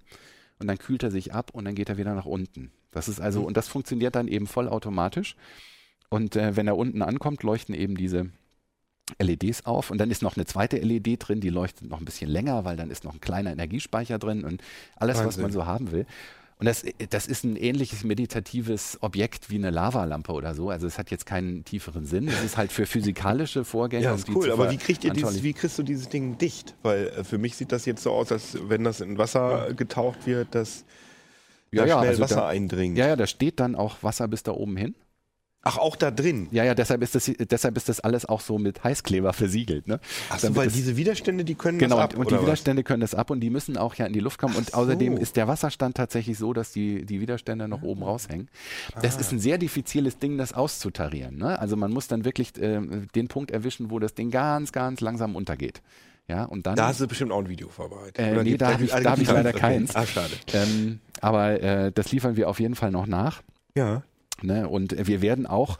und 0.60 0.68
dann 0.68 0.77
kühlt 0.77 1.01
er 1.01 1.10
sich 1.10 1.34
ab 1.34 1.50
und 1.51 1.65
dann 1.65 1.74
geht 1.74 1.89
er 1.89 1.98
wieder 1.98 2.13
nach 2.13 2.25
unten. 2.25 2.72
Das 2.91 3.08
ist 3.08 3.20
also, 3.20 3.41
mhm. 3.41 3.48
und 3.48 3.58
das 3.58 3.68
funktioniert 3.68 4.15
dann 4.15 4.27
eben 4.27 4.46
vollautomatisch. 4.46 5.36
Und 6.10 6.36
äh, 6.36 6.56
wenn 6.56 6.68
er 6.68 6.77
unten 6.77 7.01
ankommt, 7.01 7.44
leuchten 7.44 7.74
eben 7.74 7.96
diese, 7.96 8.29
LEDs 9.18 9.66
auf 9.66 9.92
und 9.92 9.98
dann 9.98 10.12
ist 10.12 10.22
noch 10.22 10.36
eine 10.36 10.46
zweite 10.46 10.78
LED 10.78 11.28
drin, 11.28 11.42
die 11.42 11.50
leuchtet 11.50 11.89
noch 11.89 12.00
ein 12.00 12.06
bisschen 12.06 12.30
länger, 12.30 12.66
weil 12.66 12.78
dann 12.78 12.92
ist 12.92 13.04
noch 13.04 13.13
ein 13.13 13.22
kleiner 13.22 13.51
Energiespeicher 13.51 14.20
drin 14.20 14.44
und 14.44 14.62
alles, 14.96 15.18
Wahnsinn. 15.18 15.28
was 15.28 15.38
man 15.38 15.51
so 15.51 15.66
haben 15.66 15.92
will. 15.92 16.06
Und 16.60 16.66
das, 16.66 16.84
das 17.10 17.25
ist 17.25 17.46
ein 17.46 17.56
ähnliches 17.56 18.04
meditatives 18.04 18.98
Objekt 19.00 19.50
wie 19.50 19.56
eine 19.56 19.70
Lavalampe 19.70 20.34
oder 20.34 20.54
so. 20.54 20.70
Also 20.70 20.88
es 20.88 20.98
hat 20.98 21.10
jetzt 21.10 21.25
keinen 21.25 21.63
tieferen 21.63 22.06
Sinn. 22.06 22.28
Es 22.28 22.44
ist 22.44 22.58
halt 22.58 22.74
für 22.74 22.86
physikalische 22.86 23.63
Vorgänge. 23.63 24.04
Ja, 24.04 24.13
ist 24.13 24.28
cool. 24.28 24.51
Aber 24.51 24.70
wie, 24.70 24.75
kriegt 24.75 25.06
ihr 25.06 25.13
dieses, 25.13 25.42
wie 25.42 25.54
kriegst 25.54 25.80
du 25.80 25.84
dieses 25.84 26.10
Ding 26.10 26.38
dicht? 26.38 26.75
Weil 26.84 27.08
äh, 27.08 27.24
für 27.24 27.38
mich 27.38 27.56
sieht 27.56 27.72
das 27.72 27.86
jetzt 27.86 28.04
so 28.04 28.12
aus, 28.12 28.34
als 28.34 28.58
wenn 28.68 28.84
das 28.84 29.00
in 29.00 29.18
Wasser 29.18 29.74
getaucht 29.74 30.28
wird, 30.28 30.54
dass 30.54 30.84
ja, 31.72 31.86
da 31.86 32.00
schnell 32.00 32.10
also 32.10 32.24
Wasser 32.24 32.36
da, 32.36 32.48
eindringt. 32.50 32.98
Ja, 32.98 33.08
ja, 33.08 33.16
da 33.16 33.25
steht 33.25 33.62
dann 33.62 33.75
auch 33.75 34.04
Wasser 34.04 34.28
bis 34.28 34.44
da 34.44 34.51
oben 34.51 34.75
hin. 34.75 34.96
Ach, 35.62 35.78
auch 35.78 35.98
da 35.98 36.10
drin? 36.10 36.48
Ja, 36.51 36.63
ja, 36.63 36.74
deshalb 36.74 37.01
ist 37.01 37.16
das, 37.16 37.30
deshalb 37.38 37.75
ist 37.75 37.89
das 37.89 38.00
alles 38.00 38.25
auch 38.25 38.39
so 38.39 38.58
mit 38.58 38.82
Heißkleber 38.82 39.34
versiegelt. 39.34 39.88
Ne? 39.88 40.00
Ach 40.30 40.39
so, 40.39 40.56
weil 40.56 40.66
das, 40.66 40.74
diese 40.74 40.96
Widerstände, 40.96 41.44
die 41.44 41.56
können 41.56 41.80
genau, 41.80 41.98
das 41.98 42.06
ab, 42.06 42.10
Genau, 42.12 42.22
und 42.22 42.32
die 42.32 42.42
Widerstände 42.42 42.84
können 42.84 43.01
das 43.01 43.13
ab 43.13 43.30
und 43.30 43.42
die 43.42 43.50
müssen 43.50 43.75
auch 43.75 43.96
ja 43.96 44.06
in 44.06 44.13
die 44.13 44.22
Luft 44.22 44.39
kommen. 44.39 44.54
Ach 44.56 44.60
und 44.60 44.74
außerdem 44.74 45.18
so. 45.18 45.22
ist 45.22 45.36
der 45.36 45.50
Wasserstand 45.50 45.98
tatsächlich 45.98 46.38
so, 46.38 46.54
dass 46.54 46.72
die, 46.72 47.06
die 47.06 47.20
Widerstände 47.20 47.68
noch 47.68 47.82
ah. 47.82 47.88
oben 47.88 48.04
raushängen. 48.04 48.48
Das 49.01 49.18
ah. 49.18 49.20
ist 49.20 49.34
ein 49.34 49.39
sehr 49.39 49.58
diffiziles 49.58 50.18
Ding, 50.18 50.38
das 50.38 50.54
auszutarieren. 50.54 51.38
Ne? 51.38 51.60
Also 51.60 51.75
man 51.75 51.92
muss 51.92 52.08
dann 52.08 52.24
wirklich 52.24 52.58
äh, 52.58 52.80
den 53.13 53.28
Punkt 53.28 53.51
erwischen, 53.51 53.92
wo 53.92 54.00
das 54.00 54.13
Ding 54.13 54.32
ganz, 54.32 54.72
ganz 54.72 55.01
langsam 55.01 55.36
untergeht. 55.36 55.82
Ja, 56.30 56.46
und 56.46 56.68
dann, 56.68 56.75
da 56.75 56.88
hast 56.88 57.01
du 57.01 57.08
bestimmt 57.08 57.32
auch 57.32 57.39
ein 57.39 57.50
Video 57.50 57.70
vorbereitet. 57.70 58.20
Äh, 58.20 58.44
nee, 58.44 58.56
da 58.56 58.74
habe 58.74 58.84
ich, 58.84 58.94
hab 58.94 59.20
ich 59.20 59.28
leider 59.28 59.51
keins. 59.51 59.96
Ah, 59.96 60.06
schade. 60.06 60.34
Ähm, 60.54 61.00
aber 61.22 61.62
äh, 61.62 61.92
das 61.92 62.12
liefern 62.12 62.38
wir 62.38 62.48
auf 62.48 62.60
jeden 62.60 62.75
Fall 62.75 62.92
noch 62.92 63.08
nach. 63.08 63.42
Ja. 63.75 64.04
Ne? 64.43 64.67
Und 64.67 64.96
wir 65.08 65.22
werden 65.22 65.46
auch 65.46 65.77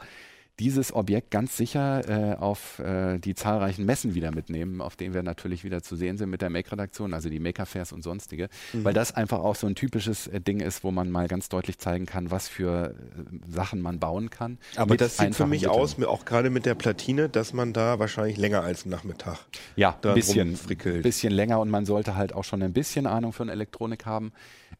dieses 0.60 0.92
Objekt 0.94 1.30
ganz 1.30 1.56
sicher 1.56 2.34
äh, 2.34 2.36
auf 2.36 2.78
äh, 2.80 3.18
die 3.18 3.34
zahlreichen 3.34 3.86
Messen 3.86 4.14
wieder 4.14 4.30
mitnehmen, 4.30 4.82
auf 4.82 4.94
denen 4.94 5.14
wir 5.14 5.22
natürlich 5.22 5.64
wieder 5.64 5.82
zu 5.82 5.96
sehen 5.96 6.18
sind 6.18 6.28
mit 6.28 6.42
der 6.42 6.50
Make-Redaktion, 6.50 7.14
also 7.14 7.30
die 7.30 7.40
Maker-Fairs 7.40 7.92
und 7.92 8.02
sonstige, 8.02 8.50
mhm. 8.74 8.84
weil 8.84 8.92
das 8.92 9.14
einfach 9.14 9.38
auch 9.38 9.56
so 9.56 9.66
ein 9.66 9.74
typisches 9.74 10.26
äh, 10.26 10.38
Ding 10.38 10.60
ist, 10.60 10.84
wo 10.84 10.90
man 10.90 11.10
mal 11.10 11.28
ganz 11.28 11.48
deutlich 11.48 11.78
zeigen 11.78 12.04
kann, 12.04 12.30
was 12.30 12.46
für 12.46 12.90
äh, 12.90 13.50
Sachen 13.50 13.80
man 13.80 13.98
bauen 13.98 14.28
kann. 14.28 14.58
Aber 14.76 14.98
das 14.98 15.16
sieht 15.16 15.34
für 15.34 15.46
mich 15.46 15.62
Mitteln. 15.62 15.80
aus, 15.80 16.02
auch 16.02 16.26
gerade 16.26 16.50
mit 16.50 16.66
der 16.66 16.74
Platine, 16.74 17.30
dass 17.30 17.54
man 17.54 17.72
da 17.72 17.98
wahrscheinlich 17.98 18.36
länger 18.36 18.62
als 18.62 18.82
einen 18.84 18.90
Nachmittag 18.90 19.38
ja, 19.76 19.98
ein 20.02 20.14
bisschen, 20.14 20.58
bisschen 21.02 21.32
länger 21.32 21.60
und 21.60 21.70
man 21.70 21.86
sollte 21.86 22.16
halt 22.16 22.34
auch 22.34 22.44
schon 22.44 22.62
ein 22.62 22.74
bisschen 22.74 23.06
Ahnung 23.06 23.32
von 23.32 23.48
Elektronik 23.48 24.04
haben. 24.04 24.32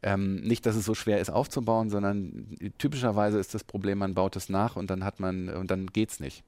Ähm, 0.02 0.37
nicht, 0.42 0.64
dass 0.64 0.76
es 0.76 0.84
so 0.84 0.94
schwer 0.94 1.20
ist 1.20 1.30
aufzubauen, 1.30 1.90
sondern 1.90 2.56
typischerweise 2.78 3.38
ist 3.38 3.54
das 3.54 3.64
Problem, 3.64 3.99
man 3.99 4.14
baut 4.14 4.34
es 4.37 4.49
nach 4.49 4.76
und 4.76 4.88
dann 4.88 5.04
hat 5.04 5.20
man 5.20 5.49
und 5.50 5.69
dann 5.70 5.86
geht's 5.86 6.20
nicht. 6.20 6.44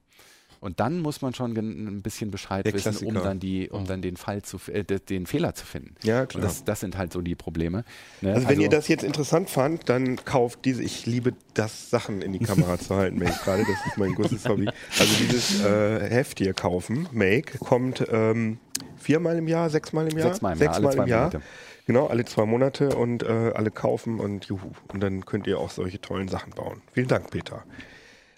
Und 0.63 0.79
dann 0.79 1.01
muss 1.01 1.21
man 1.21 1.33
schon 1.33 1.57
ein 1.57 2.01
bisschen 2.01 2.31
Bescheid 2.31 2.65
Der 2.65 2.73
wissen, 2.73 3.05
um 3.05 3.15
dann 3.15 3.37
die, 3.37 3.69
um 3.69 3.85
dann 3.85 4.01
den 4.01 4.15
Fall 4.15 4.43
zu, 4.43 4.59
äh, 4.71 4.85
den 4.85 5.25
Fehler 5.25 5.53
zu 5.53 5.65
finden. 5.65 5.95
Ja, 6.03 6.25
klar. 6.25 6.41
Und 6.41 6.49
das, 6.49 6.63
das 6.63 6.79
sind 6.79 6.97
halt 6.97 7.11
so 7.11 7.19
die 7.19 7.35
Probleme. 7.35 7.83
Ne? 8.21 8.29
Also, 8.29 8.43
wenn 8.43 8.47
also, 8.47 8.61
ihr 8.61 8.69
das 8.69 8.87
jetzt 8.87 9.03
interessant 9.03 9.49
fand, 9.49 9.89
dann 9.89 10.23
kauft 10.23 10.63
diese. 10.63 10.81
Ich 10.81 11.05
liebe 11.05 11.33
das, 11.53 11.89
Sachen 11.89 12.21
in 12.21 12.31
die 12.31 12.39
Kamera 12.39 12.79
zu 12.79 12.95
halten, 12.95 13.19
Make 13.19 13.37
gerade. 13.43 13.63
Das 13.63 13.85
ist 13.87 13.97
mein 13.97 14.15
großes 14.15 14.47
Hobby. 14.47 14.69
Also 14.97 15.13
dieses 15.19 15.65
äh, 15.65 16.09
Heft 16.09 16.39
hier 16.39 16.53
kaufen, 16.53 17.09
Make, 17.11 17.57
kommt 17.57 18.05
ähm, 18.09 18.57
viermal 18.95 19.37
im 19.39 19.49
Jahr, 19.49 19.69
sechsmal 19.69 20.07
im 20.09 20.17
Jahr, 20.17 20.29
sechsmal 20.29 20.53
im 20.53 20.61
Jahr, 20.61 20.73
sechsmal 20.75 20.97
im 20.97 21.07
Jahr. 21.07 21.31
Genau, 21.87 22.07
alle 22.07 22.23
zwei 22.23 22.45
Monate 22.45 22.95
und 22.95 23.23
äh, 23.23 23.51
alle 23.53 23.69
kaufen 23.69 24.21
und 24.21 24.45
juhu. 24.45 24.71
Und 24.93 25.01
dann 25.01 25.25
könnt 25.25 25.45
ihr 25.45 25.59
auch 25.59 25.71
solche 25.71 25.99
tollen 25.99 26.29
Sachen 26.29 26.53
bauen. 26.53 26.81
Vielen 26.93 27.09
Dank, 27.09 27.31
Peter. 27.31 27.65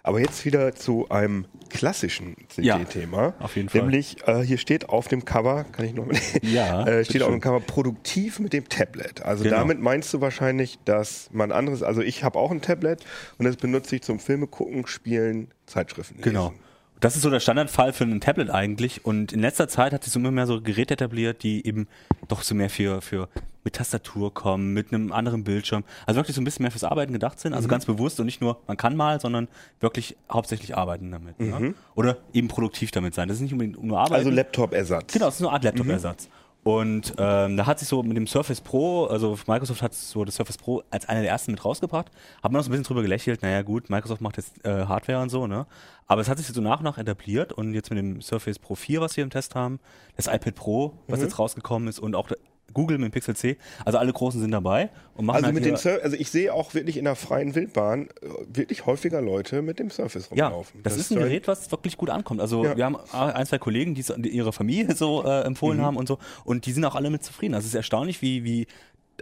Aber 0.06 0.20
jetzt 0.20 0.46
wieder 0.46 0.76
zu 0.76 1.10
einem 1.10 1.46
klassischen 1.70 2.36
CD-Thema. 2.50 3.24
Ja, 3.24 3.34
auf 3.40 3.56
jeden 3.56 3.70
Fall. 3.70 3.82
Nämlich, 3.82 4.18
äh, 4.28 4.42
hier 4.42 4.60
steht 4.60 4.88
auf 4.88 5.08
dem 5.08 5.26
Cover, 5.26 5.64
kann 5.72 5.84
ich 5.84 5.96
noch 5.96 6.06
mal, 6.06 6.16
ja, 6.44 6.86
äh, 6.88 7.04
steht 7.04 7.24
auf 7.24 7.32
dem 7.32 7.42
Cover 7.42 7.60
produktiv 7.60 8.40
mit 8.40 8.54
dem 8.54 8.70
Tablet. 8.70 9.24
Also 9.24 9.44
genau. 9.44 9.56
damit 9.58 9.82
meinst 9.82 10.14
du 10.14 10.22
wahrscheinlich, 10.22 10.78
dass 10.86 11.30
man 11.32 11.52
anderes, 11.52 11.82
also 11.82 12.02
ich 12.02 12.24
habe 12.24 12.38
auch 12.38 12.52
ein 12.52 12.62
Tablet 12.62 13.04
und 13.40 13.46
das 13.46 13.56
benutze 13.56 13.96
ich 13.96 14.04
zum 14.04 14.20
Filme 14.20 14.46
gucken, 14.46 14.86
spielen, 14.86 15.48
Zeitschriften 15.66 16.18
lesen. 16.18 16.30
Genau. 16.30 16.54
Das 17.00 17.16
ist 17.16 17.24
so 17.24 17.30
der 17.30 17.40
Standardfall 17.40 17.94
für 17.94 18.06
ein 18.06 18.22
Tablet 18.22 18.50
eigentlich. 18.50 19.06
Und 19.06 19.34
in 19.34 19.40
letzter 19.40 19.68
Zeit 19.68 19.94
hat 19.94 20.04
sich 20.04 20.14
so 20.14 20.20
immer 20.20 20.32
mehr 20.32 20.48
so 20.48 20.62
Geräte 20.62 20.94
etabliert, 20.94 21.44
die 21.44 21.66
eben 21.66 21.88
doch 22.28 22.42
so 22.42 22.56
mehr 22.56 22.70
für, 22.70 23.02
für 23.02 23.28
mit 23.64 23.76
Tastatur 23.76 24.34
kommen, 24.34 24.74
mit 24.74 24.94
einem 24.94 25.12
anderen 25.12 25.44
Bildschirm. 25.44 25.84
Also 26.06 26.20
wirklich 26.20 26.36
so 26.36 26.42
ein 26.42 26.46
bisschen 26.46 26.64
mehr 26.64 26.72
fürs 26.72 26.84
Arbeiten 26.84 27.12
gedacht 27.12 27.40
sind. 27.40 27.54
Also 27.54 27.68
mhm. 27.68 27.72
ganz 27.72 27.86
bewusst 27.86 28.20
und 28.20 28.28
nicht 28.28 28.40
nur, 28.40 28.62
man 28.68 28.78
kann 28.78 28.96
mal, 28.96 29.20
sondern 29.20 29.48
wirklich 29.80 30.16
hauptsächlich 30.32 30.78
arbeiten 30.78 31.12
damit. 31.12 31.40
Mhm. 31.40 31.50
Ja? 31.50 31.74
Oder 31.96 32.18
eben 32.32 32.48
produktiv 32.48 32.92
damit 32.92 33.14
sein. 33.16 33.28
Das 33.28 33.38
ist 33.38 33.42
nicht 33.42 33.54
unbedingt 33.54 33.84
nur 33.84 34.00
Arbeiten. 34.00 34.16
Also 34.16 34.30
Laptop-Ersatz. 34.30 35.12
Genau, 35.12 35.26
das 35.26 35.36
ist 35.36 35.42
eine 35.42 35.52
Art 35.52 35.64
Laptop-Ersatz. 35.64 36.28
Mhm. 36.28 36.45
Und 36.68 37.14
ähm, 37.20 37.58
da 37.58 37.68
hat 37.68 37.78
sich 37.78 37.88
so 37.88 38.02
mit 38.02 38.18
dem 38.18 38.26
Surface 38.26 38.60
Pro, 38.60 39.06
also 39.06 39.38
Microsoft 39.46 39.84
hat 39.84 39.94
so 39.94 40.26
das 40.26 40.34
Surface 40.34 40.58
Pro 40.58 40.82
als 40.90 41.08
einer 41.08 41.22
der 41.22 41.30
ersten 41.30 41.52
mit 41.52 41.64
rausgebracht, 41.64 42.08
hat 42.42 42.52
man 42.52 42.54
noch 42.54 42.64
so 42.64 42.70
ein 42.70 42.72
bisschen 42.72 42.86
drüber 42.86 43.04
gelächelt, 43.04 43.44
naja 43.44 43.62
gut, 43.62 43.92
Microsoft 43.92 44.20
macht 44.20 44.38
jetzt 44.38 44.66
äh, 44.66 44.86
Hardware 44.88 45.22
und 45.22 45.30
so, 45.30 45.46
ne? 45.46 45.68
Aber 46.08 46.22
es 46.22 46.28
hat 46.28 46.40
sich 46.40 46.48
so 46.48 46.62
nach 46.62 46.80
und 46.80 46.86
nach 46.86 46.98
etabliert 46.98 47.54
und 47.54 47.76
jetzt 47.76 47.92
mit 47.92 48.00
dem 48.00 48.20
Surface 48.20 48.58
Pro 48.58 48.74
4, 48.74 49.00
was 49.00 49.16
wir 49.16 49.24
im 49.24 49.30
Test 49.30 49.54
haben, 49.54 49.80
das 50.16 50.26
iPad 50.26 50.56
Pro, 50.56 50.94
was 51.08 51.20
mhm. 51.20 51.26
jetzt 51.26 51.38
rausgekommen 51.38 51.88
ist 51.88 52.00
und 52.00 52.16
auch 52.16 52.32
Google 52.76 53.00
mit 53.00 53.10
dem 53.10 53.12
Pixel 53.12 53.36
C. 53.36 53.58
Also 53.84 53.98
alle 53.98 54.14
Großen 54.14 54.40
sind 54.40 54.52
dabei 54.52 54.92
und 55.16 55.26
machen 55.26 55.38
also 55.38 55.46
halt 55.48 55.56
mit 55.56 55.66
den 55.66 55.78
Sur 55.78 56.00
also 56.04 56.16
ich 56.16 56.30
sehe 56.30 56.54
auch 56.54 56.76
wirklich 56.76 56.98
in 56.98 57.06
der 57.06 57.16
freien 57.16 57.56
Wildbahn 57.56 58.10
äh, 58.22 58.28
wirklich 58.48 58.86
häufiger 58.86 59.22
Leute 59.22 59.64
mit 59.64 59.80
dem 59.80 59.90
Surface 59.90 60.30
rumlaufen. 60.30 60.78
Ja, 60.78 60.84
das, 60.84 60.94
das 60.94 61.02
ist 61.02 61.12
ein 61.12 61.18
Gerät, 61.18 61.48
was 61.48 61.72
wirklich 61.72 61.98
gut 61.98 62.12
ankommt. 62.12 62.42
Also 62.42 62.64
ja. 62.64 62.78
wir 62.78 62.86
haben 62.86 62.98
ein, 63.12 63.46
zwei 63.48 63.58
Kollegen, 63.58 63.96
die 63.96 64.30
ihre 64.30 64.54
Familie 64.54 64.96
so 64.96 65.24
äh, 65.26 65.42
empfohlen 65.42 65.80
mhm. 65.80 65.84
haben 65.84 65.98
und 65.98 66.08
so 66.08 66.20
und 66.44 66.68
die 66.68 66.72
sind 66.72 66.86
auch 66.86 66.96
alle 66.96 67.10
mit 67.10 67.24
zufrieden. 67.24 67.56
Also 67.56 67.66
es 67.66 67.70
ist 67.70 67.76
erstaunlich, 67.76 68.22
wie, 68.22 68.44
wie 68.44 68.68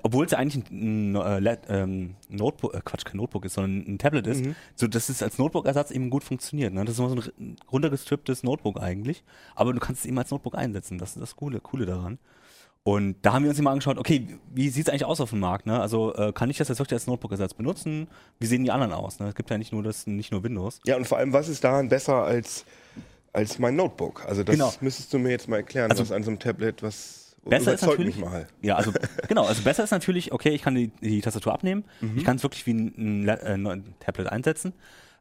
obwohl 0.01 0.25
es 0.25 0.31
ja 0.31 0.39
eigentlich 0.39 0.69
ein, 0.71 1.15
ein 1.15 1.45
äh, 1.45 1.57
ähm, 1.69 2.15
Notebook, 2.29 2.73
äh, 2.73 2.81
Quatsch, 2.83 3.05
kein 3.05 3.17
Notebook 3.17 3.45
ist, 3.45 3.53
sondern 3.53 3.93
ein 3.93 3.97
Tablet 3.99 4.25
ist, 4.27 4.43
mhm. 4.43 4.55
so 4.75 4.87
dass 4.87 5.09
es 5.09 5.21
als 5.21 5.37
Notebook-Ersatz 5.37 5.91
eben 5.91 6.09
gut 6.09 6.23
funktioniert. 6.23 6.73
Ne? 6.73 6.83
Das 6.83 6.95
ist 6.95 6.99
immer 6.99 7.09
so 7.09 7.31
ein 7.39 7.57
runtergestripptes 7.71 8.43
Notebook 8.43 8.81
eigentlich, 8.81 9.23
aber 9.55 9.73
du 9.73 9.79
kannst 9.79 10.01
es 10.01 10.07
eben 10.07 10.17
als 10.17 10.31
Notebook 10.31 10.55
einsetzen. 10.55 10.97
Das 10.97 11.11
ist 11.11 11.21
das 11.21 11.35
Coole, 11.35 11.59
Coole 11.59 11.85
daran. 11.85 12.17
Und 12.85 13.15
da 13.21 13.33
haben 13.33 13.43
wir 13.43 13.49
uns 13.49 13.59
immer 13.59 13.71
angeschaut, 13.71 13.97
okay, 13.97 14.27
wie 14.53 14.67
sieht 14.67 14.87
es 14.87 14.89
eigentlich 14.89 15.05
aus 15.05 15.21
auf 15.21 15.29
dem 15.29 15.39
Markt? 15.39 15.65
Ne? 15.65 15.79
Also 15.79 16.13
äh, 16.15 16.33
kann 16.33 16.49
ich 16.49 16.57
das 16.57 16.67
jetzt 16.67 16.79
wirklich 16.79 16.93
als 16.93 17.07
Notebook-Ersatz 17.07 17.53
benutzen? 17.53 18.09
Wie 18.39 18.45
sehen 18.45 18.65
die 18.65 18.71
anderen 18.71 18.91
aus? 18.91 19.19
Ne? 19.19 19.29
Es 19.29 19.35
gibt 19.35 19.49
ja 19.49 19.57
nicht 19.57 19.71
nur 19.71 19.83
das, 19.83 20.05
nicht 20.05 20.33
nur 20.33 20.43
Windows. 20.43 20.81
Ja, 20.85 20.97
und 20.97 21.07
vor 21.07 21.17
allem, 21.17 21.31
was 21.31 21.47
ist 21.47 21.63
daran 21.63 21.87
besser 21.87 22.23
als, 22.23 22.65
als 23.31 23.57
mein 23.57 23.77
Notebook? 23.77 24.25
Also 24.25 24.43
das 24.43 24.53
genau. 24.53 24.73
müsstest 24.81 25.13
du 25.13 25.19
mir 25.19 25.29
jetzt 25.29 25.47
mal 25.47 25.57
erklären, 25.57 25.91
also, 25.91 26.03
was 26.03 26.11
an 26.11 26.23
so 26.23 26.31
einem 26.31 26.39
Tablet, 26.39 26.83
was 26.83 27.37
besser 27.45 27.73
ist 27.73 27.85
natürlich, 27.85 28.17
Ja, 28.61 28.75
also 28.75 28.91
genau, 29.29 29.45
also 29.45 29.63
besser 29.63 29.85
ist 29.85 29.91
natürlich, 29.91 30.33
okay, 30.33 30.49
ich 30.49 30.61
kann 30.61 30.75
die, 30.75 30.89
die 31.01 31.21
Tastatur 31.21 31.53
abnehmen, 31.53 31.85
mhm. 32.01 32.17
ich 32.17 32.25
kann 32.25 32.35
es 32.35 32.43
wirklich 32.43 32.65
wie 32.65 32.73
ein, 32.73 33.29
ein, 33.29 33.65
ein 33.65 33.95
Tablet 34.01 34.27
einsetzen. 34.27 34.73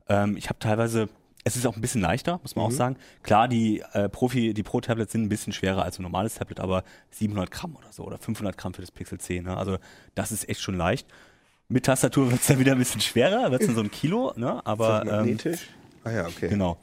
Ähm, 0.09 0.37
ich 0.37 0.49
habe 0.49 0.59
teilweise 0.59 1.09
es 1.45 1.57
ist 1.57 1.67
auch 1.67 1.75
ein 1.75 1.81
bisschen 1.81 2.01
leichter, 2.01 2.39
muss 2.43 2.55
man 2.55 2.65
mhm. 2.65 2.71
auch 2.71 2.77
sagen. 2.77 2.97
Klar, 3.23 3.49
die 3.49 3.83
äh, 3.93 4.09
Profi, 4.09 4.55
die 4.55 4.63
Pro-Tablets 4.63 5.13
sind 5.13 5.23
ein 5.23 5.29
bisschen 5.29 5.53
schwerer 5.53 5.83
als 5.83 5.99
ein 5.99 6.03
normales 6.03 6.35
Tablet, 6.35 6.61
aber 6.61 6.85
700 7.11 7.51
Gramm 7.51 7.77
oder 7.77 7.93
so 7.93 8.05
oder 8.05 8.19
500 8.19 8.57
Gramm 8.57 8.75
für 8.75 8.81
das 8.81 8.91
Pixel 8.91 9.19
10. 9.19 9.45
Ne? 9.45 9.57
Also 9.57 9.79
das 10.15 10.31
ist 10.31 10.49
echt 10.49 10.61
schon 10.61 10.77
leicht. 10.77 11.07
Mit 11.69 11.87
Tastatur 11.87 12.27
wird 12.31 12.41
es 12.41 12.47
dann 12.47 12.59
wieder 12.59 12.73
ein 12.73 12.79
bisschen 12.79 13.01
schwerer, 13.01 13.51
wird 13.51 13.63
es 13.63 13.67
dann 13.67 13.77
so 13.77 13.83
ein 13.83 13.91
Kilo, 13.91 14.33
ne? 14.37 14.65
Aber 14.65 15.05
das 15.05 15.13
magnetisch? 15.13 15.61
Ähm, 15.61 16.01
ah 16.05 16.11
ja, 16.11 16.27
okay. 16.27 16.49
Genau. 16.49 16.77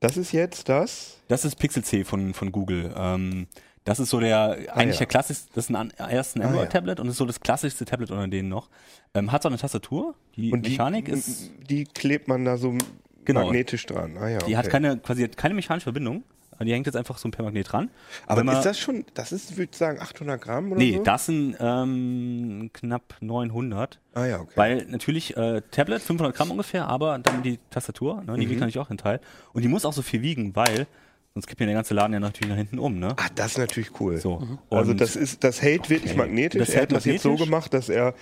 Das 0.00 0.16
ist 0.16 0.32
jetzt 0.32 0.68
das? 0.68 1.18
Das 1.28 1.44
ist 1.44 1.56
Pixel 1.56 1.84
C 1.84 2.04
von, 2.04 2.34
von 2.34 2.52
Google. 2.52 2.92
Ähm, 2.96 3.46
das 3.84 4.00
ist 4.00 4.10
so 4.10 4.18
der, 4.18 4.36
ah, 4.68 4.72
eigentlich 4.72 4.96
ja. 4.96 5.00
der 5.00 5.06
klassischste, 5.06 5.50
das 5.54 5.68
ist 5.68 5.74
ein 5.74 5.90
ersten 5.90 6.42
ah, 6.42 6.46
Android-Tablet 6.46 6.98
ja. 6.98 7.02
und 7.04 7.10
ist 7.10 7.18
so 7.18 7.26
das 7.26 7.40
klassischste 7.40 7.84
Tablet 7.84 8.10
unter 8.10 8.26
denen 8.28 8.48
noch. 8.48 8.70
Ähm, 9.14 9.30
hat 9.30 9.42
so 9.42 9.48
eine 9.48 9.58
Tastatur, 9.58 10.14
die, 10.36 10.52
und 10.52 10.64
die 10.64 10.70
Mechanik 10.70 11.08
ist. 11.08 11.50
Die 11.68 11.84
klebt 11.84 12.26
man 12.26 12.44
da 12.44 12.56
so 12.56 12.76
genau. 13.24 13.44
magnetisch 13.44 13.86
dran. 13.86 14.16
Ah, 14.18 14.28
ja, 14.28 14.36
okay. 14.36 14.46
Die 14.48 14.56
hat 14.56 14.68
keine, 14.68 14.98
quasi 14.98 15.22
hat 15.22 15.36
keine 15.36 15.54
mechanische 15.54 15.84
Verbindung. 15.84 16.24
Die 16.62 16.72
hängt 16.72 16.86
jetzt 16.86 16.96
einfach 16.96 17.18
so 17.18 17.28
per 17.30 17.44
Magnet 17.44 17.72
dran. 17.72 17.90
Aber 18.26 18.44
man, 18.44 18.56
ist 18.56 18.64
das 18.64 18.78
schon, 18.78 19.04
das 19.14 19.32
ist, 19.32 19.56
würde 19.56 19.70
ich 19.72 19.76
sagen, 19.76 20.00
800 20.00 20.40
Gramm 20.40 20.70
oder 20.70 20.78
nee, 20.78 20.92
so? 20.92 20.98
Nee, 20.98 21.04
das 21.04 21.26
sind 21.26 21.56
ähm, 21.58 22.70
knapp 22.72 23.16
900. 23.20 23.98
Ah 24.14 24.26
ja, 24.26 24.40
okay. 24.40 24.52
Weil 24.54 24.86
natürlich 24.88 25.36
äh, 25.36 25.62
Tablet 25.70 26.02
500 26.02 26.34
Gramm 26.34 26.52
ungefähr, 26.52 26.86
aber 26.86 27.18
dann 27.18 27.42
die 27.42 27.58
Tastatur, 27.70 28.22
ne, 28.22 28.36
die 28.36 28.46
mhm. 28.46 28.50
wiegt 28.50 28.60
natürlich 28.60 28.78
auch 28.78 28.90
in 28.90 28.98
Teil. 28.98 29.20
Und 29.52 29.62
die 29.62 29.68
muss 29.68 29.84
auch 29.84 29.92
so 29.92 30.02
viel 30.02 30.22
wiegen, 30.22 30.54
weil 30.54 30.86
sonst 31.34 31.48
kippt 31.48 31.60
mir 31.60 31.66
der 31.66 31.74
ganze 31.74 31.94
Laden 31.94 32.12
ja 32.12 32.20
natürlich 32.20 32.48
nach 32.48 32.56
hinten 32.56 32.78
um. 32.78 32.98
Ne? 32.98 33.14
Ah, 33.16 33.28
das 33.34 33.52
ist 33.52 33.58
natürlich 33.58 34.00
cool. 34.00 34.18
So. 34.18 34.38
Mhm. 34.38 34.58
Also 34.70 34.94
das 34.94 35.16
ist, 35.16 35.42
das 35.42 35.60
hält 35.60 35.90
wirklich 35.90 36.12
okay. 36.12 36.20
magnetisch. 36.20 36.60
Das 36.60 36.70
er 36.70 36.82
hat 36.82 36.92
das 36.92 37.04
jetzt 37.04 37.22
so 37.22 37.34
gemacht, 37.34 37.74
dass 37.74 37.88
er 37.88 38.14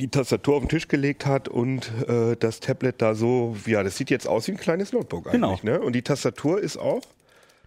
die 0.00 0.08
Tastatur 0.08 0.56
auf 0.56 0.62
den 0.62 0.68
Tisch 0.68 0.88
gelegt 0.88 1.26
hat 1.26 1.48
und 1.48 1.90
äh, 2.08 2.36
das 2.36 2.60
Tablet 2.60 3.00
da 3.00 3.14
so, 3.14 3.56
ja, 3.66 3.82
das 3.82 3.96
sieht 3.96 4.10
jetzt 4.10 4.26
aus 4.26 4.48
wie 4.48 4.52
ein 4.52 4.58
kleines 4.58 4.92
Notebook 4.92 5.30
genau. 5.30 5.50
eigentlich. 5.50 5.62
Genau. 5.62 5.78
Ne? 5.78 5.80
Und 5.80 5.94
die 5.94 6.02
Tastatur 6.02 6.60
ist 6.60 6.76
auch 6.76 7.02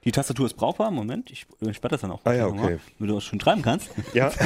die 0.05 0.11
Tastatur 0.11 0.45
ist 0.45 0.55
brauchbar. 0.55 0.91
Moment, 0.91 1.31
ich, 1.31 1.45
sperre 1.71 1.91
das 1.91 2.01
dann 2.01 2.11
auch. 2.11 2.21
Ah 2.25 2.33
ja, 2.33 2.47
okay. 2.47 2.79
Wenn 2.99 3.07
du 3.07 3.15
das 3.15 3.23
schon 3.23 3.39
schreiben 3.39 3.61
kannst. 3.61 3.89
Ja. 4.13 4.31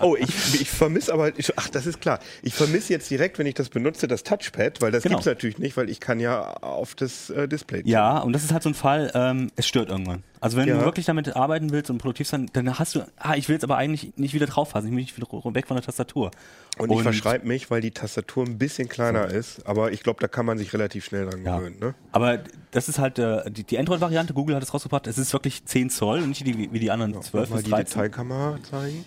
Oh, 0.00 0.16
ich, 0.16 0.60
ich 0.60 0.70
vermisse 0.70 1.12
aber, 1.12 1.36
ich, 1.38 1.56
ach, 1.58 1.68
das 1.68 1.86
ist 1.86 2.00
klar. 2.00 2.20
Ich 2.42 2.54
vermisse 2.54 2.92
jetzt 2.92 3.10
direkt, 3.10 3.38
wenn 3.38 3.46
ich 3.46 3.54
das 3.54 3.68
benutze, 3.68 4.06
das 4.06 4.22
Touchpad, 4.22 4.80
weil 4.80 4.92
das 4.92 5.02
genau. 5.02 5.18
es 5.18 5.26
natürlich 5.26 5.58
nicht, 5.58 5.76
weil 5.76 5.90
ich 5.90 5.98
kann 5.98 6.20
ja 6.20 6.54
auf 6.58 6.94
das 6.94 7.30
äh, 7.30 7.48
Display. 7.48 7.82
Ja, 7.84 8.18
und 8.18 8.32
das 8.32 8.44
ist 8.44 8.52
halt 8.52 8.62
so 8.62 8.68
ein 8.68 8.74
Fall, 8.74 9.10
ähm, 9.14 9.50
es 9.56 9.66
stört 9.66 9.88
irgendwann. 9.88 10.22
Also 10.40 10.56
wenn 10.56 10.68
ja. 10.68 10.78
du 10.78 10.84
wirklich 10.84 11.06
damit 11.06 11.34
arbeiten 11.36 11.70
willst 11.70 11.90
und 11.90 11.98
produktiv 11.98 12.28
sein, 12.28 12.48
dann 12.52 12.78
hast 12.78 12.94
du, 12.94 13.00
ah, 13.16 13.34
ich 13.34 13.48
will 13.48 13.54
jetzt 13.54 13.64
aber 13.64 13.76
eigentlich 13.76 14.12
nicht 14.16 14.34
wieder 14.34 14.46
drauf 14.46 14.70
fassen, 14.70 14.86
ich 14.86 14.92
will 14.92 15.00
nicht 15.00 15.16
wieder 15.16 15.28
weg 15.54 15.66
von 15.66 15.76
der 15.76 15.84
Tastatur. 15.84 16.30
Und, 16.78 16.90
und 16.90 16.96
ich 16.96 17.02
verschreibe 17.02 17.46
mich, 17.46 17.70
weil 17.70 17.80
die 17.80 17.90
Tastatur 17.90 18.44
ein 18.46 18.58
bisschen 18.58 18.88
kleiner 18.88 19.30
so. 19.30 19.36
ist, 19.36 19.66
aber 19.66 19.92
ich 19.92 20.02
glaube, 20.02 20.20
da 20.20 20.28
kann 20.28 20.46
man 20.46 20.58
sich 20.58 20.72
relativ 20.72 21.04
schnell 21.04 21.26
dran 21.26 21.44
ja. 21.44 21.58
gewöhnen. 21.58 21.78
Ne? 21.80 21.94
Aber 22.12 22.38
das 22.70 22.88
ist 22.88 22.98
halt 22.98 23.18
äh, 23.18 23.50
die, 23.50 23.64
die 23.64 23.78
Android-Variante, 23.78 24.34
Google 24.34 24.56
hat 24.56 24.62
es 24.62 24.72
rausgebracht, 24.72 25.06
es 25.06 25.18
ist 25.18 25.32
wirklich 25.32 25.64
10 25.64 25.90
Zoll 25.90 26.20
und 26.20 26.28
nicht 26.28 26.46
die, 26.46 26.72
wie 26.72 26.78
die 26.78 26.90
anderen 26.90 27.14
ja, 27.14 27.20
12 27.20 27.50
mal 27.50 27.56
bis 27.56 27.70
13. 27.70 27.84
die 27.84 27.84
Detailkamera 27.84 28.58
zeigen. 28.62 29.04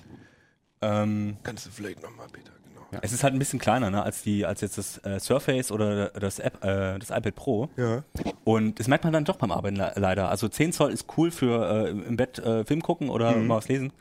Ähm, 0.81 1.37
Kannst 1.43 1.67
du 1.67 1.69
vielleicht 1.69 2.01
nochmal, 2.01 2.27
Peter. 2.31 2.51
Ja. 2.91 2.99
Es 3.01 3.13
ist 3.13 3.23
halt 3.23 3.33
ein 3.33 3.39
bisschen 3.39 3.59
kleiner, 3.59 3.89
ne, 3.89 4.03
als 4.03 4.21
die, 4.21 4.45
als 4.45 4.61
jetzt 4.61 4.77
das 4.77 4.97
äh, 4.99 5.19
Surface 5.19 5.71
oder 5.71 6.09
das 6.09 6.39
App, 6.39 6.63
äh, 6.63 6.99
das 6.99 7.09
iPad 7.09 7.35
Pro. 7.35 7.69
Ja. 7.77 8.03
Und 8.43 8.79
das 8.79 8.87
merkt 8.87 9.03
man 9.03 9.13
dann 9.13 9.25
doch 9.25 9.37
beim 9.37 9.51
Arbeiten 9.51 9.77
leider. 9.77 10.29
Also 10.29 10.47
10 10.47 10.73
Zoll 10.73 10.91
ist 10.91 11.05
cool 11.17 11.31
für 11.31 11.87
äh, 11.87 11.89
im 11.89 12.17
Bett 12.17 12.39
äh, 12.39 12.65
Film 12.65 12.81
gucken 12.81 13.09
oder 13.09 13.35
mhm. 13.35 13.47
mal 13.47 13.57
was 13.57 13.67
lesen. 13.67 13.93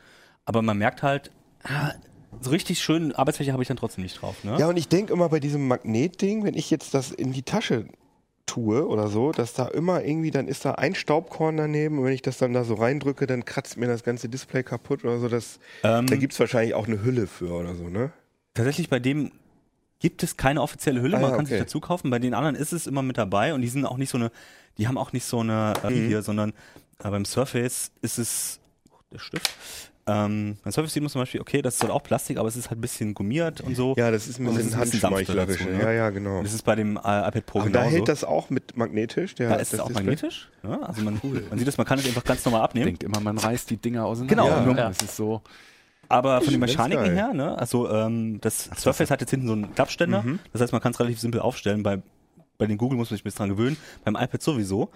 Aber 0.44 0.62
man 0.62 0.79
merkt 0.79 1.03
halt, 1.03 1.31
ah, 1.64 1.92
so 2.40 2.50
richtig 2.50 2.81
schön 2.81 3.14
Arbeitsfläche 3.14 3.53
habe 3.53 3.62
ich 3.62 3.68
dann 3.68 3.76
trotzdem 3.76 4.03
nicht 4.03 4.20
drauf. 4.20 4.42
Ne? 4.44 4.57
Ja, 4.59 4.68
und 4.68 4.76
ich 4.76 4.88
denke 4.88 5.12
immer 5.12 5.29
bei 5.29 5.40
diesem 5.40 5.68
Magnetding, 5.68 6.44
wenn 6.44 6.55
ich 6.55 6.70
jetzt 6.70 6.94
das 6.94 7.11
in 7.11 7.33
die 7.33 7.42
Tasche 7.42 7.87
tue 8.46 8.87
oder 8.87 9.09
so, 9.09 9.31
dass 9.31 9.55
da 9.55 9.68
immer 9.68 10.03
irgendwie, 10.05 10.31
dann 10.31 10.48
ist 10.48 10.64
da 10.64 10.72
ein 10.72 10.94
Staubkorn 10.94 11.57
daneben 11.57 11.98
und 11.98 12.05
wenn 12.05 12.12
ich 12.12 12.22
das 12.22 12.38
dann 12.38 12.53
da 12.53 12.64
so 12.64 12.74
reindrücke, 12.74 13.26
dann 13.26 13.44
kratzt 13.44 13.76
mir 13.76 13.87
das 13.87 14.03
ganze 14.03 14.29
Display 14.29 14.62
kaputt 14.62 15.05
oder 15.05 15.18
so. 15.18 15.29
Das, 15.29 15.61
ähm, 15.85 16.07
da 16.07 16.16
gibt 16.16 16.33
es 16.33 16.40
wahrscheinlich 16.40 16.74
auch 16.74 16.87
eine 16.87 17.03
Hülle 17.03 17.26
für 17.26 17.53
oder 17.53 17.74
so, 17.74 17.88
ne? 17.88 18.12
Tatsächlich 18.55 18.89
bei 18.89 18.99
dem 18.99 19.33
gibt 20.01 20.23
es 20.23 20.37
keine 20.37 20.63
offizielle 20.63 21.03
Hülle, 21.03 21.19
ah, 21.19 21.21
man 21.21 21.31
kann 21.31 21.41
okay. 21.41 21.51
sich 21.51 21.59
dazu 21.59 21.81
kaufen. 21.81 22.11
Bei 22.11 22.19
den 22.19 22.35
anderen 22.35 22.57
ist 22.57 22.73
es 22.73 22.87
immer 22.87 23.03
mit 23.03 23.19
dabei 23.19 23.55
und 23.55 23.61
die 23.61 23.69
sind 23.69 23.85
auch 23.85 23.99
nicht 23.99 24.11
so 24.11 24.19
eine, 24.19 24.33
die 24.79 24.89
haben 24.89 24.99
auch 24.99 25.13
nicht 25.13 25.25
so 25.25 25.41
eine 25.41 25.75
äh, 25.85 25.91
mhm. 25.91 26.09
hier, 26.09 26.23
sondern 26.23 26.51
äh, 27.03 27.11
beim 27.11 27.25
Surface 27.25 27.93
ist 28.03 28.19
es 28.19 28.61
oh, 28.91 28.97
der 29.13 29.19
Stift. 29.19 29.55
Ähm, 30.07 30.57
beim 30.65 30.73
Surface 30.73 30.95
sieht 30.95 31.03
man 31.03 31.11
zum 31.11 31.21
Beispiel, 31.21 31.41
okay, 31.41 31.61
das 31.61 31.75
ist 31.75 31.83
halt 31.83 31.93
auch 31.93 32.03
Plastik, 32.03 32.39
aber 32.39 32.49
es 32.49 32.57
ist 32.57 32.71
halt 32.71 32.79
ein 32.79 32.81
bisschen 32.81 33.13
gummiert 33.13 33.61
und 33.61 33.77
so. 33.77 33.95
Ja, 33.99 34.11
das 34.11 34.27
ist 34.27 34.41
ein 34.41 34.47
bisschen 34.47 34.77
handschmeichlerisch. 34.77 35.65
Ne? 35.67 35.79
Ja, 35.79 35.93
ja, 35.93 36.11
genau. 36.11 36.43
Das 36.43 36.55
ist 36.55 36.63
bei 36.63 36.75
dem 36.75 36.97
äh, 36.97 36.99
iPad 36.99 37.47
Pro 37.47 37.61
Aber 37.61 37.71
da 37.71 37.83
hält 37.83 38.09
das 38.09 38.25
auch 38.25 38.49
mit 38.49 38.77
magnetisch? 38.77 39.35
Der, 39.35 39.51
da 39.51 39.57
ist 39.57 39.75
es 39.75 39.81
auch 39.81 39.89
Display? 39.89 40.05
magnetisch. 40.07 40.49
Ja, 40.63 40.81
also 40.81 41.03
man, 41.03 41.21
cool. 41.23 41.45
man 41.51 41.59
sieht 41.59 41.69
das, 41.69 41.77
man 41.77 41.87
kann 41.87 41.99
es 41.99 42.07
einfach 42.07 42.25
ganz 42.25 42.45
normal 42.45 42.63
abnehmen. 42.63 42.87
Denkt 42.87 43.03
immer, 43.03 43.21
man 43.21 43.37
reißt 43.37 43.69
die 43.69 43.77
Dinger 43.77 44.07
auseinander. 44.07 44.35
Genau. 44.35 44.71
Ja, 44.71 44.77
ja. 44.77 44.89
Das 44.89 45.03
ist 45.03 45.15
so. 45.15 45.43
Aber 46.11 46.40
von 46.40 46.51
den 46.51 46.59
Mechaniken 46.59 47.12
her, 47.12 47.33
ne, 47.33 47.57
also 47.57 47.88
ähm, 47.88 48.40
das 48.40 48.68
Ach, 48.73 48.79
Surface 48.79 49.12
hat 49.12 49.20
jetzt 49.20 49.31
hinten 49.31 49.46
so 49.46 49.53
einen 49.53 49.73
Klappständer. 49.77 50.23
Mhm. 50.23 50.40
Das 50.53 50.61
heißt, 50.61 50.73
man 50.73 50.83
kann 50.83 50.90
es 50.92 50.99
relativ 50.99 51.20
simpel 51.20 51.40
aufstellen. 51.40 51.85
Bei, 51.85 52.03
bei 52.59 52.66
den 52.66 52.79
Google 52.79 52.99
muss 52.99 53.11
man 53.11 53.16
sich 53.16 53.23
ein 53.23 53.29
bisschen 53.29 53.38
dran 53.38 53.51
gewöhnen. 53.51 53.77
Beim 54.05 54.16
iPad 54.16 54.42
sowieso. 54.42 54.90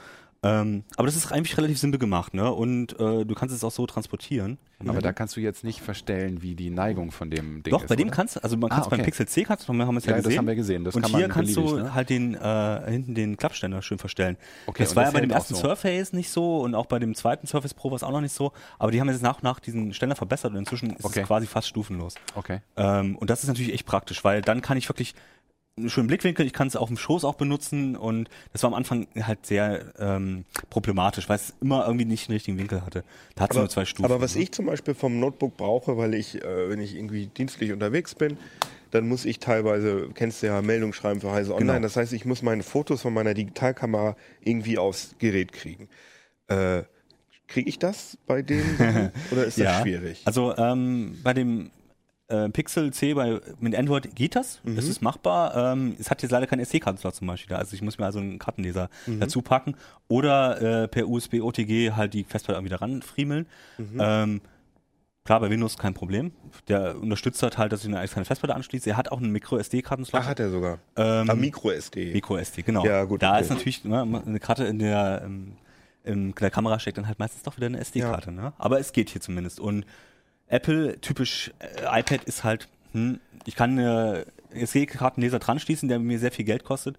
Ähm, 0.44 0.84
aber 0.96 1.06
das 1.06 1.16
ist 1.16 1.32
eigentlich 1.32 1.56
relativ 1.56 1.78
simpel 1.78 1.98
gemacht, 1.98 2.34
ne? 2.34 2.52
Und 2.52 2.92
äh, 3.00 3.24
du 3.24 3.34
kannst 3.34 3.54
es 3.54 3.64
auch 3.64 3.70
so 3.70 3.86
transportieren. 3.86 4.58
Aber 4.80 4.94
mhm. 4.94 5.00
da 5.00 5.12
kannst 5.14 5.36
du 5.36 5.40
jetzt 5.40 5.64
nicht 5.64 5.80
verstellen, 5.80 6.42
wie 6.42 6.54
die 6.54 6.68
Neigung 6.68 7.12
von 7.12 7.30
dem 7.30 7.62
Ding 7.62 7.70
Doch, 7.70 7.78
ist. 7.78 7.84
Doch, 7.84 7.88
bei 7.88 7.96
dem 7.96 8.08
oder? 8.08 8.16
kannst 8.16 8.36
du, 8.36 8.42
also 8.42 8.56
man 8.58 8.68
kann 8.68 8.80
es 8.80 8.84
ah, 8.84 8.88
okay. 8.88 8.96
beim 8.96 9.04
Pixel 9.06 9.26
C 9.26 9.44
kannst 9.44 9.66
du, 9.66 9.72
haben 9.72 9.78
wir 9.78 9.96
es 9.96 10.04
ja, 10.04 10.10
ja 10.10 10.16
gesehen. 10.18 10.30
das 10.30 10.38
haben 10.38 10.46
wir 10.46 10.54
gesehen. 10.54 10.84
Das 10.84 10.94
und 10.94 11.02
kann 11.02 11.16
hier 11.16 11.28
kannst 11.28 11.56
du 11.56 11.76
ne? 11.76 11.94
halt 11.94 12.10
den 12.10 12.34
äh, 12.34 12.90
hinten 12.90 13.14
den 13.14 13.36
Klappständer 13.38 13.80
schön 13.80 13.98
verstellen. 13.98 14.36
Okay, 14.66 14.82
das 14.82 14.94
war 14.94 15.04
das 15.04 15.12
ja 15.12 15.18
bei 15.18 15.22
dem 15.22 15.30
ersten 15.30 15.54
so. 15.54 15.62
Surface 15.62 16.12
nicht 16.12 16.28
so 16.28 16.58
und 16.58 16.74
auch 16.74 16.86
bei 16.86 16.98
dem 16.98 17.14
zweiten 17.14 17.46
Surface 17.46 17.72
Pro 17.72 17.90
war 17.90 17.96
es 17.96 18.02
auch 18.02 18.12
noch 18.12 18.20
nicht 18.20 18.34
so. 18.34 18.52
Aber 18.78 18.90
die 18.90 19.00
haben 19.00 19.08
jetzt 19.08 19.22
nach 19.22 19.36
und 19.36 19.44
nach 19.44 19.60
diesen 19.60 19.94
Ständer 19.94 20.16
verbessert 20.16 20.52
und 20.52 20.58
inzwischen 20.58 20.90
ist 20.90 21.04
okay. 21.04 21.20
es 21.20 21.26
quasi 21.26 21.46
fast 21.46 21.68
stufenlos. 21.68 22.16
Okay. 22.34 22.60
Ähm, 22.76 23.16
und 23.16 23.30
das 23.30 23.42
ist 23.42 23.48
natürlich 23.48 23.72
echt 23.72 23.86
praktisch, 23.86 24.24
weil 24.24 24.42
dann 24.42 24.60
kann 24.60 24.76
ich 24.76 24.88
wirklich 24.90 25.14
einen 25.76 25.90
schönen 25.90 26.06
Blickwinkel, 26.06 26.46
ich 26.46 26.52
kann 26.52 26.68
es 26.68 26.76
auf 26.76 26.88
dem 26.88 26.96
Schoß 26.96 27.24
auch 27.24 27.34
benutzen 27.34 27.96
und 27.96 28.28
das 28.52 28.62
war 28.62 28.68
am 28.68 28.74
Anfang 28.74 29.08
halt 29.20 29.44
sehr 29.44 29.92
ähm, 29.98 30.44
problematisch, 30.70 31.28
weil 31.28 31.36
es 31.36 31.54
immer 31.60 31.84
irgendwie 31.86 32.04
nicht 32.04 32.28
den 32.28 32.32
richtigen 32.32 32.58
Winkel 32.58 32.82
hatte. 32.82 33.02
Da 33.34 33.44
hat 33.44 33.50
es 33.50 33.56
nur 33.56 33.68
zwei 33.68 33.84
Stufen. 33.84 34.04
Aber 34.04 34.20
was 34.20 34.36
ne? 34.36 34.42
ich 34.42 34.52
zum 34.52 34.66
Beispiel 34.66 34.94
vom 34.94 35.18
Notebook 35.18 35.56
brauche, 35.56 35.96
weil 35.96 36.14
ich, 36.14 36.42
äh, 36.42 36.70
wenn 36.70 36.80
ich 36.80 36.94
irgendwie 36.94 37.26
dienstlich 37.26 37.72
unterwegs 37.72 38.14
bin, 38.14 38.36
dann 38.92 39.08
muss 39.08 39.24
ich 39.24 39.40
teilweise, 39.40 40.10
kennst 40.14 40.42
du 40.42 40.46
ja, 40.46 40.62
Meldungen 40.62 40.92
schreiben 40.92 41.20
für 41.20 41.32
Heise 41.32 41.52
Online. 41.52 41.72
Genau. 41.72 41.82
Das 41.82 41.96
heißt, 41.96 42.12
ich 42.12 42.24
muss 42.24 42.42
meine 42.42 42.62
Fotos 42.62 43.02
von 43.02 43.12
meiner 43.12 43.34
Digitalkamera 43.34 44.16
irgendwie 44.42 44.78
aufs 44.78 45.16
Gerät 45.18 45.52
kriegen. 45.52 45.88
Äh, 46.46 46.82
Kriege 47.46 47.68
ich 47.68 47.78
das 47.78 48.16
bei 48.26 48.42
denen 48.42 49.12
oder 49.30 49.44
ist 49.44 49.58
das 49.58 49.64
ja. 49.64 49.82
schwierig? 49.82 50.22
Also 50.24 50.56
ähm, 50.56 51.18
bei 51.22 51.34
dem 51.34 51.70
äh, 52.34 52.48
Pixel 52.50 52.92
C 52.92 53.14
bei, 53.14 53.40
mit 53.60 53.74
Android 53.74 54.14
geht 54.14 54.36
das, 54.36 54.60
mhm. 54.64 54.76
das 54.76 54.86
ist 54.86 55.02
machbar. 55.02 55.72
Ähm, 55.72 55.96
es 55.98 56.10
hat 56.10 56.22
jetzt 56.22 56.30
leider 56.30 56.46
keinen 56.46 56.60
SD-Kartenslot 56.60 57.14
zum 57.14 57.26
Beispiel 57.26 57.50
da, 57.50 57.56
also 57.56 57.74
ich 57.74 57.82
muss 57.82 57.98
mir 57.98 58.06
also 58.06 58.18
einen 58.18 58.38
Kartenleser 58.38 58.88
mhm. 59.06 59.20
dazu 59.20 59.42
packen 59.42 59.74
oder 60.08 60.84
äh, 60.84 60.88
per 60.88 61.08
USB 61.08 61.40
OTG 61.40 61.92
halt 61.92 62.14
die 62.14 62.24
Festplatte 62.24 62.58
irgendwie 62.58 62.70
daran 62.70 63.02
friemeln. 63.02 63.46
Mhm. 63.78 63.98
Ähm, 63.98 64.40
Klar, 65.26 65.40
bei 65.40 65.48
Windows 65.48 65.78
kein 65.78 65.94
Problem. 65.94 66.32
Der 66.68 67.00
unterstützt 67.00 67.42
halt, 67.42 67.72
dass 67.72 67.80
ich 67.80 67.88
eine 67.88 68.02
externe 68.02 68.26
Festplatte 68.26 68.54
anschließe. 68.54 68.90
Er 68.90 68.98
hat 68.98 69.10
auch 69.10 69.16
einen 69.16 69.32
Micro-SD-Kartenslot. 69.32 70.20
Ach, 70.20 70.26
hat 70.26 70.38
er 70.38 70.50
sogar. 70.50 70.80
Ähm, 70.96 71.30
ah, 71.30 71.34
Micro-SD. 71.34 72.12
Micro-SD, 72.12 72.60
genau. 72.60 72.84
Ja, 72.84 73.04
gut. 73.04 73.22
Da 73.22 73.32
okay. 73.32 73.40
ist 73.40 73.48
natürlich 73.48 73.84
ne, 73.84 74.02
eine 74.02 74.38
Karte 74.38 74.64
in 74.64 74.78
der, 74.78 75.22
ähm, 75.24 75.56
in 76.04 76.34
der 76.34 76.50
Kamera 76.50 76.78
steckt 76.78 76.98
dann 76.98 77.06
halt 77.06 77.18
meistens 77.18 77.42
doch 77.42 77.56
wieder 77.56 77.68
eine 77.68 77.80
SD-Karte. 77.80 78.32
Ja. 78.32 78.36
Ne? 78.36 78.52
Aber 78.58 78.78
es 78.78 78.92
geht 78.92 79.08
hier 79.08 79.22
zumindest. 79.22 79.60
Und 79.60 79.86
Apple, 80.48 81.00
typisch 81.00 81.52
äh, 81.58 82.00
iPad 82.00 82.24
ist 82.24 82.44
halt, 82.44 82.68
hm, 82.92 83.20
ich 83.46 83.56
kann 83.56 83.78
eine 83.78 84.26
SD-Kartenleser 84.50 85.38
dran 85.38 85.58
schließen, 85.58 85.88
der 85.88 85.98
mir 85.98 86.18
sehr 86.18 86.32
viel 86.32 86.44
Geld 86.44 86.64
kostet. 86.64 86.96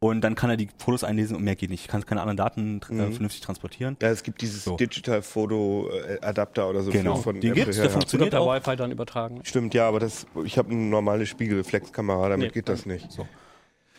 Und 0.00 0.20
dann 0.20 0.36
kann 0.36 0.48
er 0.48 0.56
die 0.56 0.68
Fotos 0.78 1.02
einlesen 1.02 1.34
und 1.34 1.42
mehr 1.42 1.56
geht 1.56 1.70
nicht. 1.70 1.82
Ich 1.82 1.88
kann 1.88 2.06
keine 2.06 2.20
anderen 2.20 2.36
Daten 2.36 2.80
äh, 2.88 2.92
mhm. 2.92 3.12
vernünftig 3.12 3.40
transportieren. 3.40 3.96
Ja, 4.00 4.10
es 4.10 4.22
gibt 4.22 4.40
dieses 4.42 4.62
so. 4.62 4.76
Digital 4.76 5.22
Photo 5.22 5.90
äh, 5.90 6.20
Adapter 6.20 6.70
oder 6.70 6.82
so 6.82 6.92
genau. 6.92 7.16
von 7.16 7.40
Den 7.40 7.52
gibt's, 7.52 7.78
der 7.78 7.90
funktioniert 7.90 8.30
per 8.30 8.46
Wi-Fi 8.46 8.76
dann 8.76 8.92
übertragen. 8.92 9.40
Stimmt, 9.42 9.74
ja, 9.74 9.88
aber 9.88 9.98
das, 9.98 10.26
ich 10.44 10.56
habe 10.56 10.70
eine 10.70 10.82
normale 10.82 11.26
Spiegelreflexkamera, 11.26 12.28
damit 12.28 12.48
nee, 12.48 12.52
geht 12.52 12.68
das 12.68 12.86
nicht. 12.86 13.10
So. 13.10 13.26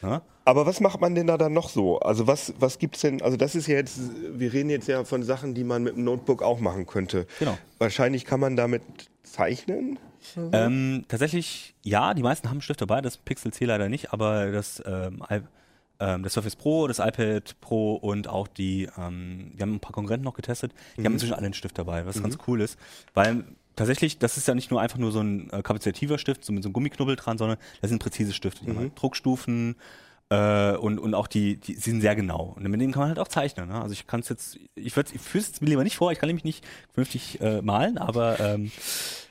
Ja? 0.01 0.21
Aber 0.45 0.65
was 0.65 0.79
macht 0.79 0.99
man 0.99 1.13
denn 1.13 1.27
da 1.27 1.37
dann 1.37 1.53
noch 1.53 1.69
so? 1.69 1.99
Also 1.99 2.25
was, 2.25 2.53
was 2.59 2.79
gibt's 2.79 3.01
denn, 3.01 3.21
also 3.21 3.37
das 3.37 3.55
ist 3.55 3.67
ja 3.67 3.75
jetzt, 3.75 3.99
wir 4.33 4.51
reden 4.51 4.69
jetzt 4.69 4.87
ja 4.87 5.03
von 5.03 5.23
Sachen, 5.23 5.53
die 5.53 5.63
man 5.63 5.83
mit 5.83 5.95
dem 5.95 6.03
Notebook 6.03 6.41
auch 6.41 6.59
machen 6.59 6.87
könnte. 6.87 7.27
Genau. 7.37 7.57
Wahrscheinlich 7.77 8.25
kann 8.25 8.39
man 8.39 8.55
damit 8.55 8.81
zeichnen. 9.23 9.99
Mhm. 10.35 10.49
Ähm, 10.51 11.05
tatsächlich, 11.07 11.75
ja, 11.83 12.13
die 12.13 12.23
meisten 12.23 12.47
haben 12.47 12.55
einen 12.55 12.61
Stift 12.61 12.81
dabei, 12.81 13.01
das 13.01 13.17
Pixel 13.17 13.53
C 13.53 13.65
leider 13.65 13.89
nicht, 13.89 14.11
aber 14.11 14.51
das, 14.51 14.81
ähm, 14.85 15.23
ähm, 15.99 16.23
das 16.23 16.33
Surface 16.33 16.55
Pro, 16.55 16.87
das 16.87 16.99
iPad 16.99 17.59
Pro 17.61 17.95
und 17.95 18.27
auch 18.27 18.47
die, 18.47 18.89
ähm, 18.97 19.51
wir 19.55 19.61
haben 19.61 19.75
ein 19.75 19.79
paar 19.79 19.91
Konkurrenten 19.91 20.25
noch 20.25 20.33
getestet, 20.33 20.73
die 20.95 21.01
mhm. 21.01 21.05
haben 21.05 21.13
inzwischen 21.13 21.33
alle 21.33 21.45
einen 21.45 21.53
Stift 21.53 21.77
dabei, 21.77 22.05
was 22.05 22.17
mhm. 22.17 22.23
ganz 22.23 22.37
cool 22.47 22.61
ist, 22.61 22.77
weil 23.13 23.43
tatsächlich, 23.75 24.17
das 24.17 24.37
ist 24.37 24.47
ja 24.47 24.55
nicht 24.55 24.71
nur 24.71 24.81
einfach 24.81 24.97
nur 24.97 25.11
so 25.11 25.21
ein 25.21 25.49
äh, 25.51 25.61
kapazitiver 25.61 26.17
Stift, 26.17 26.43
so 26.43 26.53
mit 26.53 26.63
so 26.63 26.67
einem 26.67 26.73
Gummiknubbel 26.73 27.15
dran, 27.15 27.37
sondern 27.37 27.57
das 27.81 27.89
sind 27.89 28.01
präzise 28.01 28.33
Stifte, 28.33 28.65
die 28.65 28.71
mhm. 28.71 28.77
haben 28.77 28.95
Druckstufen, 28.95 29.75
äh, 30.29 30.75
und, 30.75 30.99
und 30.99 31.15
auch 31.15 31.27
die, 31.27 31.57
die 31.57 31.73
sie 31.73 31.91
sind 31.91 32.01
sehr 32.01 32.15
genau. 32.15 32.53
Und 32.55 32.63
mit 32.63 32.79
denen 32.79 32.93
kann 32.93 33.01
man 33.01 33.09
halt 33.09 33.19
auch 33.19 33.27
zeichnen. 33.27 33.67
Ne? 33.67 33.81
Also 33.81 33.93
ich 33.93 34.05
kann 34.07 34.19
es 34.19 34.29
jetzt, 34.29 34.59
ich 34.75 34.95
ich 34.95 35.21
führe 35.21 35.43
es 35.43 35.59
mir 35.61 35.69
lieber 35.69 35.83
nicht 35.83 35.97
vor, 35.97 36.11
ich 36.11 36.19
kann 36.19 36.27
nämlich 36.27 36.43
nicht 36.43 36.63
vernünftig 36.93 37.41
äh, 37.41 37.61
malen, 37.61 37.97
aber 37.97 38.39
ähm, 38.39 38.71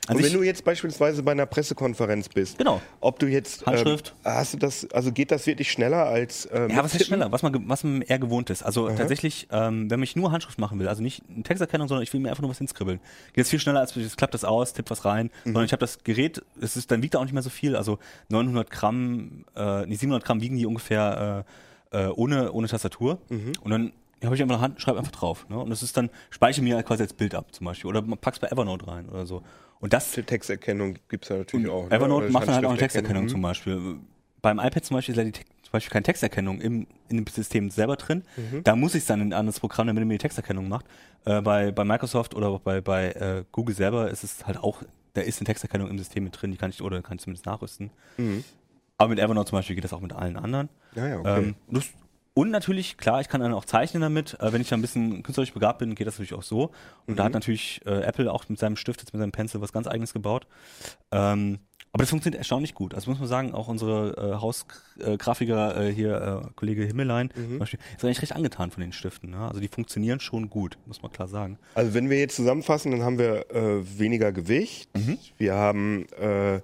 und 0.08 0.22
wenn 0.22 0.32
du 0.32 0.42
jetzt 0.42 0.64
beispielsweise 0.64 1.22
bei 1.22 1.32
einer 1.32 1.46
Pressekonferenz 1.46 2.28
bist, 2.28 2.58
genau. 2.58 2.80
ob 3.00 3.18
du 3.18 3.26
jetzt 3.26 3.66
Handschrift, 3.66 4.14
äh, 4.24 4.30
hast 4.30 4.54
du 4.54 4.58
das, 4.58 4.90
also 4.92 5.12
geht 5.12 5.30
das 5.30 5.46
wirklich 5.46 5.70
schneller 5.70 6.06
als 6.06 6.46
äh, 6.46 6.68
Ja, 6.70 6.82
was 6.82 6.94
ist 6.94 7.06
schneller? 7.06 7.30
Was 7.32 7.42
man, 7.42 7.68
was 7.68 7.84
man 7.84 8.02
eher 8.02 8.18
gewohnt 8.18 8.50
ist. 8.50 8.62
Also 8.62 8.88
Aha. 8.88 8.96
tatsächlich, 8.96 9.48
ähm, 9.50 9.90
wenn 9.90 10.02
ich 10.02 10.16
nur 10.16 10.32
Handschrift 10.32 10.58
machen 10.58 10.78
will, 10.78 10.88
also 10.88 11.02
nicht 11.02 11.22
eine 11.32 11.42
Texterkennung, 11.42 11.88
sondern 11.88 12.02
ich 12.02 12.12
will 12.12 12.20
mir 12.20 12.30
einfach 12.30 12.42
nur 12.42 12.50
was 12.50 12.58
hinskribbeln, 12.58 13.00
geht 13.32 13.44
es 13.44 13.50
viel 13.50 13.60
schneller 13.60 13.80
als 13.80 13.96
ich 13.96 14.16
klappt 14.16 14.34
das 14.34 14.44
aus, 14.44 14.72
tipp 14.72 14.90
was 14.90 15.04
rein, 15.04 15.26
mhm. 15.26 15.50
sondern 15.50 15.64
ich 15.64 15.72
habe 15.72 15.80
das 15.80 16.04
Gerät, 16.04 16.42
es 16.60 16.76
ist, 16.76 16.90
dann 16.90 17.02
wiegt 17.02 17.14
er 17.14 17.20
auch 17.20 17.24
nicht 17.24 17.34
mehr 17.34 17.42
so 17.42 17.50
viel, 17.50 17.76
also 17.76 17.98
900 18.28 18.70
Gramm, 18.70 19.44
äh, 19.56 19.86
nee, 19.86 19.94
700 19.96 20.24
Gramm 20.24 20.40
wiegen 20.40 20.56
die 20.56 20.66
ungefähr 20.66 21.44
äh, 21.44 21.50
äh, 21.90 22.08
ohne 22.08 22.52
ohne 22.52 22.68
Tastatur 22.68 23.18
mhm. 23.28 23.52
und 23.62 23.70
dann 23.70 23.92
habe 24.24 24.34
ich 24.34 24.42
einfach 24.42 24.56
eine 24.56 24.62
Hand, 24.62 24.80
schreibe 24.80 24.98
einfach 24.98 25.12
drauf. 25.12 25.48
Ne? 25.48 25.58
Und 25.58 25.70
das 25.70 25.82
ist 25.82 25.96
dann, 25.96 26.10
speichere 26.30 26.62
mir 26.62 26.82
quasi 26.82 27.02
als 27.02 27.12
Bild 27.12 27.34
ab 27.34 27.54
zum 27.54 27.66
Beispiel. 27.66 27.88
Oder 27.88 28.02
pack's 28.02 28.38
bei 28.38 28.48
Evernote 28.48 28.86
rein 28.86 29.08
oder 29.08 29.26
so. 29.26 29.42
Und 29.80 29.92
das. 29.92 30.06
Für 30.08 30.24
Texterkennung 30.24 30.96
gibt 31.08 31.24
es 31.24 31.28
ja 31.30 31.36
natürlich 31.36 31.68
auch. 31.68 31.88
Ne? 31.88 31.94
Evernote 31.94 32.30
macht 32.30 32.48
dann 32.48 32.56
halt 32.56 32.64
auch 32.64 32.70
eine 32.70 32.78
Texterkennung 32.78 33.24
mhm. 33.24 33.28
zum 33.28 33.42
Beispiel. 33.42 33.96
Beim 34.42 34.58
iPad 34.58 34.84
zum 34.84 34.96
Beispiel 34.96 35.12
ist 35.14 35.18
ja 35.18 35.24
die, 35.24 35.32
zum 35.32 35.72
Beispiel 35.72 35.92
keine 35.92 36.04
Texterkennung 36.04 36.60
im, 36.60 36.86
in 37.08 37.16
dem 37.16 37.26
System 37.26 37.70
selber 37.70 37.96
drin. 37.96 38.22
Mhm. 38.36 38.64
Da 38.64 38.74
muss 38.76 38.94
ich 38.94 39.04
dann 39.06 39.20
in 39.20 39.28
ein 39.28 39.38
anderes 39.38 39.60
Programm, 39.60 39.86
damit 39.86 40.02
er 40.02 40.06
mir 40.06 40.14
die 40.14 40.18
Texterkennung 40.18 40.68
macht. 40.68 40.86
Äh, 41.24 41.42
bei, 41.42 41.72
bei 41.72 41.84
Microsoft 41.84 42.34
oder 42.34 42.58
bei, 42.58 42.80
bei 42.80 43.10
äh, 43.12 43.44
Google 43.52 43.74
selber 43.74 44.10
ist 44.10 44.24
es 44.24 44.46
halt 44.46 44.58
auch, 44.58 44.82
da 45.14 45.20
ist 45.20 45.40
eine 45.40 45.46
Texterkennung 45.46 45.90
im 45.90 45.98
System 45.98 46.24
mit 46.24 46.40
drin, 46.40 46.50
die 46.50 46.56
kann 46.56 46.70
ich, 46.70 46.82
oder 46.82 47.02
kann 47.02 47.16
ich 47.16 47.22
zumindest 47.22 47.46
nachrüsten. 47.46 47.90
Mhm. 48.16 48.44
Aber 48.96 49.10
mit 49.10 49.20
Evernote 49.20 49.50
zum 49.50 49.58
Beispiel 49.58 49.76
geht 49.76 49.84
das 49.84 49.92
auch 49.92 50.00
mit 50.00 50.12
allen 50.12 50.36
anderen. 50.36 50.68
Ja, 50.94 51.06
ja, 51.06 51.18
okay. 51.20 51.42
Ähm, 51.42 51.54
das, 51.68 51.90
und 52.38 52.52
natürlich, 52.52 52.98
klar, 52.98 53.20
ich 53.20 53.28
kann 53.28 53.40
dann 53.40 53.52
auch 53.52 53.64
zeichnen 53.64 54.00
damit. 54.00 54.38
Äh, 54.38 54.52
wenn 54.52 54.60
ich 54.60 54.68
da 54.68 54.76
ein 54.76 54.80
bisschen 54.80 55.24
künstlerisch 55.24 55.52
begabt 55.52 55.80
bin, 55.80 55.96
geht 55.96 56.06
das 56.06 56.14
natürlich 56.14 56.34
auch 56.34 56.44
so. 56.44 56.70
Und 57.04 57.14
mhm. 57.14 57.16
da 57.16 57.24
hat 57.24 57.32
natürlich 57.32 57.80
äh, 57.84 58.02
Apple 58.02 58.32
auch 58.32 58.48
mit 58.48 58.60
seinem 58.60 58.76
Stift, 58.76 59.00
jetzt 59.00 59.12
mit 59.12 59.18
seinem 59.18 59.32
Pencil 59.32 59.60
was 59.60 59.72
ganz 59.72 59.88
eigenes 59.88 60.12
gebaut. 60.12 60.46
Ähm, 61.10 61.58
aber 61.90 62.04
das 62.04 62.10
funktioniert 62.10 62.38
erstaunlich 62.38 62.74
gut. 62.74 62.94
Also 62.94 63.10
muss 63.10 63.18
man 63.18 63.26
sagen, 63.26 63.54
auch 63.54 63.66
unsere 63.66 64.36
äh, 64.36 64.40
Hausgrafiker 64.40 65.88
äh, 65.88 65.92
hier, 65.92 66.44
äh, 66.44 66.50
Kollege 66.54 66.84
Himmelein 66.84 67.32
mhm. 67.34 67.48
zum 67.48 67.58
Beispiel, 67.58 67.80
ist 67.96 68.04
eigentlich 68.04 68.22
recht 68.22 68.36
angetan 68.36 68.70
von 68.70 68.82
den 68.82 68.92
Stiften. 68.92 69.30
Ne? 69.30 69.40
Also 69.40 69.58
die 69.58 69.66
funktionieren 69.66 70.20
schon 70.20 70.48
gut, 70.48 70.78
muss 70.86 71.02
man 71.02 71.10
klar 71.10 71.26
sagen. 71.26 71.58
Also 71.74 71.92
wenn 71.92 72.08
wir 72.08 72.20
jetzt 72.20 72.36
zusammenfassen, 72.36 72.92
dann 72.92 73.02
haben 73.02 73.18
wir 73.18 73.50
äh, 73.50 73.98
weniger 73.98 74.30
Gewicht. 74.30 74.96
Mhm. 74.96 75.18
Wir 75.38 75.54
haben 75.54 76.06
äh, 76.12 76.60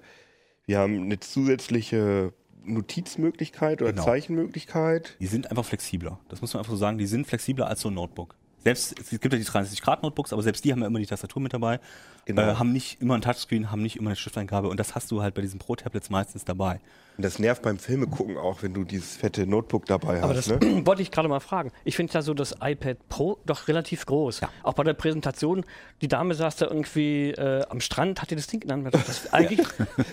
wir 0.67 0.79
haben 0.79 1.03
eine 1.03 1.21
zusätzliche 1.21 2.33
Notizmöglichkeit 2.65 3.83
oder 3.83 3.93
genau. 3.93 4.05
Zeichenmöglichkeit. 4.05 5.17
Die 5.21 5.27
sind 5.27 5.51
einfach 5.51 5.65
flexibler. 5.65 6.19
Das 6.29 6.41
muss 6.41 6.55
man 6.55 6.61
einfach 6.61 6.73
so 6.73 6.77
sagen. 6.77 6.99
Die 6.99 7.07
sind 7.07 7.27
flexibler 7.27 7.67
als 7.67 7.81
so 7.81 7.89
ein 7.89 7.95
Notebook. 7.95 8.35
selbst, 8.65 8.99
es 8.99 9.11
gibt 9.11 9.33
ja 9.33 9.39
die 9.39 9.45
63-Grad-Notebooks, 9.45 10.33
aber 10.33 10.43
selbst 10.43 10.65
die 10.65 10.73
haben 10.73 10.81
ja 10.81 10.87
immer 10.87 10.99
die 10.99 11.07
Tastatur 11.07 11.43
mit 11.43 11.53
dabei, 11.53 11.81
genau. 12.25 12.43
äh, 12.43 12.55
haben 12.55 12.73
nicht 12.73 13.01
immer 13.01 13.15
ein 13.15 13.21
Touchscreen, 13.21 13.71
haben 13.71 13.83
nicht 13.83 13.97
immer 13.97 14.11
eine 14.11 14.17
Stifteingabe 14.17 14.69
und 14.69 14.81
das 14.81 14.95
hast 14.95 15.11
du 15.11 15.23
halt 15.23 15.35
bei 15.35 15.43
diesen 15.43 15.59
Pro-Tablets 15.59 16.11
meistens 16.11 16.45
dabei. 16.45 16.81
Und 17.17 17.25
das 17.25 17.39
nervt 17.39 17.63
beim 17.63 17.79
Filme 17.79 18.07
gucken 18.07 18.37
auch, 18.37 18.63
wenn 18.63 18.75
du 18.75 18.85
dieses 18.85 19.17
fette 19.17 19.47
Notebook 19.47 19.87
dabei 19.87 20.21
Aber 20.23 20.35
hast. 20.35 20.51
das 20.51 20.61
ne? 20.61 20.81
wollte 20.87 21.03
ich 21.03 21.11
gerade 21.13 21.29
mal 21.29 21.41
fragen. 21.41 21.71
Ich 21.85 21.97
finde 21.97 22.13
ja 22.13 22.23
so 22.23 22.35
das 22.35 22.57
iPad 22.61 23.09
Pro 23.09 23.39
doch 23.47 23.69
relativ 23.69 24.05
groß. 24.07 24.41
Ja. 24.41 24.49
Auch 24.65 24.75
bei 24.75 24.83
der 24.83 24.95
Präsentation, 24.95 25.65
die 26.01 26.09
Dame 26.09 26.35
saß 26.35 26.57
da 26.57 26.67
irgendwie 26.67 27.31
äh, 27.31 27.65
am 27.69 27.81
Strand, 27.81 28.21
hat 28.21 28.33
ihr 28.33 28.37
das 28.37 28.49
Ding 28.49 28.61
genannt. 28.61 28.89
Das 28.91 29.33
eigentlich, 29.33 29.61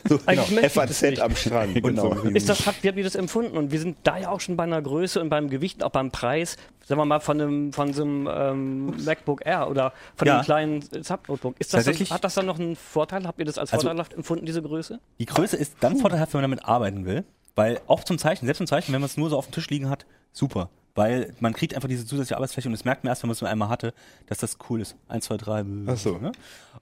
so, 0.08 0.20
eigentlich 0.26 0.50
genau. 0.50 0.70
FAZ 0.70 1.20
am 1.20 1.36
Strand. 1.36 1.74
genau. 1.84 2.16
So 2.16 2.30
ist 2.30 2.50
das, 2.50 2.66
wie 2.66 2.88
habt 2.88 2.98
ihr 2.98 3.04
das 3.04 3.16
empfunden? 3.16 3.58
Und 3.58 3.72
wir 3.72 3.80
sind 3.80 3.98
da 4.04 4.18
ja 4.18 4.30
auch 4.30 4.40
schon 4.40 4.56
bei 4.56 4.64
einer 4.64 4.82
Größe 4.82 5.20
und 5.20 5.30
beim 5.30 5.50
Gewicht, 5.50 5.84
auch 5.84 5.92
beim 5.92 6.12
Preis, 6.12 6.58
sagen 6.86 7.00
wir 7.00 7.06
mal, 7.06 7.20
von, 7.20 7.42
einem, 7.42 7.74
von 7.74 7.94
so 7.94 8.04
einem 8.04 8.30
ähm, 8.32 9.04
MacBook 9.04 9.46
Air 9.46 9.70
oder 9.70 9.94
von 10.16 10.28
ja. 10.28 10.36
einem 10.36 10.44
kleinen 10.44 10.82
Sub-Notebook. 10.82 11.56
hat 11.60 12.24
das 12.24 12.34
dann 12.36 12.46
noch 12.46 12.60
einen 12.60 12.76
Vorteil? 12.76 13.26
Habt 13.26 13.40
ihr 13.40 13.46
das 13.46 13.58
als 13.58 13.72
also, 13.72 13.88
vorteilhaft 13.88 14.14
empfunden, 14.14 14.46
diese 14.46 14.62
Größe? 14.62 15.00
Die 15.20 15.26
Größe 15.26 15.58
ist 15.58 15.76
dann 15.80 15.98
vorteilhaft, 15.98 16.34
wenn 16.34 16.42
man 16.42 16.52
damit 16.52 16.66
arbeiten 16.91 17.06
will. 17.06 17.25
Weil 17.56 17.82
auch 17.88 18.04
zum 18.04 18.17
Zeichen, 18.17 18.45
selbst 18.45 18.60
zum 18.60 18.67
Zeichen, 18.67 18.93
wenn 18.93 19.01
man 19.01 19.10
es 19.10 19.17
nur 19.17 19.30
so 19.30 19.38
auf 19.38 19.47
dem 19.47 19.54
Tisch 19.54 19.69
liegen 19.69 19.89
hat, 19.89 20.06
super. 20.32 20.69
Weil 20.95 21.34
man 21.39 21.54
kriegt 21.54 21.73
einfach 21.73 21.89
diese 21.89 22.06
zusätzliche 22.06 22.36
Arbeitsfläche 22.36 22.67
und 22.67 22.73
es 22.73 22.86
merkt 22.86 23.04
man 23.04 23.12
erst, 23.12 23.23
wenn 23.23 23.27
man 23.27 23.36
es 23.36 23.41
nur 23.41 23.49
einmal 23.49 23.69
hatte, 23.69 23.93
dass 24.27 24.39
das 24.39 24.58
cool 24.69 24.82
ist. 24.82 24.95
Eins, 25.08 25.25
zwei, 25.25 25.38
drei. 25.38 25.63
Ach 25.88 25.97
so. 25.97 26.17
Ne? 26.17 26.32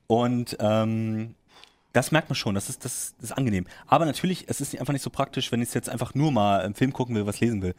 Und 0.08 0.58
ähm, 0.60 1.36
das 1.94 2.12
merkt 2.12 2.30
man 2.30 2.36
schon, 2.36 2.56
das 2.56 2.70
ist, 2.70 2.86
das, 2.86 3.16
das 3.20 3.32
ist 3.32 3.38
angenehm. 3.38 3.66
Aber 3.88 4.06
natürlich, 4.06 4.46
es 4.48 4.62
ist 4.62 4.80
einfach 4.80 4.94
nicht 4.94 5.02
so 5.02 5.10
praktisch, 5.10 5.52
wenn 5.52 5.62
ich 5.62 5.74
jetzt 5.74 5.90
einfach 5.90 6.14
nur 6.14 6.32
mal 6.32 6.62
einen 6.62 6.76
Film 6.76 6.94
gucken 6.94 7.16
will, 7.16 7.26
was 7.26 7.40
lesen 7.40 7.62
will. 7.62 7.76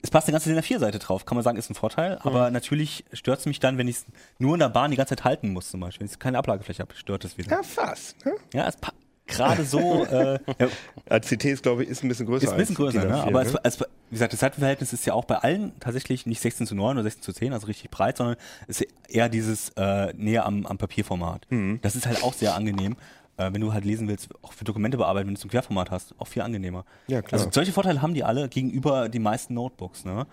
Es 0.00 0.10
passt 0.10 0.28
eine 0.28 0.32
ganze 0.32 0.48
DIN 0.48 0.60
A4-Seite 0.60 1.00
drauf, 1.00 1.26
kann 1.26 1.34
man 1.34 1.42
sagen, 1.42 1.58
ist 1.58 1.70
ein 1.70 1.74
Vorteil. 1.74 2.14
Mhm. 2.14 2.20
Aber 2.22 2.50
natürlich 2.52 3.04
stört 3.12 3.40
es 3.40 3.46
mich 3.46 3.58
dann, 3.58 3.78
wenn 3.78 3.88
ich 3.88 3.96
es 3.96 4.06
nur 4.38 4.54
in 4.54 4.60
der 4.60 4.68
Bahn 4.68 4.92
die 4.92 4.96
ganze 4.96 5.16
Zeit 5.16 5.24
halten 5.24 5.52
muss, 5.52 5.70
zum 5.70 5.80
Beispiel. 5.80 6.06
Wenn 6.06 6.12
ich 6.12 6.18
keine 6.20 6.38
Ablagefläche 6.38 6.82
habe, 6.82 6.94
stört 6.94 7.24
es 7.24 7.36
wieder. 7.36 7.50
Ja, 7.50 7.62
fast. 7.64 8.24
Ne? 8.24 8.34
Ja, 8.54 8.68
es 8.68 8.76
passt 8.76 8.97
gerade 9.28 9.64
so. 9.64 10.06
Äh, 10.08 10.38
ja. 10.58 11.20
CT 11.20 11.44
ist, 11.44 11.62
glaube 11.62 11.82
ich, 11.82 11.90
ist 11.90 12.02
ein 12.02 12.08
bisschen 12.08 12.26
größer. 12.26 12.46
Ist 12.46 12.52
ein 12.52 12.58
bisschen 12.58 12.74
größer, 12.74 13.04
ne? 13.04 13.22
aber 13.22 13.44
ne? 13.44 13.50
Es, 13.62 13.76
es, 13.76 13.80
wie 13.80 14.14
gesagt, 14.14 14.32
das 14.32 14.40
Seitenverhältnis 14.40 14.92
ist 14.92 15.04
ja 15.06 15.12
auch 15.12 15.24
bei 15.24 15.36
allen 15.36 15.72
tatsächlich 15.80 16.24
nicht 16.24 16.40
16 16.40 16.66
zu 16.66 16.74
9 16.74 16.96
oder 16.96 17.02
16 17.02 17.22
zu 17.22 17.32
10, 17.32 17.52
also 17.52 17.66
richtig 17.66 17.90
breit, 17.90 18.16
sondern 18.16 18.36
ist 18.68 18.86
eher 19.08 19.28
dieses 19.28 19.70
äh, 19.76 20.12
näher 20.14 20.46
am, 20.46 20.64
am 20.66 20.78
Papierformat. 20.78 21.46
Mhm. 21.50 21.80
Das 21.82 21.94
ist 21.94 22.06
halt 22.06 22.22
auch 22.22 22.32
sehr 22.32 22.54
angenehm. 22.54 22.96
Äh, 23.36 23.52
wenn 23.52 23.60
du 23.60 23.72
halt 23.72 23.84
lesen 23.84 24.08
willst, 24.08 24.28
auch 24.42 24.52
für 24.52 24.64
Dokumente 24.64 24.96
bearbeiten, 24.96 25.26
wenn 25.26 25.34
du 25.34 25.38
es 25.38 25.44
im 25.44 25.50
Querformat 25.50 25.90
hast, 25.90 26.14
auch 26.18 26.26
viel 26.26 26.42
angenehmer. 26.42 26.84
Ja, 27.06 27.20
klar. 27.20 27.40
Also 27.40 27.50
solche 27.52 27.72
Vorteile 27.72 28.00
haben 28.00 28.14
die 28.14 28.24
alle 28.24 28.48
gegenüber 28.48 29.08
den 29.08 29.22
meisten 29.22 29.54
Notebooks. 29.54 30.04
Ne? 30.04 30.26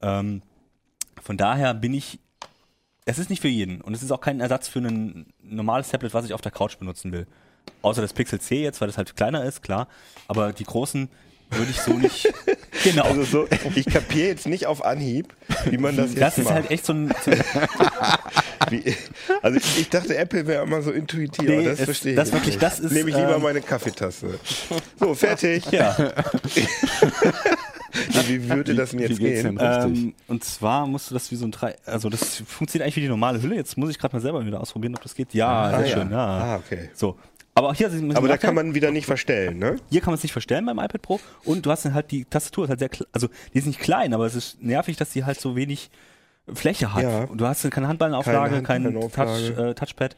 Ähm, 0.00 0.42
von 1.22 1.36
daher 1.36 1.74
bin 1.74 1.92
ich 1.92 2.18
es 3.08 3.18
ist 3.18 3.30
nicht 3.30 3.40
für 3.40 3.48
jeden 3.48 3.80
und 3.80 3.94
es 3.94 4.02
ist 4.02 4.10
auch 4.10 4.20
kein 4.20 4.38
Ersatz 4.40 4.68
für 4.68 4.80
ein 4.80 5.32
normales 5.42 5.88
Tablet, 5.88 6.12
was 6.12 6.26
ich 6.26 6.34
auf 6.34 6.42
der 6.42 6.52
Couch 6.52 6.78
benutzen 6.78 7.10
will. 7.10 7.26
Außer 7.82 8.02
das 8.02 8.12
Pixel 8.12 8.40
C 8.40 8.62
jetzt, 8.62 8.80
weil 8.80 8.88
das 8.88 8.98
halt 8.98 9.16
kleiner 9.16 9.44
ist, 9.44 9.62
klar. 9.62 9.88
Aber 10.26 10.52
die 10.52 10.64
großen 10.64 11.08
würde 11.50 11.70
ich 11.70 11.80
so 11.80 11.92
nicht. 11.94 12.32
genau. 12.84 13.04
Also 13.04 13.24
so, 13.24 13.48
ich 13.74 13.86
kapiere 13.86 14.28
jetzt 14.28 14.46
nicht 14.46 14.66
auf 14.66 14.84
Anhieb, 14.84 15.34
wie 15.64 15.78
man 15.78 15.96
das 15.96 16.10
jetzt 16.10 16.20
Das 16.20 16.38
ist 16.38 16.44
macht. 16.44 16.54
halt 16.54 16.70
echt 16.70 16.84
so 16.84 16.92
ein. 16.92 17.14
So 17.24 17.30
wie, 18.70 18.94
also 19.42 19.56
ich, 19.58 19.80
ich, 19.80 19.88
dachte, 19.88 20.16
Apple 20.16 20.46
wäre 20.46 20.64
immer 20.64 20.82
so 20.82 20.90
intuitiv. 20.90 21.48
Nee, 21.48 21.64
das 21.64 21.80
verstehe 21.80 22.12
ich. 22.12 22.16
Das 22.16 22.32
wirklich, 22.32 22.56
nicht. 22.56 22.62
das 22.62 22.80
ist. 22.80 22.92
Nehme 22.92 23.10
ich 23.10 23.16
lieber 23.16 23.36
ähm, 23.36 23.42
meine 23.42 23.62
Kaffeetasse. 23.62 24.38
So, 25.00 25.14
fertig. 25.14 25.64
Ja. 25.70 25.96
wie 28.26 28.48
würde 28.48 28.74
das 28.74 28.90
denn 28.90 29.00
jetzt 29.00 29.18
gehen? 29.18 29.58
Ähm, 29.60 30.14
und 30.26 30.44
zwar 30.44 30.86
musst 30.86 31.10
du 31.10 31.14
das 31.14 31.30
wie 31.30 31.36
so 31.36 31.46
ein 31.46 31.50
drei, 31.50 31.76
also 31.86 32.10
das 32.10 32.42
funktioniert 32.46 32.84
eigentlich 32.84 32.96
wie 32.96 33.02
die 33.02 33.08
normale 33.08 33.40
Hülle. 33.40 33.56
Jetzt 33.56 33.78
muss 33.78 33.90
ich 33.90 33.98
gerade 33.98 34.14
mal 34.14 34.20
selber 34.20 34.44
wieder 34.44 34.60
ausprobieren, 34.60 34.94
ob 34.94 35.02
das 35.02 35.14
geht. 35.14 35.32
Ja, 35.32 35.48
ah, 35.48 35.78
sehr 35.78 35.86
ja. 35.88 35.96
schön. 35.96 36.10
Ja. 36.10 36.26
Ah, 36.26 36.56
okay. 36.56 36.90
So, 36.94 37.16
aber 37.58 37.74
hier 37.74 37.90
Aber 38.14 38.28
da 38.28 38.36
kann 38.36 38.54
man 38.54 38.74
wieder 38.74 38.90
nicht 38.90 39.06
verstellen, 39.06 39.58
ne? 39.58 39.76
Hier 39.90 40.00
kann 40.00 40.12
man 40.12 40.16
es 40.16 40.22
nicht 40.22 40.32
verstellen 40.32 40.64
beim 40.66 40.78
iPad 40.78 41.02
Pro. 41.02 41.20
Und 41.44 41.66
du 41.66 41.70
hast 41.70 41.84
dann 41.84 41.94
halt 41.94 42.10
die 42.10 42.24
Tastatur 42.24 42.64
ist 42.64 42.70
halt 42.70 42.80
sehr, 42.80 42.90
also 43.12 43.28
die 43.52 43.58
ist 43.58 43.66
nicht 43.66 43.80
klein, 43.80 44.14
aber 44.14 44.26
es 44.26 44.34
ist 44.34 44.62
nervig, 44.62 44.96
dass 44.96 45.12
sie 45.12 45.24
halt 45.24 45.40
so 45.40 45.56
wenig 45.56 45.90
Fläche 46.52 46.94
hat. 46.94 47.02
Ja. 47.02 47.26
Du 47.26 47.46
hast 47.46 47.70
keine 47.70 47.88
Handballenauflage, 47.88 48.62
keine 48.62 48.86
Hand, 48.86 49.12
kein 49.12 49.26
Touch, 49.26 49.58
äh, 49.58 49.74
Touchpad. 49.74 50.16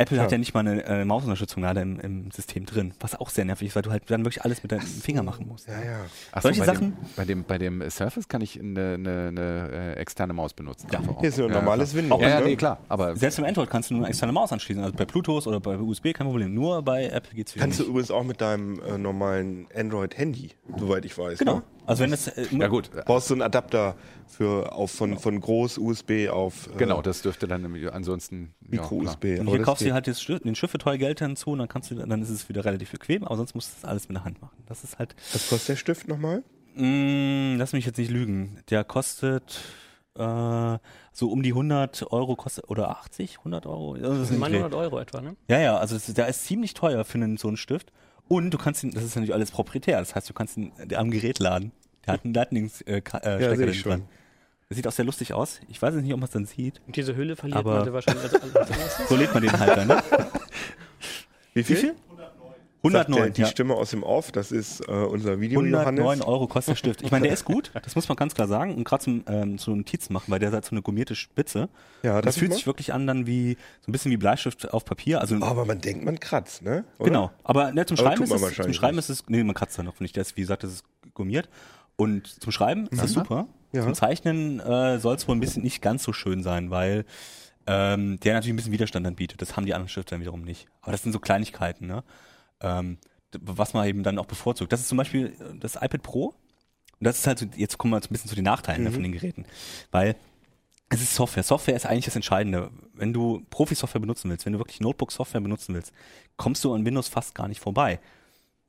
Apple 0.00 0.16
ja. 0.16 0.22
hat 0.22 0.32
ja 0.32 0.38
nicht 0.38 0.54
mal 0.54 0.60
eine 0.60 0.82
äh, 0.84 1.04
Mausunterstützung 1.04 1.62
gerade 1.62 1.82
im, 1.82 2.00
im, 2.00 2.30
System 2.30 2.64
drin, 2.64 2.94
was 3.00 3.20
auch 3.20 3.28
sehr 3.28 3.44
nervig 3.44 3.68
ist, 3.68 3.76
weil 3.76 3.82
du 3.82 3.90
halt 3.90 4.10
dann 4.10 4.24
wirklich 4.24 4.42
alles 4.42 4.62
mit 4.62 4.72
deinem 4.72 4.80
Finger 4.80 5.22
machen 5.22 5.46
musst. 5.46 5.68
Ja, 5.68 5.74
ja. 5.74 6.00
Ach 6.32 6.40
Solche 6.40 6.60
so, 6.60 6.66
bei 6.66 6.72
Sachen. 6.72 6.92
Dem, 6.92 6.96
bei, 7.16 7.24
dem, 7.26 7.44
bei 7.44 7.58
dem 7.58 7.90
Surface 7.90 8.26
kann 8.26 8.40
ich 8.40 8.58
eine, 8.58 8.94
eine, 8.94 9.28
eine 9.28 9.70
äh, 9.70 9.92
externe 10.00 10.32
Maus 10.32 10.54
benutzen. 10.54 10.88
Ja, 10.90 11.00
hier 11.20 11.28
ist 11.28 11.38
ein 11.38 11.50
normales 11.50 11.94
Windows. 11.94 12.22
Ja, 12.22 12.28
ja, 12.28 12.40
nee, 12.40 12.56
klar. 12.56 12.78
Aber 12.88 13.14
Selbst 13.14 13.38
im 13.38 13.44
Android 13.44 13.68
kannst 13.68 13.90
du 13.90 13.94
nur 13.94 14.04
eine 14.04 14.08
externe 14.08 14.32
Maus 14.32 14.52
anschließen. 14.52 14.82
Also 14.82 14.96
bei 14.96 15.04
Bluetooth 15.04 15.46
oder 15.46 15.60
bei 15.60 15.76
USB 15.76 16.14
kein 16.14 16.26
Problem. 16.26 16.54
Nur 16.54 16.82
bei 16.82 17.06
Apple 17.06 17.34
geht 17.34 17.48
es 17.48 17.54
wieder. 17.54 17.64
Kannst 17.64 17.78
nicht. 17.78 17.86
du 17.86 17.90
übrigens 17.90 18.10
auch 18.10 18.24
mit 18.24 18.40
deinem 18.40 18.80
äh, 18.80 18.96
normalen 18.96 19.66
Android-Handy, 19.76 20.52
soweit 20.78 21.04
ich 21.04 21.16
weiß. 21.18 21.38
Genau. 21.40 21.56
Ne? 21.56 21.62
Also 21.86 22.04
wenn 22.04 22.12
es 22.12 22.28
äh, 22.28 22.46
ja 22.52 22.68
gut, 22.68 22.90
brauchst 23.04 23.28
du 23.28 23.34
einen 23.34 23.42
Adapter 23.42 23.96
für 24.30 24.72
auf 24.72 24.90
von 24.92 25.18
von 25.18 25.40
groß 25.40 25.78
USB 25.78 26.28
auf 26.30 26.68
äh, 26.68 26.78
genau, 26.78 27.02
das 27.02 27.22
dürfte 27.22 27.48
dann 27.48 27.64
ansonsten 27.88 28.54
Micro 28.60 29.02
ja, 29.02 29.10
USB. 29.10 29.38
Und 29.38 29.48
hier 29.48 29.62
kaufst 29.62 29.84
du 29.84 29.92
halt 29.92 30.06
das, 30.06 30.24
den 30.24 30.54
Schiff 30.54 30.70
für 30.70 30.78
teuer 30.78 30.96
Geld 30.96 31.18
hinzu 31.18 31.50
und 31.50 31.58
dann 31.58 31.68
kannst 31.68 31.90
du 31.90 31.96
dann 31.96 32.22
ist 32.22 32.30
es 32.30 32.48
wieder 32.48 32.64
relativ 32.64 32.92
bequem, 32.92 33.24
aber 33.24 33.36
sonst 33.36 33.54
musst 33.54 33.70
du 33.70 33.74
das 33.82 33.90
alles 33.90 34.08
mit 34.08 34.16
der 34.16 34.24
Hand 34.24 34.40
machen. 34.40 34.62
Das 34.66 34.84
ist 34.84 34.98
halt. 34.98 35.14
Was 35.32 35.48
kostet 35.48 35.70
der 35.70 35.76
Stift 35.76 36.08
nochmal? 36.08 36.42
Mm, 36.74 37.56
lass 37.58 37.72
mich 37.72 37.84
jetzt 37.84 37.98
nicht 37.98 38.10
lügen. 38.10 38.60
Der 38.70 38.84
kostet 38.84 39.60
äh, 40.14 40.78
so 41.12 41.30
um 41.30 41.42
die 41.42 41.50
100 41.50 42.12
Euro 42.12 42.36
kostet 42.36 42.68
oder 42.68 42.90
80, 42.90 43.38
100 43.38 43.66
Euro. 43.66 43.94
Also 43.94 44.18
das 44.18 44.28
sind 44.28 44.42
100 44.42 44.74
Euro 44.74 44.98
etwa, 44.98 45.20
ne? 45.20 45.36
Ja, 45.48 45.58
ja, 45.58 45.76
also 45.76 45.94
das, 45.94 46.06
der 46.06 46.28
ist 46.28 46.44
ziemlich 46.44 46.74
teuer 46.74 47.04
für 47.04 47.18
einen, 47.18 47.36
so 47.36 47.48
einen 47.48 47.56
Stift. 47.56 47.92
Und 48.28 48.52
du 48.52 48.58
kannst 48.58 48.84
ihn, 48.84 48.92
das 48.92 49.02
ist 49.02 49.16
natürlich 49.16 49.34
alles 49.34 49.50
proprietär, 49.50 49.98
das 49.98 50.14
heißt, 50.14 50.28
du 50.28 50.34
kannst 50.34 50.56
ihn 50.56 50.72
am 50.94 51.10
Gerät 51.10 51.40
laden. 51.40 51.72
Der 52.06 52.14
hat 52.14 52.24
einen 52.24 52.34
Lightning-Stecker 52.34 53.24
äh, 53.24 53.42
ja, 53.42 53.54
drin. 53.54 54.04
Das 54.70 54.76
sieht 54.76 54.86
auch 54.86 54.92
sehr 54.92 55.04
lustig 55.04 55.34
aus. 55.34 55.60
Ich 55.68 55.82
weiß 55.82 55.96
nicht, 55.96 56.12
ob 56.12 56.20
man 56.20 56.26
es 56.28 56.30
dann 56.30 56.46
sieht. 56.46 56.80
Und 56.86 56.94
diese 56.94 57.16
Hülle 57.16 57.34
verliert 57.34 57.58
aber 57.58 57.80
man 57.84 57.92
wahrscheinlich 57.92 58.22
als, 58.22 58.34
als 58.54 59.08
So 59.08 59.16
lädt 59.16 59.34
man 59.34 59.42
den 59.42 59.58
halt 59.58 59.76
dann, 59.76 59.88
ne? 59.88 60.02
Wie 61.54 61.64
viel? 61.64 61.76
Wie 61.76 61.80
viel? 61.80 61.94
109. 62.82 63.16
Der, 63.16 63.30
die 63.30 63.40
ja. 63.42 63.46
Stimme 63.48 63.74
aus 63.74 63.90
dem 63.90 64.04
Off, 64.04 64.30
das 64.30 64.52
ist 64.52 64.80
äh, 64.88 64.92
unser 64.92 65.40
Video 65.40 65.58
109 65.58 65.96
Johannes. 65.98 66.24
Euro 66.24 66.46
kostet 66.46 66.74
der 66.74 66.76
Stift. 66.76 67.02
Ich 67.02 67.10
meine, 67.10 67.24
der 67.24 67.32
ist 67.32 67.44
gut, 67.44 67.72
das 67.82 67.96
muss 67.96 68.08
man 68.08 68.14
ganz 68.16 68.34
klar 68.34 68.46
sagen. 68.46 68.76
Und 68.76 68.84
gerade 68.84 69.02
zum 69.02 69.24
ähm, 69.26 69.58
so 69.58 69.74
Notizen 69.74 70.12
machen, 70.12 70.30
weil 70.30 70.38
der 70.38 70.52
hat 70.52 70.64
so 70.64 70.70
eine 70.70 70.82
gummierte 70.82 71.16
Spitze. 71.16 71.68
Ja, 72.04 72.22
das 72.22 72.38
fühlt 72.38 72.54
sich 72.54 72.66
wirklich 72.66 72.92
an 72.92 73.08
dann 73.08 73.26
wie 73.26 73.58
so 73.80 73.90
ein 73.90 73.92
bisschen 73.92 74.12
wie 74.12 74.16
Bleistift 74.16 74.72
auf 74.72 74.84
Papier. 74.84 75.20
Also, 75.20 75.34
aber 75.42 75.64
man 75.64 75.80
denkt, 75.80 76.04
man 76.04 76.20
kratzt, 76.20 76.62
ne? 76.62 76.84
Oder? 76.98 77.10
Genau. 77.10 77.30
Aber 77.42 77.72
ne, 77.72 77.86
zum 77.86 77.96
Schreiben 77.96 78.22
ist 78.22 78.30
es, 78.30 78.54
zum 78.54 78.72
Schreiben 78.72 78.98
ist 78.98 79.10
es, 79.10 79.24
nee, 79.26 79.42
man 79.42 79.56
kratzt 79.56 79.76
da 79.78 79.82
noch 79.82 79.98
nicht. 79.98 80.14
Der 80.14 80.22
ist, 80.22 80.36
wie 80.36 80.42
gesagt, 80.42 80.62
das 80.62 80.72
ist 80.72 80.84
gummiert. 81.12 81.48
Und 82.00 82.26
zum 82.26 82.50
Schreiben 82.50 82.86
ist 82.86 83.02
das 83.02 83.12
super. 83.12 83.46
Ja. 83.72 83.82
Zum 83.82 83.92
Zeichnen 83.92 84.58
äh, 84.58 84.98
soll 84.98 85.16
es 85.16 85.28
wohl 85.28 85.36
ein 85.36 85.40
bisschen 85.40 85.62
nicht 85.62 85.82
ganz 85.82 86.02
so 86.02 86.14
schön 86.14 86.42
sein, 86.42 86.70
weil 86.70 87.04
ähm, 87.66 88.18
der 88.20 88.32
natürlich 88.32 88.54
ein 88.54 88.56
bisschen 88.56 88.72
Widerstand 88.72 89.04
dann 89.04 89.16
bietet. 89.16 89.42
Das 89.42 89.54
haben 89.54 89.66
die 89.66 89.74
anderen 89.74 89.90
Stifte 89.90 90.12
dann 90.14 90.22
wiederum 90.22 90.40
nicht. 90.40 90.66
Aber 90.80 90.92
das 90.92 91.02
sind 91.02 91.12
so 91.12 91.18
Kleinigkeiten, 91.18 91.86
ne? 91.86 92.02
Ähm, 92.62 92.96
was 93.38 93.74
man 93.74 93.86
eben 93.86 94.02
dann 94.02 94.18
auch 94.18 94.24
bevorzugt. 94.24 94.72
Das 94.72 94.80
ist 94.80 94.88
zum 94.88 94.96
Beispiel 94.96 95.26
äh, 95.26 95.58
das 95.58 95.76
iPad 95.76 96.02
Pro. 96.02 96.24
Und 96.26 97.04
das 97.04 97.18
ist 97.18 97.26
halt, 97.26 97.38
so, 97.38 97.46
jetzt 97.54 97.76
kommen 97.76 97.92
wir 97.92 97.98
ein 97.98 98.08
bisschen 98.08 98.30
zu 98.30 98.34
den 98.34 98.44
Nachteilen 98.44 98.84
mhm. 98.84 98.92
von 98.92 99.02
den 99.02 99.12
Geräten. 99.12 99.44
Weil 99.90 100.16
es 100.88 101.02
ist 101.02 101.14
Software. 101.14 101.42
Software 101.42 101.76
ist 101.76 101.84
eigentlich 101.84 102.06
das 102.06 102.16
Entscheidende. 102.16 102.70
Wenn 102.94 103.12
du 103.12 103.44
Profi-Software 103.50 104.00
benutzen 104.00 104.30
willst, 104.30 104.46
wenn 104.46 104.54
du 104.54 104.58
wirklich 104.58 104.80
Notebook-Software 104.80 105.42
benutzen 105.42 105.74
willst, 105.74 105.92
kommst 106.38 106.64
du 106.64 106.72
an 106.72 106.86
Windows 106.86 107.08
fast 107.08 107.34
gar 107.34 107.46
nicht 107.46 107.60
vorbei. 107.60 108.00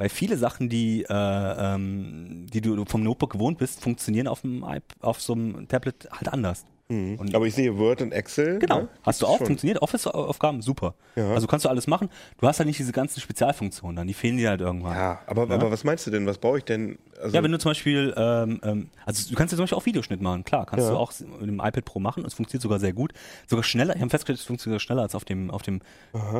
Weil 0.01 0.09
viele 0.09 0.35
Sachen, 0.35 0.67
die, 0.67 1.03
äh, 1.03 1.13
ähm, 1.13 2.47
die 2.51 2.59
du 2.59 2.85
vom 2.85 3.03
Notebook 3.03 3.33
gewohnt 3.33 3.59
bist, 3.59 3.81
funktionieren 3.81 4.27
auf, 4.27 4.41
dem, 4.41 4.65
auf 4.99 5.21
so 5.21 5.33
einem 5.33 5.67
Tablet 5.67 6.09
halt 6.11 6.33
anders. 6.33 6.65
Mhm. 6.91 7.17
Aber 7.33 7.45
ich 7.45 7.55
sehe 7.55 7.77
Word 7.77 8.01
und 8.01 8.11
Excel. 8.11 8.59
Genau. 8.59 8.81
Ne? 8.81 8.89
Hast 9.03 9.21
du 9.21 9.25
auch, 9.25 9.37
schon. 9.37 9.47
funktioniert. 9.47 9.81
Office-Aufgaben, 9.81 10.61
super. 10.61 10.93
Ja. 11.15 11.33
Also 11.33 11.47
kannst 11.47 11.65
du 11.65 11.69
alles 11.69 11.87
machen. 11.87 12.09
Du 12.37 12.47
hast 12.47 12.59
halt 12.59 12.67
nicht 12.67 12.79
diese 12.79 12.91
ganzen 12.91 13.21
Spezialfunktionen 13.21 13.95
dann, 13.95 14.07
die 14.07 14.13
fehlen 14.13 14.35
dir 14.35 14.49
halt 14.49 14.59
irgendwann. 14.59 14.95
Ja, 14.95 15.21
aber, 15.25 15.47
ja? 15.47 15.55
aber 15.55 15.71
was 15.71 15.85
meinst 15.85 16.05
du 16.05 16.11
denn? 16.11 16.25
Was 16.25 16.37
brauche 16.37 16.57
ich 16.57 16.65
denn? 16.65 16.97
Also 17.21 17.35
ja, 17.35 17.43
wenn 17.43 17.51
du 17.51 17.59
zum 17.59 17.69
Beispiel, 17.69 18.13
ähm, 18.17 18.59
ähm, 18.63 18.89
also 19.05 19.29
du 19.29 19.35
kannst 19.35 19.53
ja 19.53 19.55
zum 19.55 19.63
Beispiel 19.63 19.77
auch 19.77 19.85
Videoschnitt 19.85 20.21
machen, 20.21 20.43
klar, 20.43 20.65
kannst 20.65 20.85
ja. 20.85 20.91
du 20.91 20.97
auch 20.97 21.13
mit 21.39 21.47
dem 21.47 21.59
iPad 21.59 21.85
Pro 21.85 21.99
machen. 21.99 22.25
Es 22.25 22.33
funktioniert 22.33 22.63
sogar 22.63 22.79
sehr 22.79 22.93
gut. 22.93 23.13
Sogar 23.47 23.63
schneller, 23.63 23.95
ich 23.95 24.01
habe 24.01 24.09
festgestellt, 24.09 24.39
es 24.39 24.45
funktioniert 24.45 24.81
sogar 24.81 24.85
schneller 24.85 25.01
als 25.03 25.15
auf 25.15 25.23
dem, 25.23 25.49
auf 25.49 25.61
dem 25.61 25.81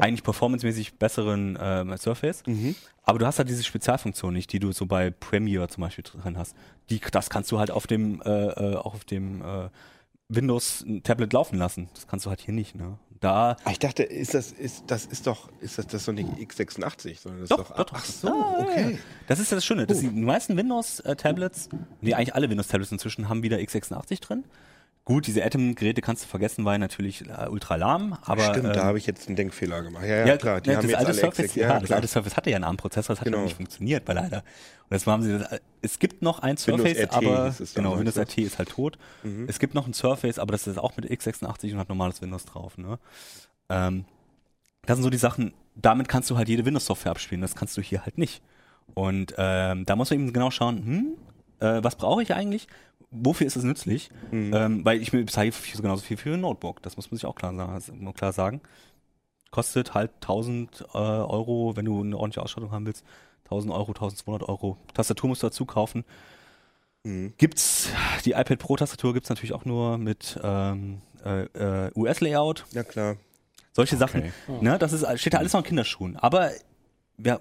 eigentlich 0.01 0.23
performancemäßig 0.23 0.95
besseren 0.95 1.55
äh, 1.55 1.97
Surface. 1.97 2.43
Mhm. 2.45 2.75
Aber 3.03 3.19
du 3.19 3.25
hast 3.25 3.39
halt 3.39 3.49
diese 3.49 3.63
Spezialfunktion 3.63 4.33
nicht, 4.33 4.51
die 4.51 4.59
du 4.59 4.71
so 4.73 4.85
bei 4.85 5.11
Premiere 5.11 5.67
zum 5.69 5.81
Beispiel 5.81 6.03
drin 6.03 6.37
hast. 6.37 6.55
Die, 6.89 6.99
das 6.99 7.29
kannst 7.29 7.51
du 7.51 7.59
halt 7.59 7.71
auf 7.71 7.87
dem, 7.87 8.21
äh, 8.21 8.47
äh 8.47 8.75
auch 8.75 8.93
auf 8.93 9.05
dem 9.05 9.41
äh, 9.41 9.69
Windows 10.35 10.83
ein 10.87 11.03
Tablet 11.03 11.33
laufen 11.33 11.57
lassen. 11.57 11.89
Das 11.93 12.07
kannst 12.07 12.25
du 12.25 12.29
halt 12.29 12.41
hier 12.41 12.53
nicht, 12.53 12.75
ne? 12.75 12.97
Da 13.19 13.55
ah, 13.65 13.71
ich 13.71 13.77
dachte, 13.77 14.01
ist 14.01 14.33
das, 14.33 14.51
ist, 14.51 14.85
das 14.87 15.05
ist 15.05 15.27
doch, 15.27 15.49
ist 15.61 15.77
das, 15.77 15.85
das 15.85 16.05
so 16.05 16.11
eine 16.11 16.23
x86, 16.23 17.19
sondern 17.19 17.41
das 17.41 17.49
doch, 17.49 17.59
ist 17.59 17.69
doch, 17.69 17.85
doch, 17.85 17.93
ach, 17.93 18.03
so, 18.05 18.27
ah, 18.29 18.57
okay. 18.61 18.97
Das 19.27 19.39
ist 19.39 19.51
das 19.51 19.63
Schöne. 19.63 19.85
Das 19.85 19.99
die 19.99 20.09
meisten 20.09 20.57
Windows-Tablets, 20.57 21.69
nee, 22.01 22.15
eigentlich 22.15 22.33
alle 22.33 22.49
Windows-Tablets 22.49 22.91
inzwischen 22.91 23.29
haben 23.29 23.43
wieder 23.43 23.57
x86 23.57 24.21
drin. 24.21 24.43
Gut, 25.03 25.25
diese 25.25 25.43
Atom-Geräte 25.43 26.01
kannst 26.01 26.23
du 26.23 26.27
vergessen, 26.27 26.63
weil 26.63 26.77
natürlich 26.77 27.27
äh, 27.27 27.47
ultra 27.49 27.75
lahm. 27.75 28.17
Aber, 28.21 28.43
Stimmt, 28.43 28.67
ähm, 28.67 28.73
da 28.73 28.83
habe 28.83 28.99
ich 28.99 29.07
jetzt 29.07 29.27
einen 29.27 29.35
Denkfehler 29.35 29.81
gemacht. 29.81 30.03
Ja, 30.03 30.17
ja, 30.17 30.27
ja 30.27 30.37
klar. 30.37 30.61
Die 30.61 30.69
ja, 30.69 30.75
haben 30.75 30.83
das, 30.83 30.91
jetzt 30.91 30.99
alte 30.99 31.13
Surface, 31.13 31.45
Exec, 31.45 31.61
ja, 31.63 31.69
ja, 31.69 31.79
das 31.79 31.91
alte 31.91 32.07
Surface 32.07 32.37
hatte 32.37 32.49
ja 32.51 32.57
einen 32.57 32.65
ARM-Prozessor, 32.65 33.15
das 33.15 33.19
hat 33.21 33.25
genau. 33.25 33.39
ja 33.39 33.43
nicht 33.45 33.55
funktioniert, 33.55 34.07
weil 34.07 34.15
leider. 34.15 34.37
Und 34.37 34.91
jetzt 34.91 35.07
haben 35.07 35.23
sie 35.23 35.39
das, 35.39 35.59
es 35.81 35.97
gibt 35.97 36.21
noch 36.21 36.39
ein 36.39 36.57
Surface, 36.57 36.99
RT 36.99 37.13
aber 37.15 37.55
genau, 37.73 37.97
Windows 37.97 38.17
RT 38.17 38.37
ist 38.39 38.59
halt 38.59 38.69
tot. 38.69 38.99
Mhm. 39.23 39.47
Es 39.49 39.57
gibt 39.57 39.73
noch 39.73 39.87
ein 39.87 39.93
Surface, 39.93 40.37
aber 40.37 40.51
das 40.51 40.67
ist 40.67 40.77
auch 40.77 40.95
mit 40.95 41.09
x86 41.09 41.73
und 41.73 41.79
hat 41.79 41.89
normales 41.89 42.21
Windows 42.21 42.45
drauf. 42.45 42.77
Ne? 42.77 42.99
Ähm, 43.69 44.05
das 44.85 44.97
sind 44.97 45.03
so 45.03 45.09
die 45.09 45.17
Sachen, 45.17 45.53
damit 45.75 46.09
kannst 46.09 46.29
du 46.29 46.37
halt 46.37 46.47
jede 46.47 46.63
Windows-Software 46.63 47.11
abspielen, 47.11 47.41
das 47.41 47.55
kannst 47.55 47.75
du 47.75 47.81
hier 47.81 48.05
halt 48.05 48.19
nicht. 48.19 48.43
Und 48.93 49.33
ähm, 49.37 49.85
da 49.85 49.95
muss 49.95 50.11
man 50.11 50.19
eben 50.19 50.33
genau 50.33 50.51
schauen, 50.51 50.77
hm, 50.77 51.17
äh, 51.59 51.83
was 51.83 51.95
brauche 51.95 52.21
ich 52.21 52.33
eigentlich? 52.33 52.67
Wofür 53.11 53.45
ist 53.45 53.57
es 53.57 53.63
nützlich? 53.63 54.09
Mhm. 54.31 54.53
Ähm, 54.53 54.85
weil 54.85 55.01
ich 55.01 55.11
bezahle 55.11 55.51
genauso 55.75 56.01
viel 56.01 56.17
für 56.17 56.33
ein 56.33 56.41
Notebook. 56.41 56.81
Das 56.81 56.95
muss 56.95 57.11
man 57.11 57.17
sich 57.17 57.25
auch 57.25 57.35
klar, 57.35 57.53
sagen. 57.81 58.13
Klar 58.13 58.33
sagen. 58.33 58.61
Kostet 59.51 59.93
halt 59.93 60.11
1000 60.21 60.85
äh, 60.93 60.97
Euro, 60.97 61.75
wenn 61.75 61.85
du 61.85 62.01
eine 62.01 62.17
ordentliche 62.17 62.41
Ausstattung 62.41 62.71
haben 62.71 62.85
willst. 62.85 63.05
1000 63.45 63.73
Euro, 63.73 63.91
1200 63.91 64.47
Euro. 64.47 64.77
Tastatur 64.93 65.27
musst 65.27 65.43
du 65.43 65.47
dazu 65.47 65.65
kaufen. 65.65 66.05
Mhm. 67.03 67.33
Gibt's, 67.37 67.89
die 68.23 68.31
iPad 68.31 68.59
Pro 68.59 68.77
Tastatur 68.77 69.13
gibt's 69.13 69.29
natürlich 69.29 69.53
auch 69.53 69.65
nur 69.65 69.97
mit 69.97 70.39
ähm, 70.41 71.01
äh, 71.25 71.43
äh 71.43 71.91
US-Layout. 71.93 72.65
Ja, 72.71 72.83
klar. 72.83 73.17
Solche 73.73 73.95
okay. 73.95 74.31
Sachen. 74.47 74.61
Ne, 74.61 74.77
das 74.79 74.93
ist, 74.93 75.05
steht 75.19 75.33
da 75.33 75.39
alles 75.39 75.51
noch 75.51 75.61
in 75.61 75.67
Kinderschuhen. 75.67 76.15
Aber 76.15 76.51
ja, 77.17 77.39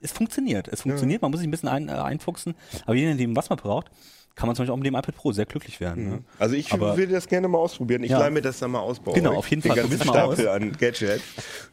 es 0.00 0.12
funktioniert. 0.12 0.68
Es 0.68 0.82
funktioniert, 0.82 1.22
ja. 1.22 1.24
man 1.24 1.30
muss 1.30 1.40
sich 1.40 1.48
ein 1.48 1.50
bisschen 1.50 1.68
ein, 1.68 1.88
äh, 1.88 1.92
einfuchsen. 1.92 2.54
Aber 2.84 2.94
je 2.94 3.10
nachdem, 3.10 3.34
was 3.34 3.48
man 3.48 3.58
braucht, 3.58 3.90
kann 4.36 4.46
man 4.46 4.54
zum 4.54 4.62
Beispiel 4.62 4.72
auch 4.74 4.76
mit 4.76 4.86
dem 4.86 4.94
iPad 4.94 5.16
Pro 5.16 5.32
sehr 5.32 5.46
glücklich 5.46 5.80
werden. 5.80 6.04
Mhm. 6.04 6.10
Ne? 6.10 6.18
Also 6.38 6.54
ich 6.54 6.70
Aber, 6.72 6.96
würde 6.96 7.12
das 7.12 7.26
gerne 7.26 7.48
mal 7.48 7.58
ausprobieren. 7.58 8.04
Ich 8.04 8.10
ja. 8.10 8.18
leih 8.18 8.30
mir 8.30 8.42
das 8.42 8.58
dann 8.58 8.70
mal 8.70 8.80
aus 8.80 9.00
bei 9.00 9.12
Genau, 9.12 9.34
auf 9.34 9.48
jeden 9.48 9.62
Den 9.62 9.72
Fall. 9.72 9.82
Den 9.82 9.90
ganzen 9.90 10.08
Stapel 10.08 10.48
an 10.48 10.72
Gadgets 10.72 11.22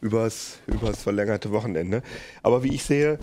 übers, 0.00 0.58
übers 0.66 1.02
verlängerte 1.02 1.52
Wochenende. 1.52 2.02
Aber 2.42 2.64
wie 2.64 2.74
ich 2.74 2.82
sehe, 2.82 3.18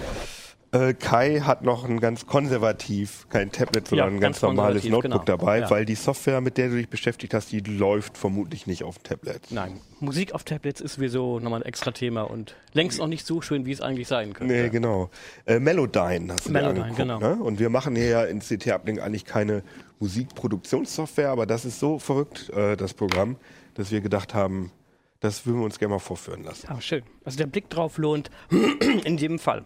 äh, 0.71 0.93
Kai 0.93 1.41
hat 1.41 1.63
noch 1.63 1.83
ein 1.83 1.99
ganz 1.99 2.25
konservativ, 2.25 3.27
kein 3.29 3.51
Tablet, 3.51 3.87
sondern 3.87 4.07
ja, 4.07 4.15
ein 4.15 4.21
ganz, 4.21 4.39
ganz 4.39 4.41
normales 4.43 4.83
Notebook 4.85 5.03
genau. 5.03 5.23
dabei, 5.23 5.59
ja. 5.59 5.69
weil 5.69 5.85
die 5.85 5.95
Software, 5.95 6.39
mit 6.39 6.57
der 6.57 6.69
du 6.69 6.77
dich 6.77 6.89
beschäftigt 6.89 7.33
hast, 7.33 7.51
die 7.51 7.59
läuft 7.59 8.17
vermutlich 8.17 8.67
nicht 8.67 8.83
auf 8.83 8.97
dem 8.97 9.03
Tablet. 9.03 9.41
Nein, 9.49 9.81
Musik 9.99 10.33
auf 10.33 10.43
Tablets 10.43 10.79
ist 10.79 10.93
sowieso 10.93 11.39
nochmal 11.39 11.61
ein 11.61 11.65
extra 11.65 11.91
Thema 11.91 12.21
und 12.21 12.55
längst 12.73 12.99
noch 12.99 13.07
nicht 13.07 13.25
so 13.25 13.41
schön, 13.41 13.65
wie 13.65 13.71
es 13.71 13.81
eigentlich 13.81 14.07
sein 14.07 14.33
könnte. 14.33 14.53
Nee, 14.53 14.69
genau. 14.69 15.09
Äh, 15.45 15.59
Melodyne 15.59 16.33
hast 16.33 16.47
du 16.47 16.51
Melodyne, 16.51 16.89
dir 16.89 16.95
genau. 16.95 17.19
Ne? 17.19 17.35
Und 17.35 17.59
wir 17.59 17.69
machen 17.69 17.95
hier 17.95 18.07
ja 18.07 18.23
in 18.23 18.39
CT 18.39 18.67
Uplink 18.67 19.01
eigentlich 19.01 19.25
keine 19.25 19.63
Musikproduktionssoftware, 19.99 21.29
aber 21.29 21.45
das 21.45 21.65
ist 21.65 21.79
so 21.79 21.99
verrückt, 21.99 22.49
äh, 22.51 22.77
das 22.77 22.93
Programm, 22.93 23.35
dass 23.73 23.91
wir 23.91 23.99
gedacht 23.99 24.33
haben, 24.33 24.71
das 25.19 25.45
würden 25.45 25.59
wir 25.59 25.65
uns 25.65 25.77
gerne 25.79 25.95
mal 25.95 25.99
vorführen 25.99 26.43
lassen. 26.43 26.67
Ja, 26.69 26.81
schön. 26.81 27.03
Also 27.25 27.37
der 27.37 27.45
Blick 27.45 27.69
drauf 27.69 27.97
lohnt 27.97 28.31
in 29.03 29.17
jedem 29.17 29.37
Fall. 29.37 29.65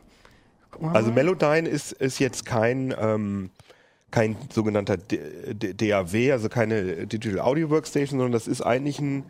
Also 0.93 1.11
Melodyne 1.11 1.67
ist, 1.67 1.91
ist 1.93 2.19
jetzt 2.19 2.45
kein, 2.45 2.93
ähm, 2.99 3.49
kein 4.11 4.35
sogenannter 4.53 4.97
DAW, 4.97 6.31
also 6.31 6.49
keine 6.49 7.07
Digital 7.07 7.39
Audio 7.39 7.69
Workstation, 7.69 8.19
sondern 8.19 8.31
das 8.31 8.47
ist 8.47 8.61
eigentlich 8.61 8.99
ein 8.99 9.25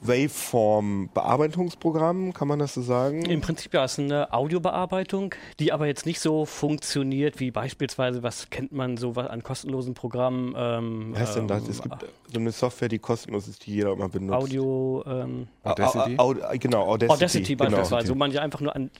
Waveform-Bearbeitungsprogramm, 0.00 2.32
kann 2.32 2.48
man 2.48 2.58
das 2.58 2.74
so 2.74 2.82
sagen? 2.82 3.24
Im 3.24 3.40
Prinzip 3.40 3.72
ja, 3.72 3.84
es 3.84 3.92
ist 3.92 4.00
eine 4.00 4.32
Audiobearbeitung, 4.32 5.32
die 5.58 5.72
aber 5.72 5.86
jetzt 5.86 6.04
nicht 6.06 6.20
so 6.20 6.44
funktioniert 6.44 7.40
wie 7.40 7.50
beispielsweise, 7.50 8.22
was 8.22 8.50
kennt 8.50 8.70
man 8.72 8.96
so 8.96 9.12
an 9.12 9.42
kostenlosen 9.42 9.94
Programmen? 9.94 10.54
Ähm, 10.56 11.12
was 11.12 11.20
heißt 11.20 11.36
denn 11.36 11.48
das? 11.48 11.68
Es 11.68 11.82
gibt 11.82 12.04
so 12.32 12.38
eine 12.38 12.52
Software, 12.52 12.88
die 12.88 12.98
kostenlos 12.98 13.48
ist, 13.48 13.66
die 13.66 13.74
jeder 13.74 13.92
immer 13.92 14.08
benutzt. 14.08 14.36
Audio, 14.36 15.02
ähm, 15.06 15.48
Audacity? 15.64 16.16
genau, 16.58 16.86
Audacity. 16.86 17.14
Audacity 17.14 17.56
genau. 17.56 17.70
beispielsweise, 17.70 18.10
wo 18.10 18.14
man 18.14 18.30
ja 18.30 18.42
einfach 18.42 18.60
nur 18.60 18.76
an 18.76 18.90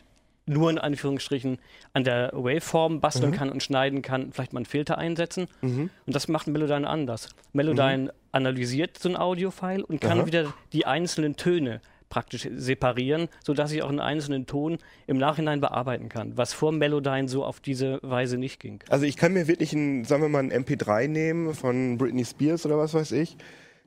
nur 0.46 0.70
in 0.70 0.78
Anführungsstrichen 0.78 1.58
an 1.92 2.04
der 2.04 2.30
Waveform 2.32 3.00
basteln 3.00 3.32
mhm. 3.32 3.34
kann 3.34 3.50
und 3.50 3.62
schneiden 3.62 4.02
kann, 4.02 4.32
vielleicht 4.32 4.52
mal 4.52 4.60
einen 4.60 4.66
Filter 4.66 4.96
einsetzen. 4.96 5.48
Mhm. 5.60 5.90
Und 6.06 6.14
das 6.14 6.28
macht 6.28 6.46
Melodyne 6.46 6.88
anders. 6.88 7.30
Melodyne 7.52 8.04
mhm. 8.04 8.10
analysiert 8.32 8.98
so 8.98 9.08
ein 9.08 9.16
Audiofile 9.16 9.84
und 9.84 10.00
kann 10.00 10.20
Aha. 10.20 10.26
wieder 10.26 10.54
die 10.72 10.86
einzelnen 10.86 11.36
Töne 11.36 11.80
praktisch 12.08 12.48
separieren, 12.54 13.28
sodass 13.44 13.72
ich 13.72 13.82
auch 13.82 13.88
einen 13.88 14.00
einzelnen 14.00 14.46
Ton 14.46 14.78
im 15.08 15.18
Nachhinein 15.18 15.60
bearbeiten 15.60 16.08
kann, 16.08 16.36
was 16.36 16.52
vor 16.52 16.70
Melodyne 16.70 17.28
so 17.28 17.44
auf 17.44 17.58
diese 17.58 17.98
Weise 18.02 18.38
nicht 18.38 18.60
ging. 18.60 18.78
Also 18.88 19.04
ich 19.04 19.16
kann 19.16 19.32
mir 19.32 19.48
wirklich 19.48 19.72
ein, 19.72 20.04
sagen 20.04 20.22
wir 20.22 20.28
mal, 20.28 20.44
ein 20.44 20.52
MP3 20.52 21.08
nehmen 21.08 21.54
von 21.54 21.98
Britney 21.98 22.24
Spears 22.24 22.64
oder 22.64 22.78
was 22.78 22.94
weiß 22.94 23.12
ich, 23.12 23.36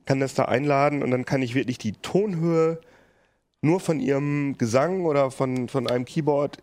kann 0.04 0.20
das 0.20 0.34
da 0.34 0.44
einladen 0.44 1.02
und 1.02 1.10
dann 1.10 1.24
kann 1.24 1.40
ich 1.40 1.54
wirklich 1.54 1.78
die 1.78 1.92
Tonhöhe 1.92 2.80
nur 3.62 3.80
von 3.80 4.00
ihrem 4.00 4.56
Gesang 4.58 5.04
oder 5.04 5.30
von, 5.30 5.68
von 5.68 5.86
einem 5.86 6.04
Keyboard 6.04 6.58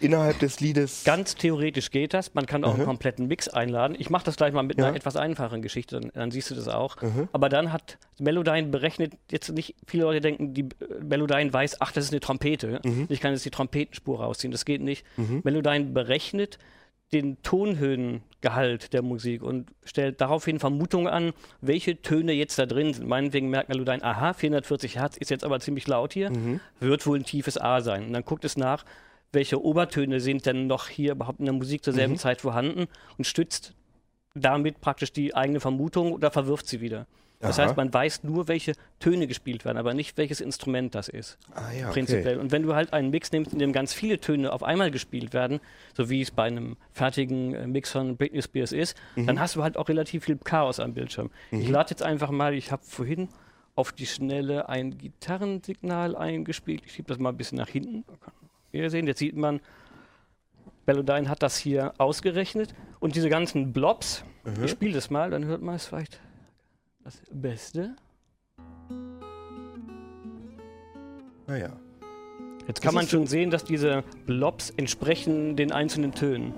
innerhalb 0.00 0.38
des 0.40 0.60
Liedes. 0.60 1.04
Ganz 1.04 1.36
theoretisch 1.36 1.90
geht 1.90 2.12
das. 2.12 2.34
Man 2.34 2.46
kann 2.46 2.64
auch 2.64 2.72
uh 2.72 2.76
einen 2.76 2.84
kompletten 2.84 3.26
Mix 3.28 3.48
einladen. 3.48 3.96
Ich 3.98 4.10
mache 4.10 4.24
das 4.24 4.36
gleich 4.36 4.52
mal 4.52 4.62
mit 4.62 4.78
ja. 4.78 4.86
einer 4.86 4.96
etwas 4.96 5.16
einfachen 5.16 5.62
Geschichte, 5.62 6.00
dann, 6.00 6.10
dann 6.12 6.30
siehst 6.30 6.50
du 6.50 6.54
das 6.54 6.68
auch. 6.68 7.00
Uh 7.02 7.28
Aber 7.32 7.48
dann 7.48 7.72
hat 7.72 7.98
Melodyne 8.18 8.68
berechnet, 8.68 9.14
jetzt 9.30 9.50
nicht 9.50 9.76
viele 9.86 10.04
Leute 10.04 10.20
denken, 10.20 10.54
die 10.54 10.68
Melodyne 11.00 11.52
weiß, 11.52 11.80
ach, 11.80 11.92
das 11.92 12.04
ist 12.04 12.10
eine 12.10 12.20
Trompete. 12.20 12.80
Uh 12.84 13.06
Ich 13.08 13.20
kann 13.20 13.32
jetzt 13.32 13.44
die 13.44 13.50
Trompetenspur 13.50 14.20
rausziehen. 14.20 14.50
Das 14.50 14.64
geht 14.64 14.82
nicht. 14.82 15.04
Mhm. 15.16 15.40
Melodyne 15.44 15.86
berechnet 15.86 16.58
den 17.12 17.42
Tonhöhengehalt 17.42 18.92
der 18.92 19.02
Musik 19.02 19.42
und 19.42 19.70
stellt 19.84 20.20
daraufhin 20.20 20.58
Vermutungen 20.58 21.08
an, 21.08 21.32
welche 21.60 22.00
Töne 22.00 22.32
jetzt 22.32 22.58
da 22.58 22.66
drin 22.66 22.94
sind. 22.94 23.06
Meinetwegen 23.06 23.50
merkt 23.50 23.68
Melodyne, 23.68 24.02
aha, 24.02 24.32
440 24.32 24.96
Hertz 24.96 25.16
ist 25.16 25.30
jetzt 25.30 25.44
aber 25.44 25.60
ziemlich 25.60 25.86
laut 25.86 26.14
hier, 26.14 26.30
mhm. 26.30 26.60
wird 26.80 27.06
wohl 27.06 27.18
ein 27.18 27.24
tiefes 27.24 27.58
A 27.58 27.80
sein. 27.80 28.06
Und 28.06 28.12
dann 28.14 28.24
guckt 28.24 28.44
es 28.44 28.56
nach, 28.56 28.84
welche 29.32 29.62
Obertöne 29.62 30.20
sind 30.20 30.46
denn 30.46 30.66
noch 30.66 30.88
hier 30.88 31.12
überhaupt 31.12 31.40
in 31.40 31.46
der 31.46 31.54
Musik 31.54 31.84
zur 31.84 31.92
selben 31.92 32.14
mhm. 32.14 32.18
Zeit 32.18 32.40
vorhanden 32.40 32.86
und 33.18 33.26
stützt 33.26 33.74
damit 34.34 34.80
praktisch 34.80 35.12
die 35.12 35.34
eigene 35.34 35.60
Vermutung 35.60 36.12
oder 36.12 36.30
verwirft 36.30 36.66
sie 36.66 36.80
wieder. 36.80 37.06
Das 37.42 37.58
Aha. 37.58 37.66
heißt, 37.66 37.76
man 37.76 37.92
weiß 37.92 38.22
nur, 38.22 38.46
welche 38.46 38.74
Töne 39.00 39.26
gespielt 39.26 39.64
werden, 39.64 39.76
aber 39.76 39.94
nicht, 39.94 40.16
welches 40.16 40.40
Instrument 40.40 40.94
das 40.94 41.08
ist. 41.08 41.38
Ah, 41.52 41.72
ja, 41.72 41.90
prinzipiell. 41.90 42.34
Okay. 42.34 42.40
Und 42.40 42.52
wenn 42.52 42.62
du 42.62 42.76
halt 42.76 42.92
einen 42.92 43.10
Mix 43.10 43.32
nimmst, 43.32 43.52
in 43.52 43.58
dem 43.58 43.72
ganz 43.72 43.92
viele 43.92 44.20
Töne 44.20 44.52
auf 44.52 44.62
einmal 44.62 44.92
gespielt 44.92 45.34
werden, 45.34 45.58
so 45.96 46.08
wie 46.08 46.20
es 46.20 46.30
bei 46.30 46.44
einem 46.44 46.76
fertigen 46.92 47.54
äh, 47.54 47.66
Mix 47.66 47.90
von 47.90 48.16
Britney 48.16 48.40
Spears 48.42 48.70
ist, 48.70 48.96
mhm. 49.16 49.26
dann 49.26 49.40
hast 49.40 49.56
du 49.56 49.62
halt 49.64 49.76
auch 49.76 49.88
relativ 49.88 50.24
viel 50.24 50.36
Chaos 50.36 50.78
am 50.78 50.94
Bildschirm. 50.94 51.30
Mhm. 51.50 51.62
Ich 51.62 51.68
lade 51.68 51.90
jetzt 51.90 52.04
einfach 52.04 52.30
mal, 52.30 52.54
ich 52.54 52.70
habe 52.70 52.84
vorhin 52.84 53.28
auf 53.74 53.90
die 53.90 54.06
Schnelle 54.06 54.68
ein 54.68 54.96
Gitarrensignal 54.96 56.14
eingespielt. 56.14 56.82
Ich 56.86 56.92
schiebe 56.92 57.08
das 57.08 57.18
mal 57.18 57.30
ein 57.30 57.36
bisschen 57.36 57.58
nach 57.58 57.68
hinten. 57.68 58.04
Ihr 58.70 58.88
sehen, 58.88 59.08
jetzt 59.08 59.18
sieht 59.18 59.36
man, 59.36 59.60
Bellodyne 60.86 61.28
hat 61.28 61.42
das 61.42 61.56
hier 61.56 61.92
ausgerechnet 61.98 62.72
und 63.00 63.16
diese 63.16 63.28
ganzen 63.28 63.72
Blobs, 63.72 64.24
mhm. 64.44 64.62
ich 64.62 64.70
spiele 64.70 64.94
das 64.94 65.10
mal, 65.10 65.30
dann 65.30 65.44
hört 65.44 65.62
man 65.62 65.74
es 65.74 65.86
vielleicht 65.86 66.20
das 67.04 67.20
Beste. 67.30 67.96
Naja. 71.46 71.70
Jetzt 72.68 72.80
kann 72.80 72.94
man 72.94 73.08
schon 73.08 73.26
sehen, 73.26 73.50
dass 73.50 73.64
diese 73.64 74.04
Blobs 74.26 74.70
entsprechen 74.76 75.56
den 75.56 75.72
einzelnen 75.72 76.12
Tönen. 76.12 76.54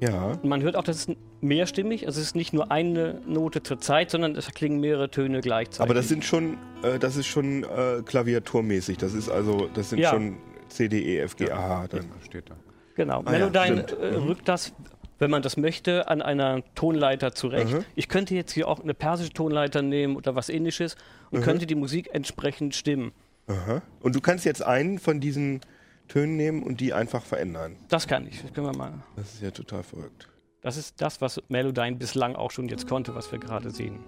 Ja. 0.00 0.32
Und 0.32 0.44
man 0.44 0.62
hört 0.62 0.76
auch, 0.76 0.84
dass 0.84 1.08
es 1.08 1.16
mehrstimmig, 1.40 2.06
also 2.06 2.20
es 2.20 2.28
ist 2.28 2.36
nicht 2.36 2.52
nur 2.52 2.70
eine 2.70 3.20
Note 3.26 3.62
zur 3.62 3.80
Zeit, 3.80 4.10
sondern 4.10 4.36
es 4.36 4.46
klingen 4.54 4.80
mehrere 4.80 5.10
Töne 5.10 5.40
gleichzeitig. 5.40 5.80
Aber 5.80 5.94
das 5.94 6.08
sind 6.08 6.24
schon, 6.24 6.58
äh, 6.82 6.98
das 6.98 7.16
ist 7.16 7.26
schon 7.26 7.64
äh, 7.64 8.02
Klaviaturmäßig. 8.04 8.98
Das 8.98 9.14
ist 9.14 9.28
also, 9.28 9.68
das 9.74 9.90
sind 9.90 9.98
ja. 9.98 10.10
schon 10.10 10.36
C, 10.68 10.88
D, 10.88 11.00
E, 11.00 11.18
F, 11.18 11.36
G, 11.36 11.50
A, 11.50 11.56
H. 11.56 11.88
Dann. 11.88 12.06
steht 12.24 12.50
da. 12.50 12.56
Genau. 12.94 13.22
Ah, 13.24 13.30
Melodyne 13.30 13.86
ja, 13.88 13.96
äh, 13.96 14.14
rückt 14.14 14.48
das 14.48 14.72
wenn 15.18 15.30
man 15.30 15.42
das 15.42 15.56
möchte, 15.56 16.08
an 16.08 16.22
einer 16.22 16.62
Tonleiter 16.74 17.32
zurecht. 17.32 17.72
Mhm. 17.72 17.84
Ich 17.94 18.08
könnte 18.08 18.34
jetzt 18.34 18.52
hier 18.52 18.68
auch 18.68 18.80
eine 18.80 18.94
persische 18.94 19.32
Tonleiter 19.32 19.82
nehmen 19.82 20.16
oder 20.16 20.34
was 20.34 20.48
ähnliches 20.48 20.96
und 21.30 21.40
mhm. 21.40 21.44
könnte 21.44 21.66
die 21.66 21.74
Musik 21.74 22.10
entsprechend 22.12 22.74
stimmen. 22.74 23.12
Aha. 23.46 23.82
Und 24.00 24.14
du 24.16 24.20
kannst 24.20 24.44
jetzt 24.44 24.62
einen 24.62 24.98
von 24.98 25.20
diesen 25.20 25.60
Tönen 26.08 26.36
nehmen 26.36 26.62
und 26.62 26.80
die 26.80 26.92
einfach 26.92 27.22
verändern. 27.22 27.76
Das 27.88 28.06
kann 28.06 28.26
ich. 28.26 28.42
Das 28.42 28.52
können 28.52 28.66
wir 28.66 28.76
mal. 28.76 28.92
Das 29.16 29.34
ist 29.34 29.42
ja 29.42 29.50
total 29.50 29.82
verrückt. 29.82 30.28
Das 30.62 30.76
ist 30.76 31.00
das, 31.00 31.20
was 31.20 31.40
Melodyne 31.48 31.96
bislang 31.96 32.34
auch 32.34 32.50
schon 32.50 32.68
jetzt 32.68 32.88
konnte, 32.88 33.14
was 33.14 33.30
wir 33.30 33.38
gerade 33.38 33.70
sehen. 33.70 34.00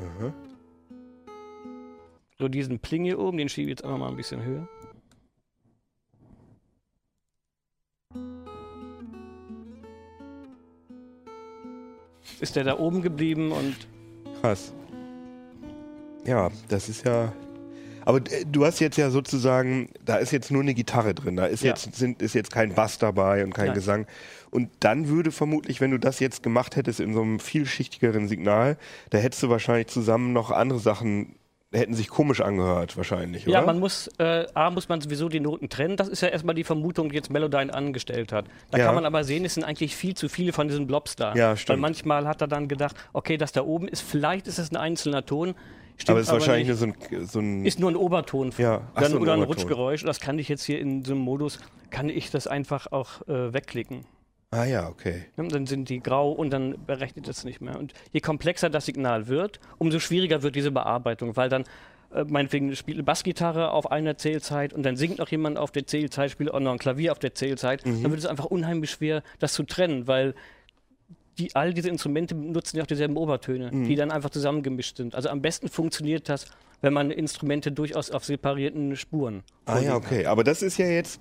Aha. 0.00 0.32
So 2.38 2.48
diesen 2.48 2.78
Pling 2.78 3.04
hier 3.04 3.18
oben, 3.18 3.38
den 3.38 3.48
schiebe 3.48 3.70
ich 3.70 3.78
jetzt 3.78 3.84
einfach 3.84 3.98
mal 3.98 4.08
ein 4.08 4.16
bisschen 4.16 4.44
höher. 4.44 4.68
Ist 12.40 12.56
der 12.56 12.64
da 12.64 12.78
oben 12.78 13.02
geblieben 13.02 13.52
und. 13.52 13.76
Krass. 14.40 14.72
Ja, 16.26 16.50
das 16.68 16.88
ist 16.88 17.04
ja. 17.06 17.32
Aber 18.04 18.18
äh, 18.18 18.44
du 18.46 18.64
hast 18.64 18.80
jetzt 18.80 18.96
ja 18.96 19.10
sozusagen, 19.10 19.90
da 20.04 20.16
ist 20.16 20.32
jetzt 20.32 20.50
nur 20.50 20.62
eine 20.62 20.74
Gitarre 20.74 21.14
drin, 21.14 21.36
da 21.36 21.46
ist 21.46 21.62
ja. 21.62 21.70
jetzt 21.70 21.94
sind 21.94 22.22
ist 22.22 22.34
jetzt 22.34 22.52
kein 22.52 22.74
Bass 22.74 22.98
dabei 22.98 23.44
und 23.44 23.52
kein 23.52 23.66
Nein. 23.66 23.74
Gesang. 23.74 24.06
Und 24.50 24.70
dann 24.80 25.08
würde 25.08 25.32
vermutlich, 25.32 25.80
wenn 25.80 25.90
du 25.90 25.98
das 25.98 26.20
jetzt 26.20 26.42
gemacht 26.42 26.76
hättest 26.76 27.00
in 27.00 27.14
so 27.14 27.22
einem 27.22 27.40
vielschichtigeren 27.40 28.28
Signal, 28.28 28.78
da 29.10 29.18
hättest 29.18 29.42
du 29.42 29.48
wahrscheinlich 29.48 29.88
zusammen 29.88 30.32
noch 30.32 30.50
andere 30.50 30.78
Sachen 30.78 31.36
hätten 31.72 31.94
sich 31.94 32.08
komisch 32.08 32.40
angehört 32.40 32.96
wahrscheinlich, 32.96 33.46
oder? 33.46 33.58
Ja, 33.58 33.62
man 33.62 33.78
muss, 33.78 34.08
äh, 34.18 34.46
A, 34.54 34.70
muss 34.70 34.88
man 34.88 35.00
sowieso 35.00 35.28
die 35.28 35.40
Noten 35.40 35.68
trennen. 35.68 35.96
Das 35.96 36.08
ist 36.08 36.20
ja 36.20 36.28
erstmal 36.28 36.54
die 36.54 36.64
Vermutung, 36.64 37.08
die 37.10 37.16
jetzt 37.16 37.30
Melodyne 37.30 37.72
angestellt 37.72 38.32
hat. 38.32 38.46
Da 38.70 38.78
ja. 38.78 38.86
kann 38.86 38.94
man 38.94 39.04
aber 39.04 39.24
sehen, 39.24 39.44
es 39.44 39.54
sind 39.54 39.64
eigentlich 39.64 39.96
viel 39.96 40.14
zu 40.14 40.28
viele 40.28 40.52
von 40.52 40.68
diesen 40.68 40.86
Blobs 40.86 41.16
da. 41.16 41.34
Ja, 41.34 41.56
stimmt. 41.56 41.76
Weil 41.76 41.80
manchmal 41.80 42.26
hat 42.26 42.40
er 42.40 42.48
dann 42.48 42.68
gedacht, 42.68 42.96
okay, 43.12 43.36
das 43.36 43.52
da 43.52 43.62
oben 43.62 43.88
ist, 43.88 44.02
vielleicht 44.02 44.46
ist 44.46 44.58
es 44.58 44.70
ein 44.70 44.76
einzelner 44.76 45.26
Ton. 45.26 45.54
Stimmt 45.96 46.10
aber 46.10 46.20
es 46.20 46.26
ist 46.26 46.32
wahrscheinlich 46.32 46.68
nur 46.68 46.76
so 46.76 46.86
ein, 46.86 46.94
so 47.26 47.38
ein, 47.40 47.64
Ist 47.64 47.80
nur 47.80 47.90
ein 47.90 47.96
Oberton. 47.96 48.52
Ja. 48.58 48.82
Ach, 48.94 49.02
dann, 49.02 49.12
so 49.12 49.16
ein 49.16 49.22
oder 49.22 49.32
ein 49.32 49.42
Rutschgeräusch. 49.42 50.04
Das 50.04 50.20
kann 50.20 50.38
ich 50.38 50.48
jetzt 50.48 50.64
hier 50.64 50.78
in 50.78 51.04
so 51.04 51.12
einem 51.12 51.22
Modus, 51.22 51.58
kann 51.90 52.10
ich 52.10 52.30
das 52.30 52.46
einfach 52.46 52.92
auch 52.92 53.26
äh, 53.28 53.52
wegklicken. 53.52 54.04
Ah 54.56 54.64
ja, 54.64 54.88
okay. 54.88 55.26
Dann 55.36 55.66
sind 55.66 55.88
die 55.88 56.00
grau 56.00 56.32
und 56.32 56.50
dann 56.50 56.76
berechnet 56.86 57.28
es 57.28 57.44
nicht 57.44 57.60
mehr. 57.60 57.78
Und 57.78 57.92
je 58.12 58.20
komplexer 58.20 58.70
das 58.70 58.86
Signal 58.86 59.28
wird, 59.28 59.60
umso 59.76 59.98
schwieriger 59.98 60.42
wird 60.42 60.56
diese 60.56 60.70
Bearbeitung, 60.70 61.36
weil 61.36 61.48
dann 61.50 61.64
äh, 62.14 62.24
meinetwegen 62.24 62.74
spielt 62.74 62.96
eine 62.96 63.04
Bassgitarre 63.04 63.70
auf 63.70 63.90
einer 63.90 64.16
Zählzeit 64.16 64.72
und 64.72 64.82
dann 64.82 64.96
singt 64.96 65.18
noch 65.18 65.28
jemand 65.28 65.58
auf 65.58 65.72
der 65.72 65.86
Zählzeit, 65.86 66.30
spielt 66.30 66.52
auch 66.52 66.60
noch 66.60 66.72
ein 66.72 66.78
Klavier 66.78 67.12
auf 67.12 67.18
der 67.18 67.34
Zählzeit, 67.34 67.84
mhm. 67.84 68.02
dann 68.02 68.10
wird 68.10 68.20
es 68.20 68.26
einfach 68.26 68.46
unheimlich 68.46 68.90
schwer, 68.90 69.22
das 69.38 69.52
zu 69.52 69.64
trennen, 69.64 70.06
weil 70.06 70.34
die, 71.38 71.54
all 71.54 71.74
diese 71.74 71.90
Instrumente 71.90 72.34
nutzen 72.34 72.78
ja 72.78 72.82
auch 72.82 72.86
dieselben 72.86 73.16
Obertöne, 73.16 73.70
mhm. 73.70 73.84
die 73.84 73.94
dann 73.94 74.10
einfach 74.10 74.30
zusammengemischt 74.30 74.96
sind. 74.96 75.14
Also 75.14 75.28
am 75.28 75.42
besten 75.42 75.68
funktioniert 75.68 76.30
das, 76.30 76.46
wenn 76.80 76.92
man 76.92 77.10
Instrumente 77.10 77.72
durchaus 77.72 78.10
auf 78.10 78.24
separierten 78.24 78.96
Spuren. 78.96 79.42
Ah 79.66 79.80
ja, 79.80 79.96
okay. 79.96 80.20
Hat. 80.20 80.26
Aber 80.26 80.44
das 80.44 80.62
ist 80.62 80.78
ja 80.78 80.86
jetzt, 80.86 81.20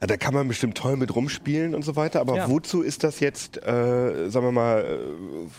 ja, 0.00 0.06
da 0.06 0.16
kann 0.16 0.32
man 0.32 0.48
bestimmt 0.48 0.76
toll 0.76 0.96
mit 0.96 1.14
rumspielen 1.14 1.74
und 1.74 1.82
so 1.82 1.94
weiter. 1.96 2.20
Aber 2.20 2.36
ja. 2.36 2.48
wozu 2.48 2.82
ist 2.82 3.04
das 3.04 3.20
jetzt, 3.20 3.58
äh, 3.58 4.30
sagen 4.30 4.46
wir 4.46 4.52
mal, 4.52 4.84
äh, 4.84 5.50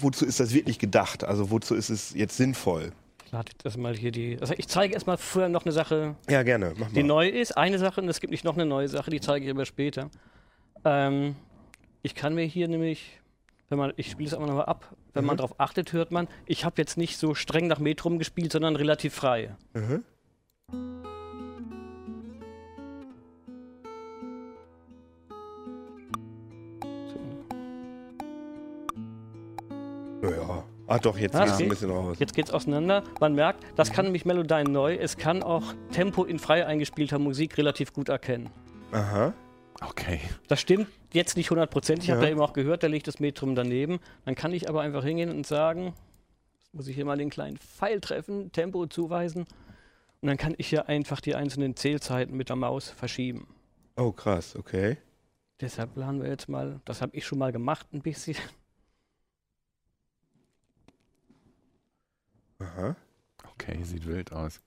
wozu 0.00 0.26
ist 0.26 0.38
das 0.38 0.52
wirklich 0.52 0.78
gedacht? 0.78 1.24
Also 1.24 1.50
wozu 1.50 1.74
ist 1.74 1.88
es 1.88 2.14
jetzt 2.14 2.36
sinnvoll? 2.36 2.92
Lade 3.30 3.52
jetzt 3.52 3.64
erstmal 3.64 3.96
hier 3.96 4.12
die. 4.12 4.38
Also 4.40 4.54
ich 4.56 4.68
zeige 4.68 4.94
erstmal 4.94 5.16
vorher 5.16 5.48
noch 5.48 5.64
eine 5.64 5.72
Sache. 5.72 6.14
Ja, 6.28 6.42
gerne. 6.42 6.74
Mach 6.76 6.88
mal. 6.88 6.94
Die 6.94 7.02
neu 7.02 7.28
ist. 7.28 7.56
Eine 7.56 7.78
Sache 7.78 8.00
und 8.00 8.08
es 8.08 8.20
gibt 8.20 8.30
nicht 8.30 8.44
noch 8.44 8.54
eine 8.54 8.66
neue 8.66 8.88
Sache, 8.88 9.10
die 9.10 9.20
zeige 9.20 9.46
ich 9.46 9.50
aber 9.50 9.64
später. 9.64 10.10
Ähm, 10.84 11.34
ich 12.02 12.14
kann 12.14 12.34
mir 12.34 12.44
hier 12.44 12.68
nämlich, 12.68 13.20
wenn 13.68 13.78
man, 13.78 13.92
ich 13.96 14.10
spiele 14.10 14.28
es 14.28 14.34
einfach 14.34 14.46
nochmal 14.46 14.66
ab, 14.66 14.94
wenn 15.14 15.24
mhm. 15.24 15.28
man 15.28 15.36
darauf 15.38 15.58
achtet, 15.58 15.92
hört 15.92 16.12
man, 16.12 16.28
ich 16.44 16.64
habe 16.64 16.74
jetzt 16.76 16.96
nicht 16.96 17.16
so 17.16 17.34
streng 17.34 17.66
nach 17.66 17.78
Metrum 17.78 18.18
gespielt, 18.18 18.52
sondern 18.52 18.76
relativ 18.76 19.14
frei. 19.14 19.56
Mhm. 19.74 20.04
Ah 30.96 30.98
doch, 30.98 31.18
jetzt 31.18 31.34
geht 31.34 31.46
es 31.46 31.60
ein 31.60 31.68
bisschen 31.68 31.90
raus. 31.90 32.16
Jetzt 32.18 32.34
geht 32.34 32.46
es 32.46 32.50
auseinander. 32.54 33.02
Man 33.20 33.34
merkt, 33.34 33.64
das 33.76 33.92
kann 33.92 34.06
nämlich 34.06 34.24
Melodyne 34.24 34.70
neu. 34.70 34.94
Es 34.94 35.18
kann 35.18 35.42
auch 35.42 35.74
Tempo 35.92 36.24
in 36.24 36.38
frei 36.38 36.64
eingespielter 36.64 37.18
Musik 37.18 37.58
relativ 37.58 37.92
gut 37.92 38.08
erkennen. 38.08 38.48
Aha. 38.92 39.34
Okay. 39.82 40.20
Das 40.48 40.58
stimmt 40.58 40.88
jetzt 41.12 41.36
nicht 41.36 41.50
hundertprozentig. 41.50 42.04
Ich 42.04 42.08
ja. 42.08 42.14
habe 42.14 42.24
ja 42.24 42.32
eben 42.32 42.40
auch 42.40 42.54
gehört, 42.54 42.82
da 42.82 42.86
liegt 42.86 43.08
das 43.08 43.20
Metrum 43.20 43.54
daneben. 43.54 44.00
Dann 44.24 44.34
kann 44.34 44.52
ich 44.52 44.70
aber 44.70 44.80
einfach 44.80 45.04
hingehen 45.04 45.28
und 45.28 45.46
sagen, 45.46 45.92
muss 46.72 46.88
ich 46.88 46.94
hier 46.94 47.04
mal 47.04 47.18
den 47.18 47.28
kleinen 47.28 47.58
Pfeil 47.58 48.00
treffen, 48.00 48.50
Tempo 48.52 48.86
zuweisen. 48.86 49.42
Und 50.22 50.28
dann 50.28 50.38
kann 50.38 50.54
ich 50.56 50.68
hier 50.68 50.88
einfach 50.88 51.20
die 51.20 51.34
einzelnen 51.34 51.76
Zählzeiten 51.76 52.34
mit 52.34 52.48
der 52.48 52.56
Maus 52.56 52.88
verschieben. 52.88 53.48
Oh, 53.98 54.12
krass, 54.12 54.56
okay. 54.56 54.96
Deshalb 55.60 55.92
planen 55.92 56.22
wir 56.22 56.30
jetzt 56.30 56.48
mal, 56.48 56.80
das 56.86 57.02
habe 57.02 57.14
ich 57.14 57.26
schon 57.26 57.38
mal 57.38 57.52
gemacht 57.52 57.86
ein 57.92 58.00
bisschen. 58.00 58.36
Aha. 62.66 62.96
Okay, 63.52 63.82
sieht 63.82 64.06
wild 64.06 64.32
aus. 64.32 64.60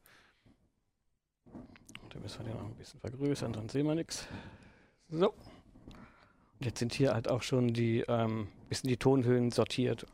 Da 2.10 2.20
müssen 2.20 2.40
wir 2.40 2.52
den 2.52 2.58
noch 2.58 2.66
ein 2.66 2.76
bisschen 2.76 3.00
vergrößern, 3.00 3.54
dann 3.54 3.70
sehen 3.70 3.86
wir 3.86 3.96
nichts. 3.96 4.28
So. 5.10 5.30
Und 5.30 6.66
jetzt 6.66 6.80
sind 6.80 6.94
hier 6.94 7.14
halt 7.14 7.30
auch 7.30 7.42
schon 7.42 7.74
die 7.74 8.04
ähm, 8.08 8.48
bisschen 8.68 8.90
die 8.90 8.98
Tonhöhen 8.98 9.52
sortiert. 9.52 10.06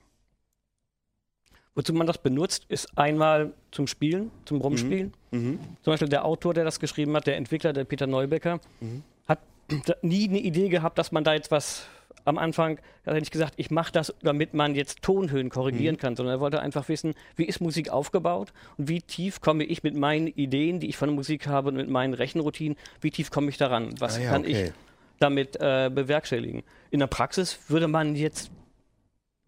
Wozu 1.76 1.94
man 1.94 2.08
das 2.08 2.18
benutzt, 2.18 2.66
ist 2.70 2.98
einmal 2.98 3.54
zum 3.72 3.88
Spielen, 3.88 4.32
zum 4.46 4.62
Rumspielen. 4.62 5.14
Mhm. 5.32 5.40
Mhm. 5.40 5.60
Zum 5.82 5.92
Beispiel 5.92 6.08
der 6.08 6.24
Autor, 6.24 6.54
der 6.54 6.64
das 6.64 6.80
geschrieben 6.80 7.14
hat, 7.16 7.28
der 7.28 7.36
Entwickler, 7.36 7.74
der 7.74 7.84
Peter 7.84 8.08
Neubecker, 8.08 8.62
mhm. 8.80 9.04
hat 9.28 9.40
nie 10.02 10.30
eine 10.30 10.40
Idee 10.40 10.70
gehabt, 10.70 10.98
dass 10.98 11.12
man 11.12 11.24
da 11.24 11.34
jetzt 11.34 11.52
was 11.52 11.88
am 12.24 12.38
Anfang 12.38 12.78
hat 13.06 13.14
er 13.14 13.20
nicht 13.20 13.32
gesagt, 13.32 13.54
ich 13.58 13.70
mache 13.70 13.92
das, 13.92 14.14
damit 14.22 14.54
man 14.54 14.76
jetzt 14.76 15.02
Tonhöhen 15.02 15.50
korrigieren 15.50 15.96
mhm. 15.96 16.00
kann, 16.00 16.16
sondern 16.16 16.36
er 16.36 16.40
wollte 16.40 16.60
einfach 16.60 16.90
wissen, 16.90 17.14
wie 17.36 17.46
ist 17.46 17.62
Musik 17.62 17.90
aufgebaut 17.90 18.54
und 18.78 18.90
wie 18.90 19.02
tief 19.02 19.42
komme 19.42 19.64
ich 19.64 19.84
mit 19.84 19.96
meinen 19.96 20.28
Ideen, 20.28 20.80
die 20.80 20.88
ich 20.88 20.98
von 20.98 21.10
der 21.10 21.16
Musik 21.16 21.48
habe 21.48 21.70
und 21.70 21.76
mit 21.76 21.90
meinen 21.90 22.14
Rechenroutinen, 22.14 22.78
wie 23.02 23.12
tief 23.12 23.30
komme 23.30 23.50
ich 23.50 23.58
daran? 23.58 23.94
Was 24.00 24.18
ah, 24.18 24.22
ja, 24.22 24.30
kann 24.30 24.42
okay. 24.42 24.66
ich 24.66 24.72
damit 25.20 25.58
äh, 25.60 25.92
bewerkstelligen? 25.94 26.64
In 26.90 27.00
der 27.00 27.08
Praxis 27.08 27.60
würde 27.68 27.88
man 27.88 28.16
jetzt 28.16 28.52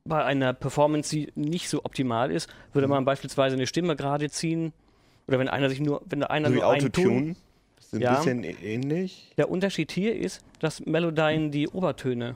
bei 0.06 0.24
einer 0.24 0.54
Performance, 0.54 1.16
die 1.16 1.32
nicht 1.36 1.70
so 1.70 1.84
optimal 1.84 2.32
ist, 2.32 2.50
würde 2.74 2.88
mhm. 2.88 2.94
man 2.94 3.06
beispielsweise 3.06 3.56
eine 3.56 3.68
Stimme 3.68 3.96
gerade 3.96 4.30
ziehen 4.30 4.74
oder 5.28 5.40
wenn 5.40 5.50
einer 5.50 5.70
sich 5.70 5.80
nur, 5.80 6.02
wenn 6.06 6.24
einer 6.24 6.50
nur 6.50 6.70
einen 6.70 6.92
Ton, 6.92 7.36
das 7.76 7.86
ist 7.88 7.94
ein 7.94 8.02
ja, 8.02 8.16
bisschen 8.16 8.44
ähnlich. 8.44 9.34
Der 9.38 9.50
Unterschied 9.50 9.92
hier 9.92 10.16
ist, 10.16 10.44
dass 10.60 10.86
Melodyne 10.86 11.50
die 11.50 11.68
Obertöne 11.68 12.36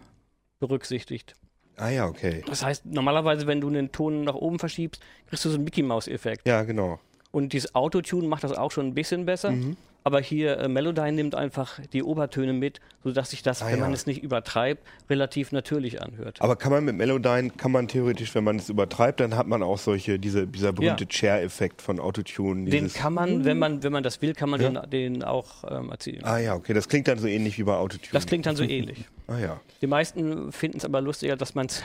berücksichtigt. 0.62 1.36
Ah 1.76 1.90
ja, 1.90 2.08
okay. 2.08 2.44
Das 2.48 2.64
heißt, 2.64 2.86
normalerweise, 2.86 3.48
wenn 3.48 3.60
du 3.60 3.68
einen 3.68 3.92
Ton 3.92 4.24
nach 4.24 4.36
oben 4.36 4.60
verschiebst, 4.60 5.02
kriegst 5.28 5.44
du 5.44 5.50
so 5.50 5.56
einen 5.56 5.64
Mickey-Maus-Effekt. 5.64 6.48
Ja, 6.48 6.64
genau. 6.64 7.00
Und 7.32 7.54
dieses 7.54 7.74
Autotune 7.76 8.28
macht 8.28 8.44
das 8.44 8.54
auch 8.54 8.72
schon 8.72 8.88
ein 8.88 8.94
bisschen 8.94 9.26
besser. 9.26 9.52
Mhm. 9.52 9.78
Aber 10.04 10.20
hier 10.20 10.58
äh, 10.58 10.68
Melodyne 10.68 11.12
nimmt 11.12 11.36
einfach 11.36 11.80
die 11.94 12.02
Obertöne 12.02 12.54
mit, 12.54 12.82
sodass 13.04 13.30
sich 13.30 13.44
das, 13.44 13.62
ah, 13.62 13.68
wenn 13.68 13.78
ja. 13.78 13.86
man 13.86 13.94
es 13.94 14.08
nicht 14.08 14.24
übertreibt, 14.24 14.84
relativ 15.10 15.52
natürlich 15.52 16.02
anhört. 16.02 16.42
Aber 16.42 16.56
kann 16.56 16.72
man 16.72 16.84
mit 16.84 16.96
Melodyne, 16.96 17.52
kann 17.52 17.72
man 17.72 17.88
theoretisch, 17.88 18.34
wenn 18.34 18.44
man 18.44 18.58
es 18.58 18.70
übertreibt, 18.70 19.20
dann 19.20 19.38
hat 19.38 19.48
man 19.48 19.62
auch 19.62 19.78
solche, 19.78 20.18
diese, 20.18 20.48
dieser 20.48 20.74
berühmte 20.74 21.04
ja. 21.04 21.10
Chair-Effekt 21.10 21.82
von 21.82 22.00
Autotune. 22.00 22.70
Den 22.70 22.92
kann 22.92 23.14
man, 23.14 23.46
wenn 23.46 23.60
man, 23.60 23.84
wenn 23.84 23.92
man 23.92 24.04
das 24.04 24.22
will, 24.22 24.34
kann 24.34 24.50
man 24.50 24.60
ja? 24.60 24.70
den, 24.70 24.90
den, 24.90 25.24
auch 25.24 25.64
ähm, 25.70 25.92
erzielen. 25.92 26.24
Ah 26.24 26.40
ja, 26.40 26.56
okay. 26.56 26.74
Das 26.74 26.90
klingt 26.90 27.08
dann 27.08 27.20
so 27.20 27.28
ähnlich 27.28 27.60
wie 27.60 27.64
bei 27.64 27.76
Autotune. 27.76 28.10
Das 28.12 28.26
klingt 28.26 28.48
dann 28.48 28.56
so 28.56 28.64
ähnlich. 28.64 29.06
Ah 29.28 29.38
ja. 29.38 29.62
Die 29.82 29.88
meisten 29.88 30.52
finden 30.52 30.78
es 30.78 30.86
aber 30.86 31.02
lustiger, 31.02 31.36
dass 31.36 31.54
man 31.54 31.68
es 31.68 31.84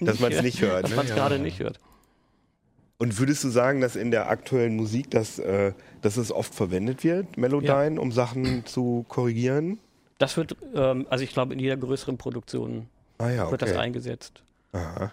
dass 0.00 0.20
man 0.20 0.32
es 0.32 0.42
nicht 0.42 0.60
hört. 0.62 0.84
Dass 0.84 0.90
ne? 0.90 0.96
man 0.96 1.06
es 1.06 1.14
gerade 1.14 1.38
nicht 1.38 1.60
hört. 1.60 1.78
Und 3.02 3.18
würdest 3.18 3.42
du 3.42 3.48
sagen, 3.48 3.80
dass 3.80 3.96
in 3.96 4.12
der 4.12 4.30
aktuellen 4.30 4.76
Musik, 4.76 5.10
dass, 5.10 5.40
äh, 5.40 5.72
dass 6.02 6.16
es 6.16 6.30
oft 6.30 6.54
verwendet 6.54 7.02
wird, 7.02 7.36
Melodyne, 7.36 7.96
ja. 7.96 8.00
um 8.00 8.12
Sachen 8.12 8.64
zu 8.64 9.04
korrigieren? 9.08 9.80
Das 10.18 10.36
wird, 10.36 10.54
ähm, 10.72 11.08
also 11.10 11.24
ich 11.24 11.32
glaube, 11.32 11.52
in 11.52 11.58
jeder 11.58 11.76
größeren 11.76 12.16
Produktion 12.16 12.88
ah, 13.18 13.28
ja, 13.28 13.50
wird 13.50 13.60
das 13.60 13.76
eingesetzt. 13.76 14.44
Aha. 14.70 15.12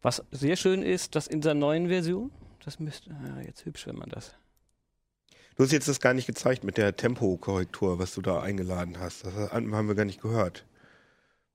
Was 0.00 0.24
sehr 0.30 0.56
schön 0.56 0.82
ist, 0.82 1.14
dass 1.14 1.26
in 1.26 1.42
der 1.42 1.52
neuen 1.52 1.88
Version, 1.88 2.30
das 2.64 2.80
müsste, 2.80 3.10
ja, 3.10 3.42
jetzt 3.42 3.66
hübsch, 3.66 3.86
wenn 3.86 3.96
man 3.96 4.08
das. 4.08 4.34
Du 5.56 5.64
hast 5.64 5.72
jetzt 5.72 5.88
das 5.88 6.00
gar 6.00 6.14
nicht 6.14 6.26
gezeigt 6.26 6.64
mit 6.64 6.78
der 6.78 6.96
Tempokorrektur, 6.96 7.98
was 7.98 8.14
du 8.14 8.22
da 8.22 8.40
eingeladen 8.40 8.98
hast. 8.98 9.26
Das 9.26 9.34
haben 9.52 9.70
wir 9.88 9.94
gar 9.94 10.06
nicht 10.06 10.22
gehört. 10.22 10.64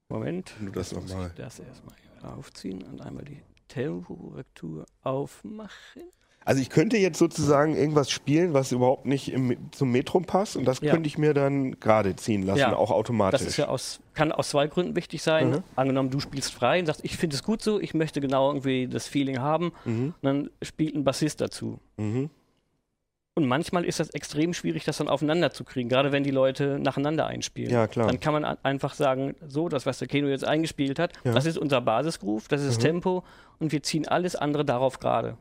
Moment. 0.10 0.54
Wenn 0.60 0.68
du 0.68 0.74
das 0.74 0.92
nochmal. 0.92 1.32
Das 1.38 1.58
erstmal 1.58 1.96
aufziehen 2.22 2.84
und 2.84 3.02
einmal 3.02 3.26
die 3.26 3.42
Tempokorrektur 3.72 4.86
aufmachen. 5.04 6.04
Also 6.44 6.60
ich 6.60 6.70
könnte 6.70 6.98
jetzt 6.98 7.20
sozusagen 7.20 7.76
irgendwas 7.76 8.10
spielen, 8.10 8.54
was 8.54 8.72
überhaupt 8.72 9.06
nicht 9.06 9.32
im, 9.32 9.56
zum 9.72 9.92
Metrum 9.92 10.26
passt 10.26 10.58
und 10.58 10.66
das 10.66 10.82
ja. 10.82 10.92
könnte 10.92 11.06
ich 11.08 11.20
mir 11.20 11.36
dann 11.36 11.80
gerade 11.80 12.16
ziehen 12.16 12.42
lassen, 12.42 12.60
ja. 12.60 12.76
auch 12.76 12.90
automatisch. 12.90 13.40
Das 13.40 13.48
ist 13.48 13.58
ja 13.58 13.68
aus, 13.68 14.00
kann 14.16 14.32
aus 14.32 14.50
zwei 14.50 14.66
Gründen 14.66 14.96
wichtig 14.96 15.22
sein. 15.22 15.52
Mhm. 15.52 15.64
Angenommen, 15.76 16.10
du 16.10 16.20
spielst 16.20 16.52
frei 16.52 16.80
und 16.80 16.88
sagst, 16.88 17.02
ich 17.04 17.16
finde 17.16 17.36
es 17.36 17.44
gut 17.44 17.62
so, 17.62 17.80
ich 17.80 17.94
möchte 17.94 18.22
genau 18.22 18.50
irgendwie 18.50 18.88
das 18.88 19.08
Feeling 19.08 19.40
haben. 19.40 19.72
Mhm. 19.86 20.16
Und 20.20 20.24
dann 20.24 20.50
spielt 20.64 20.96
ein 20.96 21.04
Bassist 21.04 21.42
dazu. 21.42 21.80
Mhm. 21.98 22.32
Und 23.34 23.48
manchmal 23.48 23.86
ist 23.86 24.02
das 24.02 24.10
extrem 24.10 24.54
schwierig, 24.54 24.84
das 24.84 24.98
dann 24.98 25.08
aufeinander 25.08 25.52
zu 25.52 25.64
kriegen, 25.64 25.88
gerade 25.88 26.12
wenn 26.12 26.24
die 26.24 26.32
Leute 26.32 26.80
nacheinander 26.80 27.28
einspielen. 27.28 27.72
Ja, 27.72 27.88
klar. 27.88 28.08
Dann 28.08 28.20
kann 28.20 28.34
man 28.34 28.44
einfach 28.44 28.94
sagen, 28.94 29.36
so, 29.48 29.70
das, 29.70 29.86
was 29.86 30.00
der 30.00 30.10
Keno 30.10 30.28
jetzt 30.28 30.46
eingespielt 30.46 31.00
hat, 31.00 31.14
ja. 31.24 31.32
das 31.32 31.46
ist 31.46 31.58
unser 31.58 31.80
Basisgroove, 31.80 32.50
das 32.50 32.62
ist 32.62 32.68
das 32.68 32.78
mhm. 32.80 32.82
Tempo 32.82 33.24
und 33.60 33.72
wir 33.72 33.84
ziehen 33.84 34.06
alles 34.06 34.36
andere 34.36 34.66
darauf 34.66 35.00
gerade. 35.00 35.38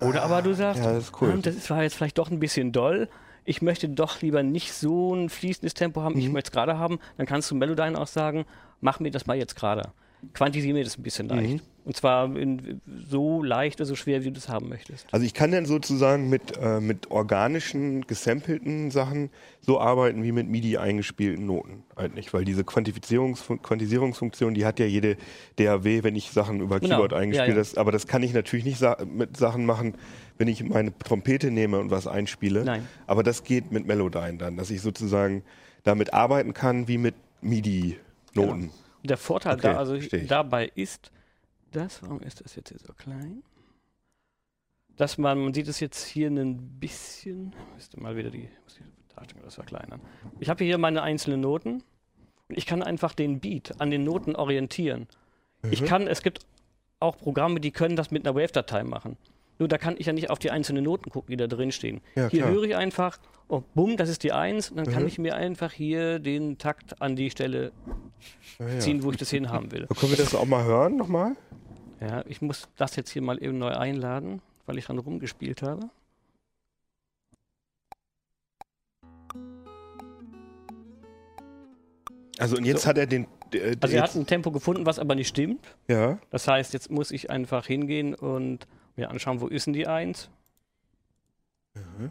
Oder 0.00 0.22
ah, 0.22 0.26
aber 0.26 0.42
du 0.42 0.54
sagst, 0.54 0.82
ja, 0.82 0.92
das, 0.92 1.12
cool. 1.20 1.32
hm, 1.34 1.42
das 1.42 1.68
war 1.68 1.82
jetzt 1.82 1.94
vielleicht 1.94 2.16
doch 2.16 2.30
ein 2.30 2.40
bisschen 2.40 2.72
doll. 2.72 3.08
Ich 3.44 3.60
möchte 3.60 3.88
doch 3.88 4.22
lieber 4.22 4.42
nicht 4.42 4.72
so 4.72 5.14
ein 5.14 5.28
fließendes 5.28 5.74
Tempo 5.74 6.02
haben, 6.02 6.14
mhm. 6.14 6.20
ich 6.20 6.28
möchte 6.30 6.48
es 6.48 6.52
gerade 6.52 6.78
haben. 6.78 7.00
Dann 7.18 7.26
kannst 7.26 7.50
du 7.50 7.54
Melodyne 7.54 8.00
auch 8.00 8.06
sagen, 8.06 8.46
mach 8.80 8.98
mir 8.98 9.10
das 9.10 9.26
mal 9.26 9.36
jetzt 9.36 9.56
gerade. 9.56 9.90
Quantisiere 10.32 10.74
mir 10.74 10.84
das 10.84 10.96
ein 10.96 11.02
bisschen 11.02 11.28
leicht. 11.28 11.54
Mhm. 11.54 11.60
Und 11.88 11.96
zwar 11.96 12.36
in, 12.36 12.82
so 13.08 13.42
leicht 13.42 13.80
oder 13.80 13.86
so 13.86 13.94
schwer, 13.94 14.20
wie 14.20 14.26
du 14.26 14.32
das 14.32 14.50
haben 14.50 14.68
möchtest. 14.68 15.06
Also 15.10 15.24
ich 15.24 15.32
kann 15.32 15.52
dann 15.52 15.64
sozusagen 15.64 16.28
mit, 16.28 16.58
äh, 16.60 16.80
mit 16.80 17.10
organischen, 17.10 18.06
gesampelten 18.06 18.90
Sachen 18.90 19.30
so 19.62 19.80
arbeiten 19.80 20.22
wie 20.22 20.32
mit 20.32 20.50
MIDI 20.50 20.76
eingespielten 20.76 21.46
Noten 21.46 21.84
eigentlich, 21.96 22.34
weil 22.34 22.44
diese 22.44 22.62
Quantisierungsfunktion, 22.62 24.52
die 24.52 24.66
hat 24.66 24.78
ja 24.78 24.84
jede 24.84 25.16
DAW, 25.56 26.02
wenn 26.02 26.14
ich 26.14 26.30
Sachen 26.30 26.60
über 26.60 26.78
genau. 26.78 26.96
Keyboard 26.96 27.14
eingespielt 27.14 27.56
ja, 27.56 27.62
ja. 27.62 27.80
aber 27.80 27.90
das 27.90 28.06
kann 28.06 28.22
ich 28.22 28.34
natürlich 28.34 28.66
nicht 28.66 28.78
sa 28.78 28.98
mit 29.10 29.38
Sachen 29.38 29.64
machen, 29.64 29.94
wenn 30.36 30.46
ich 30.46 30.62
meine 30.62 30.92
Trompete 30.98 31.50
nehme 31.50 31.78
und 31.78 31.90
was 31.90 32.06
einspiele. 32.06 32.64
Nein. 32.64 32.86
Aber 33.06 33.22
das 33.22 33.44
geht 33.44 33.72
mit 33.72 33.86
Melodyne 33.86 34.36
dann, 34.36 34.58
dass 34.58 34.70
ich 34.70 34.82
sozusagen 34.82 35.42
damit 35.84 36.12
arbeiten 36.12 36.52
kann 36.52 36.86
wie 36.86 36.98
mit 36.98 37.14
MIDI-Noten. 37.40 38.60
Genau. 38.60 38.72
Der 39.04 39.16
Vorteil 39.16 39.54
okay, 39.54 39.62
da, 39.62 39.78
also 39.78 39.96
dabei 40.26 40.70
ist, 40.74 41.10
das, 41.72 42.02
warum 42.02 42.20
ist 42.20 42.44
das 42.44 42.54
jetzt 42.54 42.70
hier 42.70 42.78
so 42.78 42.92
klein? 42.92 43.42
Dass 44.96 45.18
man, 45.18 45.38
man 45.38 45.54
sieht 45.54 45.68
es 45.68 45.80
jetzt 45.80 46.04
hier 46.04 46.28
ein 46.28 46.78
bisschen, 46.80 47.54
müsste 47.74 48.00
mal 48.00 48.16
wieder 48.16 48.30
die, 48.30 48.48
muss 48.64 48.74
die 48.74 49.14
Darstellung 49.14 49.44
das 49.44 49.54
verkleinern. 49.54 50.00
Ich 50.40 50.48
habe 50.48 50.64
hier 50.64 50.78
meine 50.78 51.02
einzelnen 51.02 51.40
Noten 51.40 51.84
und 52.48 52.58
ich 52.58 52.66
kann 52.66 52.82
einfach 52.82 53.14
den 53.14 53.40
Beat 53.40 53.80
an 53.80 53.90
den 53.90 54.04
Noten 54.04 54.34
orientieren. 54.34 55.06
Mhm. 55.62 55.72
Ich 55.72 55.84
kann, 55.84 56.06
es 56.06 56.22
gibt 56.22 56.46
auch 57.00 57.16
Programme, 57.16 57.60
die 57.60 57.70
können 57.70 57.96
das 57.96 58.10
mit 58.10 58.26
einer 58.26 58.34
Wave-Datei 58.34 58.82
machen. 58.82 59.16
Nur 59.58 59.68
da 59.68 59.76
kann 59.76 59.96
ich 59.98 60.06
ja 60.06 60.12
nicht 60.12 60.30
auf 60.30 60.38
die 60.38 60.50
einzelnen 60.50 60.84
Noten 60.84 61.10
gucken, 61.10 61.32
die 61.32 61.36
da 61.36 61.48
drin 61.48 61.72
stehen. 61.72 62.00
Ja, 62.14 62.28
hier 62.28 62.48
höre 62.48 62.62
ich 62.62 62.76
einfach, 62.76 63.18
oh, 63.48 63.62
bumm, 63.74 63.96
das 63.96 64.08
ist 64.08 64.22
die 64.22 64.32
Eins, 64.32 64.70
und 64.70 64.76
dann 64.76 64.86
mhm. 64.86 64.92
kann 64.92 65.06
ich 65.06 65.18
mir 65.18 65.34
einfach 65.34 65.72
hier 65.72 66.20
den 66.20 66.58
Takt 66.58 67.02
an 67.02 67.16
die 67.16 67.30
Stelle 67.30 67.72
ja, 68.58 68.68
ja. 68.68 68.78
ziehen, 68.78 69.02
wo 69.02 69.10
ich 69.10 69.16
das 69.16 69.30
hinhaben 69.30 69.72
will. 69.72 69.86
können 69.98 70.12
wir 70.12 70.18
das 70.18 70.34
auch 70.34 70.46
mal 70.46 70.64
hören 70.64 70.96
nochmal? 70.96 71.36
Ja, 72.00 72.24
ich 72.28 72.40
muss 72.40 72.68
das 72.76 72.94
jetzt 72.94 73.10
hier 73.10 73.22
mal 73.22 73.42
eben 73.42 73.58
neu 73.58 73.70
einladen, 73.70 74.40
weil 74.66 74.78
ich 74.78 74.86
dran 74.86 74.98
rumgespielt 74.98 75.62
habe. 75.62 75.90
Also 82.38 82.56
und 82.56 82.64
jetzt 82.64 82.82
so. 82.82 82.88
hat 82.88 82.98
er 82.98 83.06
den. 83.06 83.26
Äh, 83.52 83.76
also 83.80 83.96
er 83.96 84.02
hat 84.04 84.14
ein 84.14 84.26
Tempo 84.26 84.52
gefunden, 84.52 84.86
was 84.86 85.00
aber 85.00 85.16
nicht 85.16 85.26
stimmt. 85.26 85.74
Ja. 85.88 86.20
Das 86.30 86.46
heißt, 86.46 86.72
jetzt 86.72 86.88
muss 86.88 87.10
ich 87.10 87.30
einfach 87.30 87.66
hingehen 87.66 88.14
und 88.14 88.68
mir 88.98 89.10
anschauen, 89.10 89.40
wo 89.40 89.46
ist 89.46 89.66
denn 89.66 89.72
die 89.72 89.86
1? 89.86 90.28
Mhm. 91.74 92.10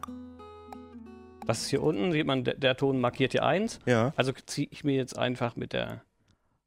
Was 1.45 1.61
ist 1.61 1.69
hier 1.69 1.83
unten? 1.83 2.11
Sieht 2.11 2.25
man, 2.25 2.43
der, 2.43 2.55
der 2.55 2.75
Ton 2.75 2.99
markiert 2.99 3.33
die 3.33 3.39
1. 3.39 3.79
Ja. 3.85 4.13
Also 4.15 4.31
ziehe 4.31 4.67
ich 4.71 4.83
mir 4.83 4.95
jetzt 4.95 5.17
einfach 5.17 5.55
mit 5.55 5.73
der 5.73 6.01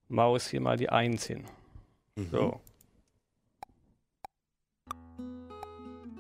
Maus 0.08 0.48
hier 0.48 0.60
mal 0.60 0.76
die 0.76 0.90
1 0.90 1.26
hin. 1.26 1.44
Mhm. 2.16 2.28
So. 2.30 2.60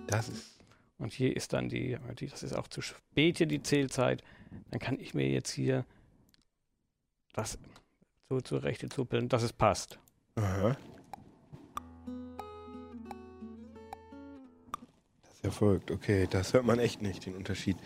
Das 0.06 0.28
ist. 0.28 0.58
Und 0.98 1.14
hier 1.14 1.34
ist 1.34 1.54
dann 1.54 1.70
die, 1.70 1.96
das 2.30 2.42
ist 2.42 2.52
auch 2.52 2.68
zu 2.68 2.82
spät 2.82 3.38
hier 3.38 3.46
die 3.46 3.62
Zählzeit. 3.62 4.22
Dann 4.70 4.80
kann 4.80 5.00
ich 5.00 5.14
mir 5.14 5.26
jetzt 5.28 5.50
hier 5.50 5.86
das 7.32 7.58
so 8.28 8.40
zurecht 8.40 8.92
zuppeln, 8.92 9.30
dass 9.30 9.42
es 9.42 9.54
passt. 9.54 9.98
Aha. 10.34 10.76
Erfolgt, 15.42 15.90
okay, 15.90 16.26
das 16.30 16.52
hört 16.52 16.66
man 16.66 16.78
echt 16.78 17.00
nicht, 17.00 17.24
den 17.26 17.34
Unterschied. 17.34 17.76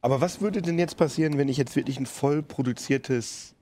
Aber 0.00 0.20
was 0.20 0.40
würde 0.40 0.62
denn 0.62 0.78
jetzt 0.78 0.96
passieren, 0.96 1.38
wenn 1.38 1.48
ich 1.48 1.56
jetzt 1.56 1.74
wirklich 1.76 1.98
ein 1.98 2.06
voll 2.06 2.42
produziertes 2.42 3.54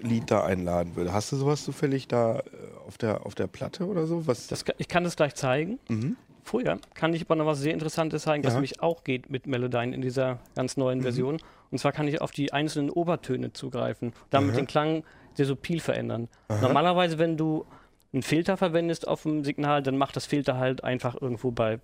Lied 0.00 0.30
da 0.30 0.44
einladen 0.44 0.96
würde? 0.96 1.12
Hast 1.12 1.32
du 1.32 1.36
sowas 1.36 1.64
zufällig 1.64 2.08
da 2.08 2.38
äh, 2.38 2.42
auf 2.86 2.96
der, 2.96 3.26
auf 3.26 3.34
der 3.34 3.48
Platte 3.48 3.86
oder 3.86 4.06
so? 4.06 4.26
Was? 4.26 4.46
Das, 4.46 4.64
ich 4.78 4.88
kann 4.88 5.04
das 5.04 5.16
gleich 5.16 5.34
zeigen. 5.34 5.78
Mhm. 5.88 6.16
Vorher 6.44 6.78
kann 6.94 7.14
ich 7.14 7.22
aber 7.22 7.36
noch 7.36 7.46
was 7.46 7.60
sehr 7.60 7.72
Interessantes 7.72 8.22
zeigen, 8.22 8.42
ja. 8.42 8.48
was 8.48 8.54
nämlich 8.54 8.80
auch 8.80 9.04
geht 9.04 9.30
mit 9.30 9.46
Melodyne 9.46 9.94
in 9.94 10.00
dieser 10.00 10.40
ganz 10.54 10.76
neuen 10.76 10.98
mhm. 10.98 11.02
Version. 11.02 11.42
Und 11.70 11.78
zwar 11.78 11.92
kann 11.92 12.08
ich 12.08 12.20
auf 12.20 12.30
die 12.30 12.52
einzelnen 12.52 12.90
Obertöne 12.90 13.52
zugreifen, 13.52 14.12
damit 14.30 14.50
Aha. 14.50 14.60
den 14.60 14.66
Klang 14.66 15.04
sehr 15.34 15.46
subtil 15.46 15.80
verändern. 15.80 16.28
Aha. 16.48 16.60
Normalerweise, 16.60 17.18
wenn 17.18 17.36
du 17.36 17.64
einen 18.12 18.22
Filter 18.22 18.56
verwendest 18.56 19.08
auf 19.08 19.22
dem 19.22 19.44
Signal, 19.44 19.82
dann 19.82 19.96
macht 19.96 20.16
das 20.16 20.26
Filter 20.26 20.58
halt 20.58 20.84
einfach 20.84 21.20
irgendwo 21.20 21.50
bei 21.50 21.80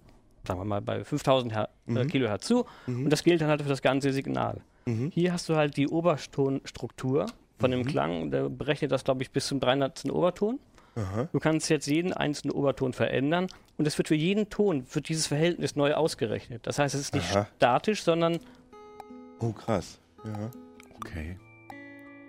sagen 0.49 0.61
wir 0.61 0.65
mal, 0.65 0.83
bei 0.83 1.05
5000 1.05 1.55
Her 1.55 1.69
äh, 1.87 1.93
mhm. 1.93 2.09
Kilohertz 2.09 2.47
zu. 2.47 2.67
Mhm. 2.87 3.05
Und 3.05 3.11
das 3.11 3.23
gilt 3.23 3.41
dann 3.41 3.49
halt 3.49 3.63
für 3.63 3.69
das 3.69 3.83
ganze 3.83 4.13
Signal. 4.13 4.61
Mhm. 4.87 5.11
Hier 5.15 5.33
hast 5.33 5.49
du 5.49 5.55
halt 5.55 5.77
die 5.77 5.87
Obertonstruktur 5.87 7.27
von 7.59 7.71
dem 7.71 7.81
mhm. 7.81 7.87
Klang. 7.87 8.31
Der 8.31 8.49
berechnet 8.49 8.91
das, 8.91 9.05
glaube 9.05 9.23
ich, 9.23 9.31
bis 9.31 9.47
zum 9.47 9.61
300. 9.61 10.11
Oberton. 10.11 10.59
Aha. 10.97 11.29
Du 11.31 11.39
kannst 11.39 11.69
jetzt 11.71 11.87
jeden 11.87 12.13
einzelnen 12.13 12.53
Oberton 12.57 12.93
verändern 12.93 13.47
und 13.77 13.87
es 13.87 13.97
wird 13.99 14.09
für 14.09 14.17
jeden 14.17 14.51
Ton, 14.51 14.85
für 14.85 15.01
dieses 15.01 15.29
Verhältnis 15.29 15.77
neu 15.77 15.95
ausgerechnet. 15.95 16.67
Das 16.67 16.81
heißt, 16.81 16.95
es 16.95 17.03
ist 17.03 17.15
nicht 17.15 17.31
Aha. 17.37 17.47
statisch, 17.57 18.03
sondern. 18.03 18.41
Oh, 19.39 19.53
krass. 19.53 20.01
Ja. 20.25 20.51
Okay. 20.97 21.39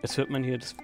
Jetzt 0.04 0.18
hört 0.18 0.30
man 0.30 0.44
hier 0.44 0.60
das. 0.60 0.76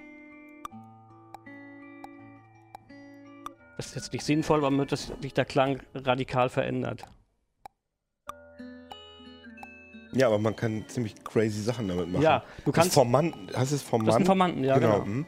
Das 3.76 3.88
ist 3.88 3.94
jetzt 3.94 4.12
nicht 4.12 4.24
sinnvoll, 4.24 4.64
aber 4.64 4.76
wird 4.76 4.90
das, 4.90 5.12
sich 5.20 5.34
der 5.34 5.44
Klang 5.44 5.80
radikal 5.94 6.48
verändert. 6.48 7.04
Ja, 10.16 10.28
aber 10.28 10.38
man 10.38 10.56
kann 10.56 10.84
ziemlich 10.88 11.14
crazy 11.24 11.60
Sachen 11.60 11.88
damit 11.88 12.10
machen. 12.10 12.22
Ja, 12.22 12.42
du 12.64 12.72
kannst. 12.72 12.88
Das 12.88 12.94
Formanten, 12.94 13.48
hast 13.54 13.70
du 13.70 13.76
es 13.76 13.82
Formanten? 13.82 14.06
Das 14.06 14.14
ist 14.16 14.20
ein 14.22 14.26
Formanten, 14.26 14.64
ja, 14.64 14.78
genau. 14.78 15.00
genau. 15.00 15.06
Mhm. 15.06 15.26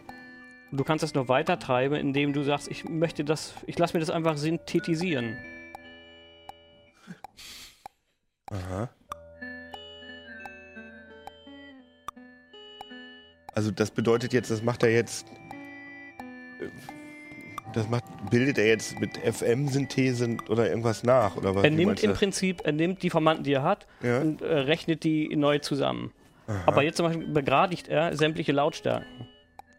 Du 0.73 0.85
kannst 0.85 1.03
das 1.03 1.15
noch 1.15 1.29
weiter 1.29 1.59
treiben, 1.59 1.95
indem 1.95 2.33
du 2.33 2.43
sagst, 2.43 2.69
ich 2.69 2.85
möchte 2.89 3.25
das, 3.25 3.55
ich 3.67 3.79
lasse 3.79 3.95
mir 3.95 4.01
das 4.01 4.11
einfach 4.11 4.37
synthetisieren. 4.37 5.37
Aha. 8.51 8.91
Also 13.55 13.71
das 13.71 13.91
bedeutet 13.91 14.33
jetzt, 14.33 14.51
das 14.51 14.63
macht 14.63 14.83
er 14.83 14.91
jetzt 14.91 15.27
äh, 16.61 16.69
das 17.75 17.89
macht, 17.89 18.05
bildet 18.31 18.59
er 18.59 18.67
jetzt 18.67 19.01
mit 19.01 19.17
FM-Synthese 19.19 20.37
oder 20.49 20.69
irgendwas 20.69 21.03
nach? 21.03 21.37
Oder 21.37 21.55
was? 21.55 21.65
Er 21.65 21.71
nimmt 21.71 22.03
im 22.03 22.13
Prinzip, 22.13 22.63
er 22.65 22.73
nimmt 22.73 23.03
die 23.03 23.11
Formanten, 23.11 23.45
die 23.45 23.53
er 23.53 23.63
hat, 23.63 23.87
ja. 24.03 24.21
und 24.21 24.43
äh, 24.43 24.47
rechnet 24.47 25.05
die 25.05 25.35
neu 25.37 25.59
zusammen. 25.59 26.13
Aha. 26.47 26.63
Aber 26.67 26.83
jetzt 26.83 26.97
zum 26.97 27.07
Beispiel 27.07 27.29
begradigt 27.29 27.89
er 27.89 28.17
sämtliche 28.17 28.53
Lautstärken. 28.53 29.29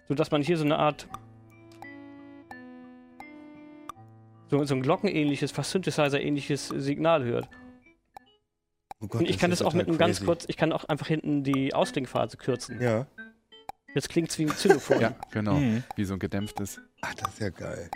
Sodass 0.08 0.32
man 0.32 0.42
hier 0.42 0.58
so 0.58 0.66
eine 0.66 0.78
Art. 0.78 1.08
So, 4.50 4.64
so 4.66 4.76
ein 4.76 4.82
glockenähnliches, 4.82 5.52
fast 5.52 5.72
Synthesizer-ähnliches 5.72 6.70
Signal 6.70 7.24
hört. 7.24 7.50
Oh 9.02 9.08
Gott, 9.08 9.22
und 9.22 9.30
ich 9.30 9.38
kann 9.38 9.52
das 9.52 9.62
auch 9.62 9.74
mit 9.74 9.88
einem 9.88 9.98
ganz 9.98 10.26
kurz, 10.26 10.46
ich 10.48 10.58
kann 10.58 10.74
auch 10.74 10.86
einfach 10.86 11.08
hinten 11.08 11.44
die 11.44 11.74
Ausklingphase 11.74 12.38
kürzen. 12.38 12.82
Ja. 12.82 13.06
Jetzt 13.96 14.10
klingt 14.10 14.30
es 14.30 14.38
wie 14.38 14.44
ein 14.44 14.50
Xylophon. 14.50 15.00
ja, 15.00 15.16
genau. 15.32 15.56
Mhm. 15.56 15.84
Wie 15.96 16.04
so 16.04 16.14
ein 16.14 16.20
gedämpftes. 16.20 16.80
Ach, 17.02 17.14
das 17.16 17.34
ist 17.34 17.40
ja 17.40 17.50
geil. 17.50 17.90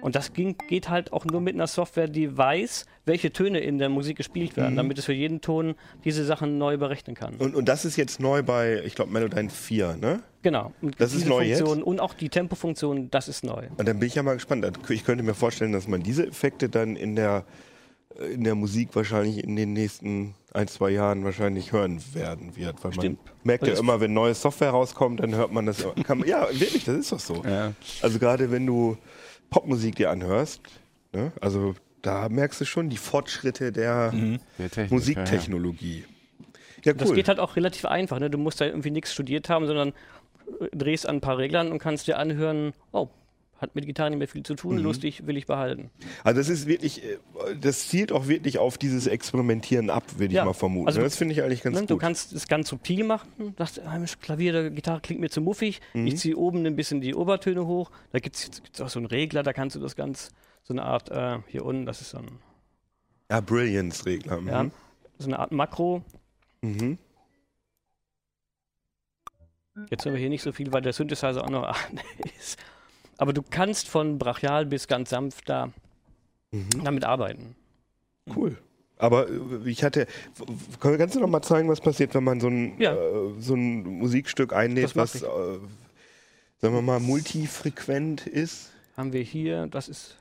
Und 0.00 0.14
das 0.14 0.32
ging, 0.32 0.56
geht 0.68 0.88
halt 0.88 1.12
auch 1.12 1.24
nur 1.24 1.40
mit 1.40 1.54
einer 1.54 1.66
Software, 1.66 2.08
die 2.08 2.36
weiß, 2.36 2.86
welche 3.04 3.32
Töne 3.32 3.60
in 3.60 3.78
der 3.78 3.88
Musik 3.88 4.18
gespielt 4.18 4.56
werden, 4.56 4.74
mhm. 4.74 4.76
damit 4.76 4.98
es 4.98 5.06
für 5.06 5.12
jeden 5.12 5.40
Ton 5.40 5.74
diese 6.04 6.24
Sachen 6.24 6.58
neu 6.58 6.76
berechnen 6.76 7.16
kann. 7.16 7.36
Und, 7.36 7.54
und 7.54 7.68
das 7.68 7.84
ist 7.84 7.96
jetzt 7.96 8.20
neu 8.20 8.42
bei, 8.42 8.82
ich 8.84 8.94
glaube, 8.94 9.12
Melodyne 9.12 9.50
4, 9.50 9.96
ne? 9.96 10.22
Genau. 10.42 10.72
Und 10.82 11.00
das 11.00 11.14
ist 11.14 11.26
neu 11.26 11.46
Funktion 11.46 11.78
jetzt? 11.78 11.86
Und 11.86 12.00
auch 12.00 12.14
die 12.14 12.28
Tempofunktion, 12.28 13.10
das 13.10 13.28
ist 13.28 13.44
neu. 13.44 13.66
Und 13.76 13.88
dann 13.88 13.98
bin 13.98 14.06
ich 14.06 14.14
ja 14.14 14.22
mal 14.22 14.34
gespannt. 14.34 14.70
Ich 14.88 15.04
könnte 15.04 15.24
mir 15.24 15.34
vorstellen, 15.34 15.72
dass 15.72 15.88
man 15.88 16.02
diese 16.02 16.26
Effekte 16.26 16.68
dann 16.68 16.94
in 16.94 17.16
der, 17.16 17.44
in 18.32 18.44
der 18.44 18.54
Musik 18.54 18.90
wahrscheinlich 18.94 19.42
in 19.42 19.56
den 19.56 19.72
nächsten 19.72 20.34
ein, 20.52 20.68
zwei 20.68 20.90
Jahren 20.90 21.24
wahrscheinlich 21.24 21.72
hören 21.72 22.00
werden 22.12 22.56
wird. 22.56 22.84
Weil 22.84 22.92
Stimmt. 22.92 23.24
man 23.24 23.34
merkt 23.44 23.66
ja 23.66 23.78
immer, 23.78 24.00
wenn 24.00 24.12
neue 24.12 24.34
Software 24.34 24.70
rauskommt, 24.70 25.20
dann 25.20 25.34
hört 25.34 25.52
man 25.52 25.66
das. 25.66 25.84
Kann 26.04 26.18
man, 26.18 26.28
ja, 26.28 26.46
wirklich, 26.52 26.84
das 26.84 26.96
ist 26.96 27.12
doch 27.12 27.20
so. 27.20 27.42
Ja. 27.44 27.72
Also 28.02 28.18
gerade 28.18 28.50
wenn 28.50 28.66
du 28.66 28.96
Popmusik 29.50 29.96
dir 29.96 30.10
anhörst, 30.10 30.60
ne? 31.12 31.32
also 31.40 31.74
da 32.02 32.28
merkst 32.28 32.60
du 32.60 32.64
schon 32.64 32.90
die 32.90 32.96
Fortschritte 32.96 33.72
der, 33.72 34.12
mhm. 34.12 34.38
der 34.58 34.88
Musiktechnologie. 34.88 36.04
Ja, 36.84 36.92
cool. 36.92 36.98
Das 36.98 37.12
geht 37.12 37.28
halt 37.28 37.40
auch 37.40 37.56
relativ 37.56 37.84
einfach. 37.86 38.18
Ne? 38.18 38.30
Du 38.30 38.38
musst 38.38 38.60
da 38.60 38.66
irgendwie 38.66 38.90
nichts 38.90 39.12
studiert 39.12 39.48
haben, 39.48 39.66
sondern 39.66 39.92
drehst 40.72 41.08
an 41.08 41.16
ein 41.16 41.20
paar 41.20 41.38
Reglern 41.38 41.72
und 41.72 41.78
kannst 41.78 42.06
dir 42.06 42.18
anhören, 42.18 42.72
oh, 42.92 43.08
hat 43.58 43.74
mit 43.74 43.86
Gitarre 43.86 44.10
nicht 44.10 44.18
mehr 44.18 44.28
viel 44.28 44.44
zu 44.44 44.54
tun, 44.54 44.76
mhm. 44.76 44.84
lustig, 44.84 45.26
will 45.26 45.36
ich 45.36 45.46
behalten. 45.46 45.90
Also 46.24 46.40
das 46.40 46.48
ist 46.48 46.66
wirklich, 46.66 47.04
äh, 47.04 47.18
das 47.60 47.88
zielt 47.88 48.12
auch 48.12 48.28
wirklich 48.28 48.58
auf 48.58 48.78
dieses 48.78 49.06
Experimentieren 49.06 49.90
ab, 49.90 50.04
würde 50.16 50.34
ja. 50.34 50.42
ich 50.42 50.46
mal 50.46 50.54
vermuten. 50.54 50.86
Also, 50.86 51.00
das 51.00 51.16
finde 51.16 51.34
ich 51.34 51.42
eigentlich 51.42 51.62
ganz 51.62 51.74
ne, 51.74 51.80
gut. 51.82 51.90
Du 51.90 51.96
kannst 51.98 52.32
es 52.32 52.46
ganz 52.46 52.68
subtil 52.68 53.04
machen, 53.04 53.54
sagst, 53.58 53.80
Klavier, 54.20 54.52
der 54.52 54.70
Gitarre 54.70 55.00
klingt 55.00 55.20
mir 55.20 55.30
zu 55.30 55.40
muffig, 55.40 55.80
mhm. 55.92 56.06
ich 56.06 56.16
ziehe 56.16 56.36
oben 56.36 56.64
ein 56.66 56.76
bisschen 56.76 57.00
die 57.00 57.14
Obertöne 57.14 57.66
hoch, 57.66 57.90
da 58.12 58.20
gibt 58.20 58.36
es 58.36 58.80
auch 58.80 58.88
so 58.88 58.98
einen 58.98 59.06
Regler, 59.06 59.42
da 59.42 59.52
kannst 59.52 59.76
du 59.76 59.80
das 59.80 59.96
ganz, 59.96 60.30
so 60.62 60.72
eine 60.72 60.84
Art, 60.84 61.10
äh, 61.10 61.38
hier 61.48 61.64
unten, 61.64 61.84
das 61.86 62.00
ist 62.00 62.10
so 62.10 62.18
ein... 62.18 62.28
Ja, 63.30 63.40
Brilliance-Regler. 63.40 64.40
Mhm. 64.40 64.48
Ja, 64.48 64.70
so 65.18 65.26
eine 65.26 65.38
Art 65.38 65.52
Makro. 65.52 66.02
Mhm. 66.62 66.98
Jetzt 69.90 70.06
haben 70.06 70.12
wir 70.12 70.20
hier 70.20 70.28
nicht 70.28 70.42
so 70.42 70.52
viel, 70.52 70.72
weil 70.72 70.82
der 70.82 70.92
Synthesizer 70.92 71.44
auch 71.44 71.50
noch 71.50 71.76
ist. 72.38 72.58
Aber 73.18 73.32
du 73.32 73.42
kannst 73.42 73.88
von 73.88 74.18
brachial 74.18 74.64
bis 74.64 74.88
ganz 74.88 75.10
sanft 75.10 75.48
da 75.48 75.70
mhm. 76.50 76.84
damit 76.84 77.04
arbeiten. 77.04 77.54
Cool. 78.34 78.56
Aber 78.96 79.28
äh, 79.28 79.68
ich 79.68 79.84
hatte, 79.84 80.06
kannst 80.80 81.14
du 81.14 81.20
noch 81.20 81.28
mal 81.28 81.42
zeigen, 81.42 81.68
was 81.68 81.80
passiert, 81.80 82.14
wenn 82.14 82.24
man 82.24 82.40
so 82.40 82.48
ein, 82.48 82.80
ja. 82.80 82.94
äh, 82.94 83.34
so 83.38 83.54
ein 83.54 83.82
Musikstück 83.82 84.52
einnäht, 84.52 84.96
was, 84.96 85.22
äh, 85.22 85.26
sagen 86.58 86.74
wir 86.74 86.82
mal, 86.82 87.00
multifrequent 87.00 88.26
ist? 88.26 88.72
Haben 88.96 89.12
wir 89.12 89.22
hier, 89.22 89.66
das 89.66 89.88
ist 89.88 90.18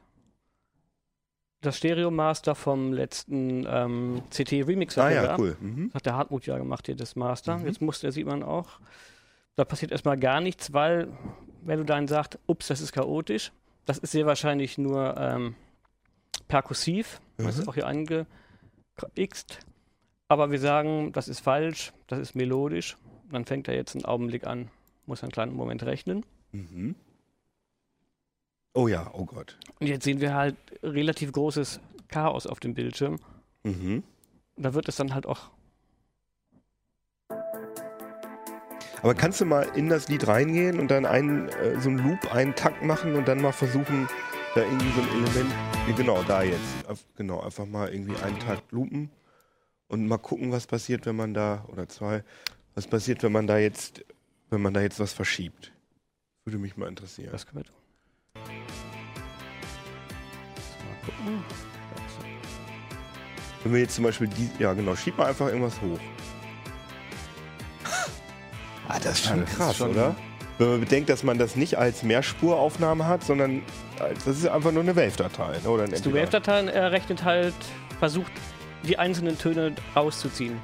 das 1.61 1.77
Stereo 1.77 2.11
Master 2.11 2.53
vom 2.53 2.93
letzten 2.93 3.65
ähm, 3.67 4.21
CT 4.29 4.67
Remix. 4.67 4.97
Ah 4.97 5.09
ja, 5.09 5.37
cool. 5.37 5.57
Mhm. 5.59 5.91
Hat 5.93 6.05
der 6.05 6.15
Hartmut 6.15 6.45
ja 6.45 6.57
gemacht 6.57 6.85
hier, 6.85 6.95
das 6.95 7.15
Master. 7.15 7.57
Mhm. 7.57 7.65
Jetzt 7.65 7.81
musste, 7.81 8.11
sieht 8.11 8.27
man 8.27 8.43
auch. 8.43 8.79
Da 9.55 9.65
passiert 9.65 9.91
erstmal 9.91 10.19
gar 10.19 10.39
nichts, 10.39 10.71
weil, 10.73 11.07
wenn 11.68 11.80
du 11.80 11.86
dann 11.86 12.07
sagst, 12.07 12.39
ups, 12.47 12.68
das 12.68 12.82
ist 12.82 12.93
chaotisch, 12.93 13.51
das 13.86 13.97
ist 13.97 14.11
sehr 14.11 14.26
wahrscheinlich 14.26 14.78
nur 14.78 15.15
ähm, 15.18 15.55
perkussiv. 16.47 17.22
Mhm. 17.38 17.43
Das 17.45 17.57
ist 17.57 17.68
auch 17.68 17.74
hier 17.76 17.88
angeixt. 17.88 19.59
Aber 20.30 20.51
wir 20.51 20.59
sagen, 20.59 21.11
das 21.11 21.28
ist 21.28 21.41
falsch, 21.41 21.93
das 22.07 22.20
ist 22.20 22.36
melodisch. 22.36 22.97
Dann 23.32 23.45
fängt 23.45 23.68
er 23.68 23.76
jetzt 23.76 23.95
einen 23.95 24.05
Augenblick 24.05 24.47
an, 24.47 24.70
muss 25.05 25.24
einen 25.24 25.32
kleinen 25.32 25.53
Moment 25.53 25.84
rechnen. 25.84 26.26
Mhm. 26.51 26.95
Oh 28.74 28.88
ja, 28.88 29.09
oh 29.13 29.26
Gott. 29.26 29.57
Und 29.80 29.88
jetzt 29.88 30.03
sehen 30.03 30.22
wir 30.22 30.34
halt 30.34 30.55
relativ 30.84 31.32
großes 31.32 31.82
Chaos 32.07 32.47
auf 32.47 32.59
dem 32.59 32.74
Bildschirm. 32.74 33.18
Mhm. 33.63 34.03
Da 34.55 34.74
wird 34.74 34.88
es 34.88 34.95
dann 34.95 35.13
halt 35.13 35.26
auch. 35.26 35.49
Aber 39.01 39.13
kannst 39.13 39.41
du 39.41 39.45
mal 39.45 39.63
in 39.75 39.89
das 39.89 40.07
Lied 40.07 40.27
reingehen 40.27 40.79
und 40.79 40.89
dann 40.89 41.05
einen, 41.05 41.49
äh, 41.49 41.79
so 41.79 41.89
einen 41.89 41.99
Loop, 41.99 42.33
einen 42.33 42.55
Takt 42.55 42.83
machen 42.83 43.15
und 43.15 43.27
dann 43.27 43.41
mal 43.41 43.51
versuchen, 43.51 44.07
da 44.55 44.61
irgendwie 44.61 44.91
so 44.91 45.01
ein 45.01 45.09
Element, 45.09 45.97
genau, 45.97 46.23
da 46.23 46.41
jetzt, 46.41 46.63
genau, 47.15 47.41
einfach 47.41 47.65
mal 47.65 47.93
irgendwie 47.93 48.15
einen 48.23 48.39
Takt 48.39 48.71
loopen 48.71 49.11
und 49.87 50.07
mal 50.07 50.17
gucken, 50.17 50.51
was 50.51 50.65
passiert, 50.65 51.05
wenn 51.05 51.15
man 51.15 51.33
da, 51.33 51.65
oder 51.71 51.87
zwei, 51.87 52.23
was 52.73 52.87
passiert, 52.87 53.23
wenn 53.23 53.31
man 53.31 53.45
da 53.47 53.57
jetzt, 53.57 54.03
wenn 54.49 54.61
man 54.61 54.73
da 54.73 54.81
jetzt 54.81 54.99
was 54.99 55.13
verschiebt. 55.13 55.71
Würde 56.45 56.57
mich 56.57 56.77
mal 56.77 56.87
interessieren. 56.87 57.29
Das 57.31 57.45
können 57.45 57.59
wir 57.59 57.65
tun. 57.65 57.77
gucken. 61.07 61.43
Wenn 63.63 63.73
wir 63.73 63.81
jetzt 63.81 63.95
zum 63.95 64.03
Beispiel 64.03 64.27
die, 64.27 64.49
ja 64.59 64.73
genau, 64.73 64.95
schieb 64.95 65.17
mal 65.17 65.25
einfach 65.27 65.47
irgendwas 65.47 65.81
hoch. 65.81 65.99
Ah, 68.88 68.99
das 68.99 69.19
ist 69.19 69.25
schon 69.25 69.39
ja, 69.39 69.43
das 69.45 69.55
krass, 69.55 69.71
ist 69.71 69.77
schon 69.77 69.91
oder? 69.91 70.15
Wenn 70.57 70.69
man 70.69 70.79
bedenkt, 70.79 71.09
dass 71.09 71.23
man 71.23 71.38
das 71.38 71.55
nicht 71.55 71.77
als 71.77 72.01
Mehrspuraufnahme 72.01 73.05
hat, 73.05 73.23
sondern 73.23 73.61
als, 73.99 74.23
das 74.25 74.38
ist 74.38 74.47
einfach 74.47 74.71
nur 74.71 74.81
eine 74.81 74.95
Wave-Datei. 74.95 75.59
Ne? 75.63 75.69
Oder 75.69 75.83
ein 75.83 75.91
die 75.91 76.13
Wave-Datei 76.13 76.65
errechnet 76.65 77.23
halt, 77.23 77.53
versucht 77.99 78.31
die 78.83 78.97
einzelnen 78.97 79.38
Töne 79.38 79.75
rauszuziehen. 79.95 80.59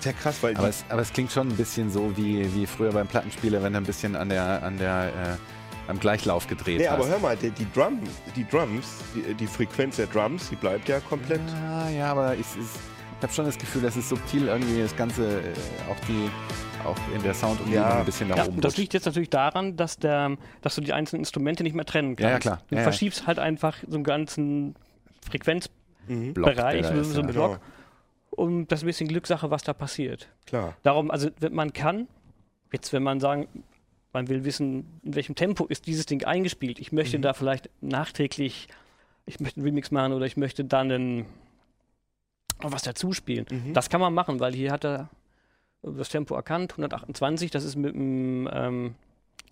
Sehr 0.00 0.12
krass, 0.12 0.36
weil. 0.42 0.56
Aber 0.56 0.68
es, 0.68 0.84
aber 0.88 1.02
es, 1.02 1.12
klingt 1.12 1.32
schon 1.32 1.48
ein 1.48 1.56
bisschen 1.56 1.90
so 1.90 2.16
wie, 2.16 2.54
wie 2.54 2.66
früher 2.66 2.92
beim 2.92 3.08
Plattenspieler, 3.08 3.62
wenn 3.62 3.74
er 3.74 3.80
ein 3.80 3.86
bisschen 3.86 4.14
an 4.16 4.28
der, 4.28 4.62
an 4.62 4.78
der 4.78 5.06
äh, 5.06 5.36
beim 5.88 5.98
Gleichlauf 5.98 6.46
gedreht 6.46 6.78
nee, 6.78 6.86
hast. 6.86 6.94
aber 6.94 7.08
hör 7.08 7.18
mal, 7.18 7.36
die, 7.36 7.50
die, 7.50 7.66
Drum, 7.72 8.00
die 8.36 8.46
Drums, 8.46 8.98
die, 9.14 9.34
die, 9.34 9.46
Frequenz 9.46 9.96
der 9.96 10.06
Drums, 10.06 10.50
die 10.50 10.56
bleibt 10.56 10.88
ja 10.88 11.00
komplett. 11.00 11.40
Ja, 11.64 11.88
ja 11.88 12.10
aber 12.12 12.34
ich, 12.34 12.40
ich, 12.40 12.66
ich 13.18 13.22
habe 13.22 13.32
schon 13.32 13.44
das 13.46 13.58
Gefühl, 13.58 13.82
dass 13.82 13.96
es 13.96 14.08
subtil 14.08 14.46
irgendwie 14.46 14.80
das 14.80 14.96
Ganze, 14.96 15.40
äh, 15.40 15.52
auch 15.90 15.98
die 16.06 16.30
auch 16.84 16.96
in 17.14 17.22
der 17.22 17.34
Soundumgebung 17.34 17.82
ja. 17.82 17.98
ein 17.98 18.04
bisschen 18.04 18.28
nach 18.28 18.36
ja, 18.36 18.46
oben 18.46 18.60
Das 18.60 18.76
liegt 18.76 18.94
jetzt 18.94 19.06
natürlich 19.06 19.30
daran, 19.30 19.76
dass, 19.76 19.98
der, 19.98 20.36
dass 20.62 20.76
du 20.76 20.80
die 20.80 20.92
einzelnen 20.92 21.22
Instrumente 21.22 21.64
nicht 21.64 21.74
mehr 21.74 21.84
trennen 21.84 22.14
kannst. 22.14 22.22
Ja, 22.22 22.30
ja 22.30 22.38
klar. 22.38 22.62
Du 22.68 22.76
ja, 22.76 22.82
verschiebst 22.82 23.26
halt 23.26 23.40
einfach 23.40 23.76
so 23.86 23.96
einen 23.96 24.04
ganzen 24.04 24.76
Frequenzbereich, 25.28 26.90
mhm. 26.92 27.04
so 27.04 27.20
einen 27.20 27.32
Block. 27.32 27.52
Genau. 27.52 27.60
Und 28.30 28.68
das 28.68 28.80
ist 28.80 28.84
ein 28.84 28.86
bisschen 28.86 29.08
Glückssache, 29.08 29.50
was 29.50 29.64
da 29.64 29.72
passiert. 29.72 30.28
Klar. 30.46 30.76
Darum, 30.84 31.10
also 31.10 31.28
man 31.50 31.72
kann, 31.72 32.06
jetzt 32.72 32.92
wenn 32.92 33.02
man 33.02 33.18
sagen, 33.18 33.48
man 34.12 34.28
will 34.28 34.44
wissen, 34.44 35.00
in 35.02 35.16
welchem 35.16 35.34
Tempo 35.34 35.66
ist 35.66 35.86
dieses 35.86 36.06
Ding 36.06 36.24
eingespielt. 36.24 36.78
Ich 36.78 36.92
möchte 36.92 37.18
mhm. 37.18 37.22
da 37.22 37.32
vielleicht 37.32 37.68
nachträglich, 37.80 38.68
ich 39.26 39.40
möchte 39.40 39.58
einen 39.58 39.66
Remix 39.66 39.90
machen 39.90 40.12
oder 40.12 40.24
ich 40.24 40.36
möchte 40.36 40.64
dann 40.64 40.92
einen, 40.92 41.26
was 42.62 42.82
dazu 42.82 43.12
spielen. 43.12 43.46
Mhm. 43.50 43.74
Das 43.74 43.88
kann 43.90 44.00
man 44.00 44.14
machen, 44.14 44.40
weil 44.40 44.54
hier 44.54 44.72
hat 44.72 44.84
er 44.84 45.10
das 45.82 46.08
Tempo 46.08 46.34
erkannt, 46.34 46.72
128, 46.72 47.50
das 47.50 47.64
ist 47.64 47.76
mit 47.76 47.94
einem 47.94 48.48
ähm, 48.52 48.94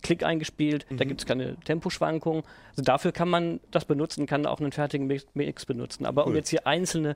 Klick 0.01 0.23
eingespielt, 0.23 0.85
mhm. 0.89 0.97
da 0.97 1.05
gibt 1.05 1.21
es 1.21 1.25
keine 1.25 1.55
Temposchwankungen. 1.61 2.43
Also 2.71 2.83
dafür 2.83 3.11
kann 3.11 3.29
man 3.29 3.59
das 3.71 3.85
benutzen, 3.85 4.25
kann 4.25 4.45
auch 4.45 4.59
einen 4.59 4.71
fertigen 4.71 5.07
Mix, 5.07 5.25
Mix 5.33 5.65
benutzen. 5.65 6.05
Aber 6.05 6.23
cool. 6.23 6.31
um 6.31 6.35
jetzt 6.35 6.49
hier 6.49 6.67
einzelne 6.67 7.15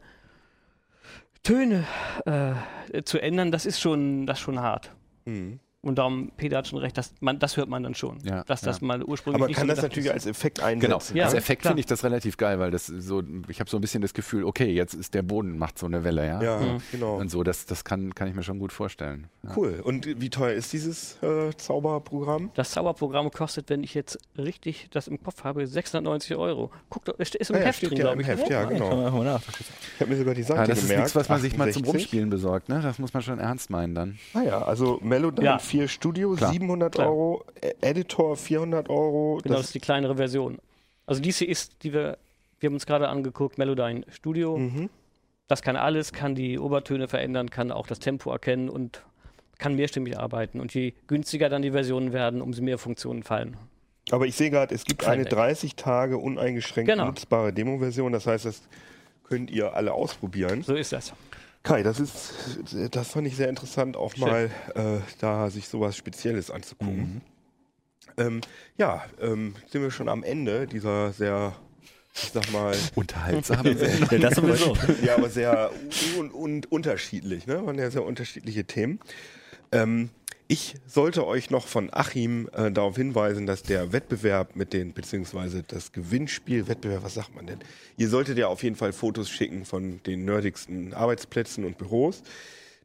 Töne 1.43 1.85
äh, 2.25 3.03
zu 3.03 3.19
ändern, 3.19 3.51
das 3.51 3.65
ist 3.65 3.79
schon, 3.79 4.25
das 4.25 4.39
ist 4.39 4.43
schon 4.43 4.59
hart. 4.59 4.91
Mhm. 5.25 5.59
Und 5.83 5.97
darum, 5.97 6.31
Peter 6.37 6.57
hat 6.57 6.67
schon 6.67 6.77
recht, 6.77 6.95
dass 6.95 7.11
man, 7.21 7.39
das 7.39 7.57
hört 7.57 7.67
man 7.67 7.81
dann 7.81 7.95
schon. 7.95 8.19
Ja, 8.23 8.43
dass 8.43 8.61
das 8.61 8.81
mal 8.81 9.03
ursprünglich. 9.03 9.41
Aber 9.41 9.47
man 9.47 9.55
kann 9.55 9.67
so 9.67 9.73
das 9.73 9.81
natürlich 9.81 10.09
ist. 10.09 10.13
als 10.13 10.25
Effekt 10.27 10.59
einsetzen. 10.59 11.13
Genau. 11.13 11.19
Ja, 11.19 11.25
als 11.25 11.33
Effekt 11.33 11.63
finde 11.63 11.79
ich 11.79 11.87
das 11.87 12.03
relativ 12.03 12.37
geil, 12.37 12.59
weil 12.59 12.69
das 12.69 12.85
so, 12.85 13.23
ich 13.47 13.59
habe 13.59 13.67
so 13.67 13.77
ein 13.77 13.81
bisschen 13.81 14.03
das 14.03 14.13
Gefühl, 14.13 14.43
okay, 14.43 14.71
jetzt 14.71 14.93
ist 14.93 15.15
der 15.15 15.23
Boden, 15.23 15.57
macht 15.57 15.79
so 15.79 15.87
eine 15.87 16.03
Welle, 16.03 16.27
ja. 16.27 16.41
Ja, 16.41 16.59
mhm. 16.59 16.81
genau. 16.91 17.15
Und 17.15 17.31
so, 17.31 17.41
das, 17.41 17.65
das 17.65 17.83
kann, 17.83 18.13
kann 18.13 18.27
ich 18.27 18.35
mir 18.35 18.43
schon 18.43 18.59
gut 18.59 18.71
vorstellen. 18.71 19.27
Ja. 19.41 19.53
Cool. 19.57 19.81
Und 19.83 20.05
wie 20.21 20.29
teuer 20.29 20.53
ist 20.53 20.71
dieses 20.71 21.17
äh, 21.23 21.49
Zauberprogramm? 21.57 22.51
Das 22.53 22.69
Zauberprogramm 22.71 23.31
kostet, 23.31 23.71
wenn 23.71 23.83
ich 23.83 23.95
jetzt 23.95 24.19
richtig 24.37 24.87
das 24.91 25.07
im 25.07 25.23
Kopf 25.23 25.43
habe, 25.43 25.65
690 25.65 26.35
Euro. 26.35 26.69
Guck 26.91 27.05
doch, 27.05 27.17
ist 27.17 27.33
im 27.33 27.55
ah, 27.55 27.59
Heft 27.59 27.81
drin, 27.81 27.97
glaube 27.97 28.21
ich. 28.21 28.27
Heft, 28.27 28.47
ja, 28.51 28.65
genau. 28.65 28.91
Ich 29.15 29.99
habe 29.99 30.11
mir 30.11 30.17
sogar 30.17 30.35
die 30.35 30.43
Seite 30.43 30.61
ja, 30.61 30.67
das 30.67 30.81
gemerkt. 30.81 31.05
Das 31.05 31.09
ist 31.09 31.15
nichts, 31.15 31.15
was 31.15 31.29
man 31.29 31.37
68. 31.37 31.51
sich 31.51 31.57
mal 31.57 31.71
zum 31.71 31.83
Rumspielen 31.85 32.29
besorgt, 32.29 32.69
ne? 32.69 32.81
Das 32.83 32.99
muss 32.99 33.15
man 33.15 33.23
schon 33.23 33.39
ernst 33.39 33.71
meinen 33.71 33.95
dann. 33.95 34.19
Ah 34.35 34.41
ja, 34.43 34.61
also 34.61 34.99
Melodyne 35.01 35.59
4 35.71 35.87
Studio, 35.87 36.33
Klar. 36.35 36.51
700 36.51 36.93
Klar. 36.95 37.07
Euro, 37.07 37.45
Editor 37.79 38.35
400 38.35 38.89
Euro. 38.89 39.39
Genau, 39.41 39.55
das, 39.55 39.61
das, 39.61 39.65
ist 39.67 39.75
die 39.75 39.79
kleinere 39.79 40.17
Version. 40.17 40.59
Also 41.05 41.21
diese 41.21 41.45
ist, 41.45 41.83
die 41.83 41.93
wir, 41.93 42.17
wir 42.59 42.67
haben 42.67 42.73
uns 42.73 42.85
gerade 42.85 43.07
angeguckt, 43.07 43.57
Melodyne 43.57 44.03
Studio. 44.09 44.57
Mhm. 44.57 44.89
Das 45.47 45.61
kann 45.61 45.77
alles, 45.77 46.11
kann 46.11 46.35
die 46.35 46.59
Obertöne 46.59 47.07
verändern, 47.07 47.49
kann 47.49 47.71
auch 47.71 47.87
das 47.87 47.99
Tempo 47.99 48.31
erkennen 48.31 48.69
und 48.69 49.01
kann 49.59 49.75
mehrstimmig 49.75 50.19
arbeiten. 50.19 50.59
Und 50.59 50.73
je 50.73 50.93
günstiger 51.07 51.47
dann 51.47 51.61
die 51.61 51.71
Versionen 51.71 52.11
werden, 52.11 52.41
umso 52.41 52.61
mehr 52.61 52.77
Funktionen 52.77 53.23
fallen. 53.23 53.55
Aber 54.11 54.25
ich 54.25 54.35
sehe 54.35 54.49
gerade, 54.49 54.75
es 54.75 54.83
gibt 54.83 55.05
eine 55.05 55.23
30 55.23 55.75
Tage 55.75 56.17
uneingeschränkt 56.17 56.91
genau. 56.91 57.05
nutzbare 57.05 57.53
Demo-Version. 57.53 58.11
Das 58.11 58.27
heißt, 58.27 58.43
das 58.43 58.61
könnt 59.23 59.49
ihr 59.49 59.73
alle 59.73 59.93
ausprobieren. 59.93 60.63
So 60.63 60.75
ist 60.75 60.91
das. 60.91 61.13
Kai, 61.63 61.83
das 61.83 61.99
ist, 61.99 62.33
das 62.91 63.09
fand 63.09 63.27
ich 63.27 63.35
sehr 63.35 63.49
interessant, 63.49 63.95
auch 63.95 64.15
Schön. 64.15 64.21
mal 64.21 64.49
äh, 64.75 64.99
da 65.19 65.49
sich 65.49 65.67
sowas 65.67 65.95
Spezielles 65.95 66.49
anzugucken. 66.49 66.97
Mhm. 66.97 67.21
Ähm, 68.17 68.41
ja, 68.77 69.03
ähm, 69.19 69.55
sind 69.69 69.81
wir 69.81 69.91
schon 69.91 70.09
am 70.09 70.23
Ende 70.23 70.67
dieser 70.67 71.13
sehr, 71.13 71.55
ich 72.15 72.31
sag 72.33 72.51
mal, 72.51 72.75
unterhaltsamen 72.95 73.77
ja, 73.77 74.17
das 74.17 74.35
sowieso. 74.35 74.75
ja, 75.03 75.15
aber 75.15 75.29
sehr 75.29 75.71
un 76.17 76.31
un 76.31 76.65
unterschiedlich, 76.67 77.45
ne? 77.47 77.65
Waren 77.65 77.77
ja 77.77 77.91
sehr 77.91 78.03
unterschiedliche 78.03 78.65
Themen. 78.65 78.99
Ähm, 79.71 80.09
ich 80.51 80.75
sollte 80.85 81.25
euch 81.25 81.49
noch 81.49 81.65
von 81.65 81.87
Achim 81.93 82.49
äh, 82.51 82.71
darauf 82.71 82.97
hinweisen, 82.97 83.45
dass 83.45 83.63
der 83.63 83.93
Wettbewerb 83.93 84.57
mit 84.57 84.73
den, 84.73 84.91
beziehungsweise 84.91 85.63
das 85.63 85.93
Gewinnspiel, 85.93 86.67
Wettbewerb, 86.67 87.03
was 87.03 87.13
sagt 87.13 87.33
man 87.33 87.45
denn? 87.45 87.59
Ihr 87.95 88.09
solltet 88.09 88.37
ja 88.37 88.47
auf 88.47 88.61
jeden 88.61 88.75
Fall 88.75 88.91
Fotos 88.91 89.29
schicken 89.29 89.63
von 89.63 90.03
den 90.03 90.25
nerdigsten 90.25 90.93
Arbeitsplätzen 90.93 91.63
und 91.63 91.77
Büros. 91.77 92.21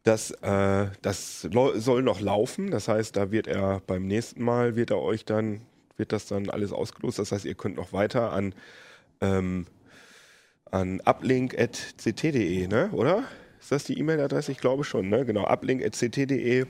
Das, 0.05 0.31
äh, 0.43 0.87
das 1.03 1.41
soll 1.41 2.05
noch 2.05 2.21
laufen. 2.21 2.71
Das 2.71 2.87
heißt, 2.87 3.17
da 3.17 3.33
wird 3.33 3.49
er 3.49 3.83
beim 3.85 4.07
nächsten 4.07 4.45
Mal, 4.45 4.77
wird 4.77 4.91
er 4.91 5.01
euch 5.01 5.25
dann, 5.25 5.61
wird 5.97 6.13
das 6.13 6.27
dann 6.27 6.49
alles 6.49 6.73
ausgelost. 6.73 7.19
Das 7.19 7.33
heißt, 7.33 7.47
ihr 7.47 7.57
könnt 7.57 7.75
noch 7.75 7.93
weiter 7.93 8.33
an, 8.33 8.55
ähm, 9.21 9.67
an 10.71 11.03
uplink.ct.de, 11.05 12.69
ne? 12.69 12.91
oder? 12.93 13.25
Ist 13.59 13.73
das 13.73 13.83
die 13.83 13.99
E-Mail-Adresse? 13.99 14.53
Ich 14.53 14.59
glaube 14.59 14.85
schon, 14.85 15.09
ne? 15.09 15.25
Genau, 15.25 15.51
uplink.ct.de 15.51 16.67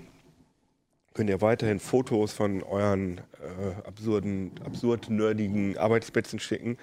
könnt 1.16 1.30
ihr 1.30 1.40
weiterhin 1.40 1.80
Fotos 1.80 2.32
von 2.32 2.62
euren 2.62 3.18
äh, 3.18 3.86
absurden, 3.88 4.52
absurd 4.64 5.08
nerdigen 5.08 5.78
Arbeitsplätzen 5.78 6.38
schicken. 6.38 6.76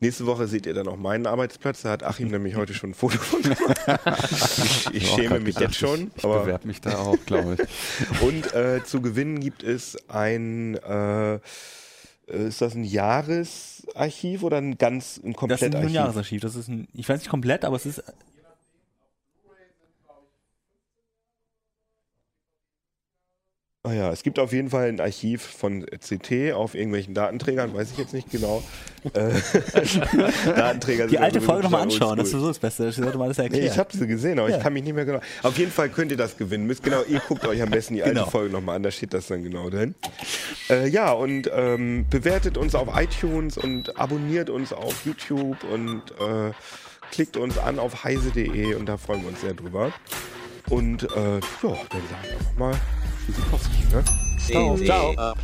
Nächste 0.00 0.26
Woche 0.26 0.46
seht 0.46 0.66
ihr 0.66 0.74
dann 0.74 0.86
auch 0.86 0.96
meinen 0.96 1.26
Arbeitsplatz. 1.26 1.82
Da 1.82 1.90
hat 1.90 2.02
Achim 2.04 2.28
nämlich 2.28 2.56
heute 2.56 2.72
schon 2.72 2.90
ein 2.90 2.94
Foto 2.94 3.18
von 3.18 3.42
gemacht. 3.42 3.80
ich, 4.92 4.94
ich 4.94 5.08
schäme 5.08 5.40
mich 5.40 5.56
gedacht, 5.56 5.72
jetzt 5.72 5.76
schon. 5.76 6.12
Ich, 6.14 6.16
ich 6.18 6.22
bewerbe 6.22 6.66
mich 6.68 6.80
da 6.80 6.98
auch, 6.98 7.16
glaube 7.26 7.56
ich. 7.58 8.20
Und 8.22 8.54
äh, 8.54 8.84
zu 8.84 9.00
gewinnen 9.00 9.40
gibt 9.40 9.62
es 9.62 9.96
ein, 10.08 10.76
äh, 10.76 11.36
ist 12.26 12.60
das 12.60 12.74
ein 12.74 12.84
Jahresarchiv 12.84 14.42
oder 14.42 14.58
ein 14.58 14.78
ganz 14.78 15.20
ein 15.24 15.34
Komplettarchiv? 15.34 15.72
Das 15.72 15.80
ist 15.80 15.86
ein 15.88 15.94
Jahresarchiv. 15.94 16.42
Das 16.42 16.54
ist 16.54 16.68
ein, 16.68 16.88
ich 16.92 17.08
weiß 17.08 17.20
nicht 17.20 17.30
komplett, 17.30 17.64
aber 17.64 17.76
es 17.76 17.86
ist 17.86 18.04
Ah 23.86 23.92
ja, 23.92 24.10
es 24.10 24.22
gibt 24.22 24.38
auf 24.38 24.54
jeden 24.54 24.70
Fall 24.70 24.88
ein 24.88 24.98
Archiv 24.98 25.42
von 25.42 25.84
CT 25.84 26.54
auf 26.54 26.74
irgendwelchen 26.74 27.12
Datenträgern, 27.12 27.74
weiß 27.74 27.90
ich 27.90 27.98
jetzt 27.98 28.14
nicht 28.14 28.30
genau. 28.30 28.62
Äh, 29.12 29.28
Datenträger 30.56 31.06
Die 31.06 31.18
alte 31.18 31.42
Folge 31.42 31.64
nochmal 31.64 31.82
anschauen, 31.82 32.16
das 32.16 32.28
ist 32.28 32.40
so 32.40 32.48
das 32.48 32.58
Beste. 32.58 32.86
Das 32.86 32.96
sollte 32.96 33.18
man 33.18 33.28
das 33.28 33.38
erklären. 33.38 33.62
Nee, 33.62 33.70
ich 33.70 33.76
habe 33.76 33.94
sie 33.94 34.06
gesehen, 34.06 34.38
aber 34.38 34.48
ja. 34.48 34.56
ich 34.56 34.62
kann 34.62 34.72
mich 34.72 34.84
nicht 34.84 34.94
mehr 34.94 35.04
genau. 35.04 35.20
Auf 35.42 35.58
jeden 35.58 35.70
Fall 35.70 35.90
könnt 35.90 36.10
ihr 36.10 36.16
das 36.16 36.38
gewinnen. 36.38 36.66
Müsst 36.66 36.82
genau, 36.82 37.02
ihr 37.06 37.20
guckt 37.28 37.46
euch 37.46 37.60
am 37.60 37.68
besten 37.68 37.92
die 37.92 38.02
alte 38.02 38.14
genau. 38.14 38.30
Folge 38.30 38.50
nochmal 38.54 38.76
an, 38.76 38.84
da 38.84 38.90
steht 38.90 39.12
das 39.12 39.26
dann 39.26 39.42
genau 39.42 39.68
drin. 39.68 39.94
Äh, 40.70 40.88
ja, 40.88 41.12
und 41.12 41.50
ähm, 41.54 42.06
bewertet 42.08 42.56
uns 42.56 42.74
auf 42.74 42.88
iTunes 42.98 43.58
und 43.58 43.98
abonniert 44.00 44.48
uns 44.48 44.72
auf 44.72 45.04
YouTube 45.04 45.58
und 45.70 46.00
äh, 46.12 46.52
klickt 47.10 47.36
uns 47.36 47.58
an 47.58 47.78
auf 47.78 48.02
heise.de 48.02 48.76
und 48.76 48.86
da 48.86 48.96
freuen 48.96 49.20
wir 49.20 49.28
uns 49.28 49.42
sehr 49.42 49.52
drüber. 49.52 49.92
Und 50.70 51.02
äh, 51.02 51.34
ja, 51.34 51.40
dann 51.62 52.02
sagen 52.08 52.40
wir 52.56 52.58
mal 52.58 52.80
Tschüssikowski, 53.24 53.76
ne? 53.92 54.02
Ciao. 54.38 54.76
Ciao. 54.78 55.34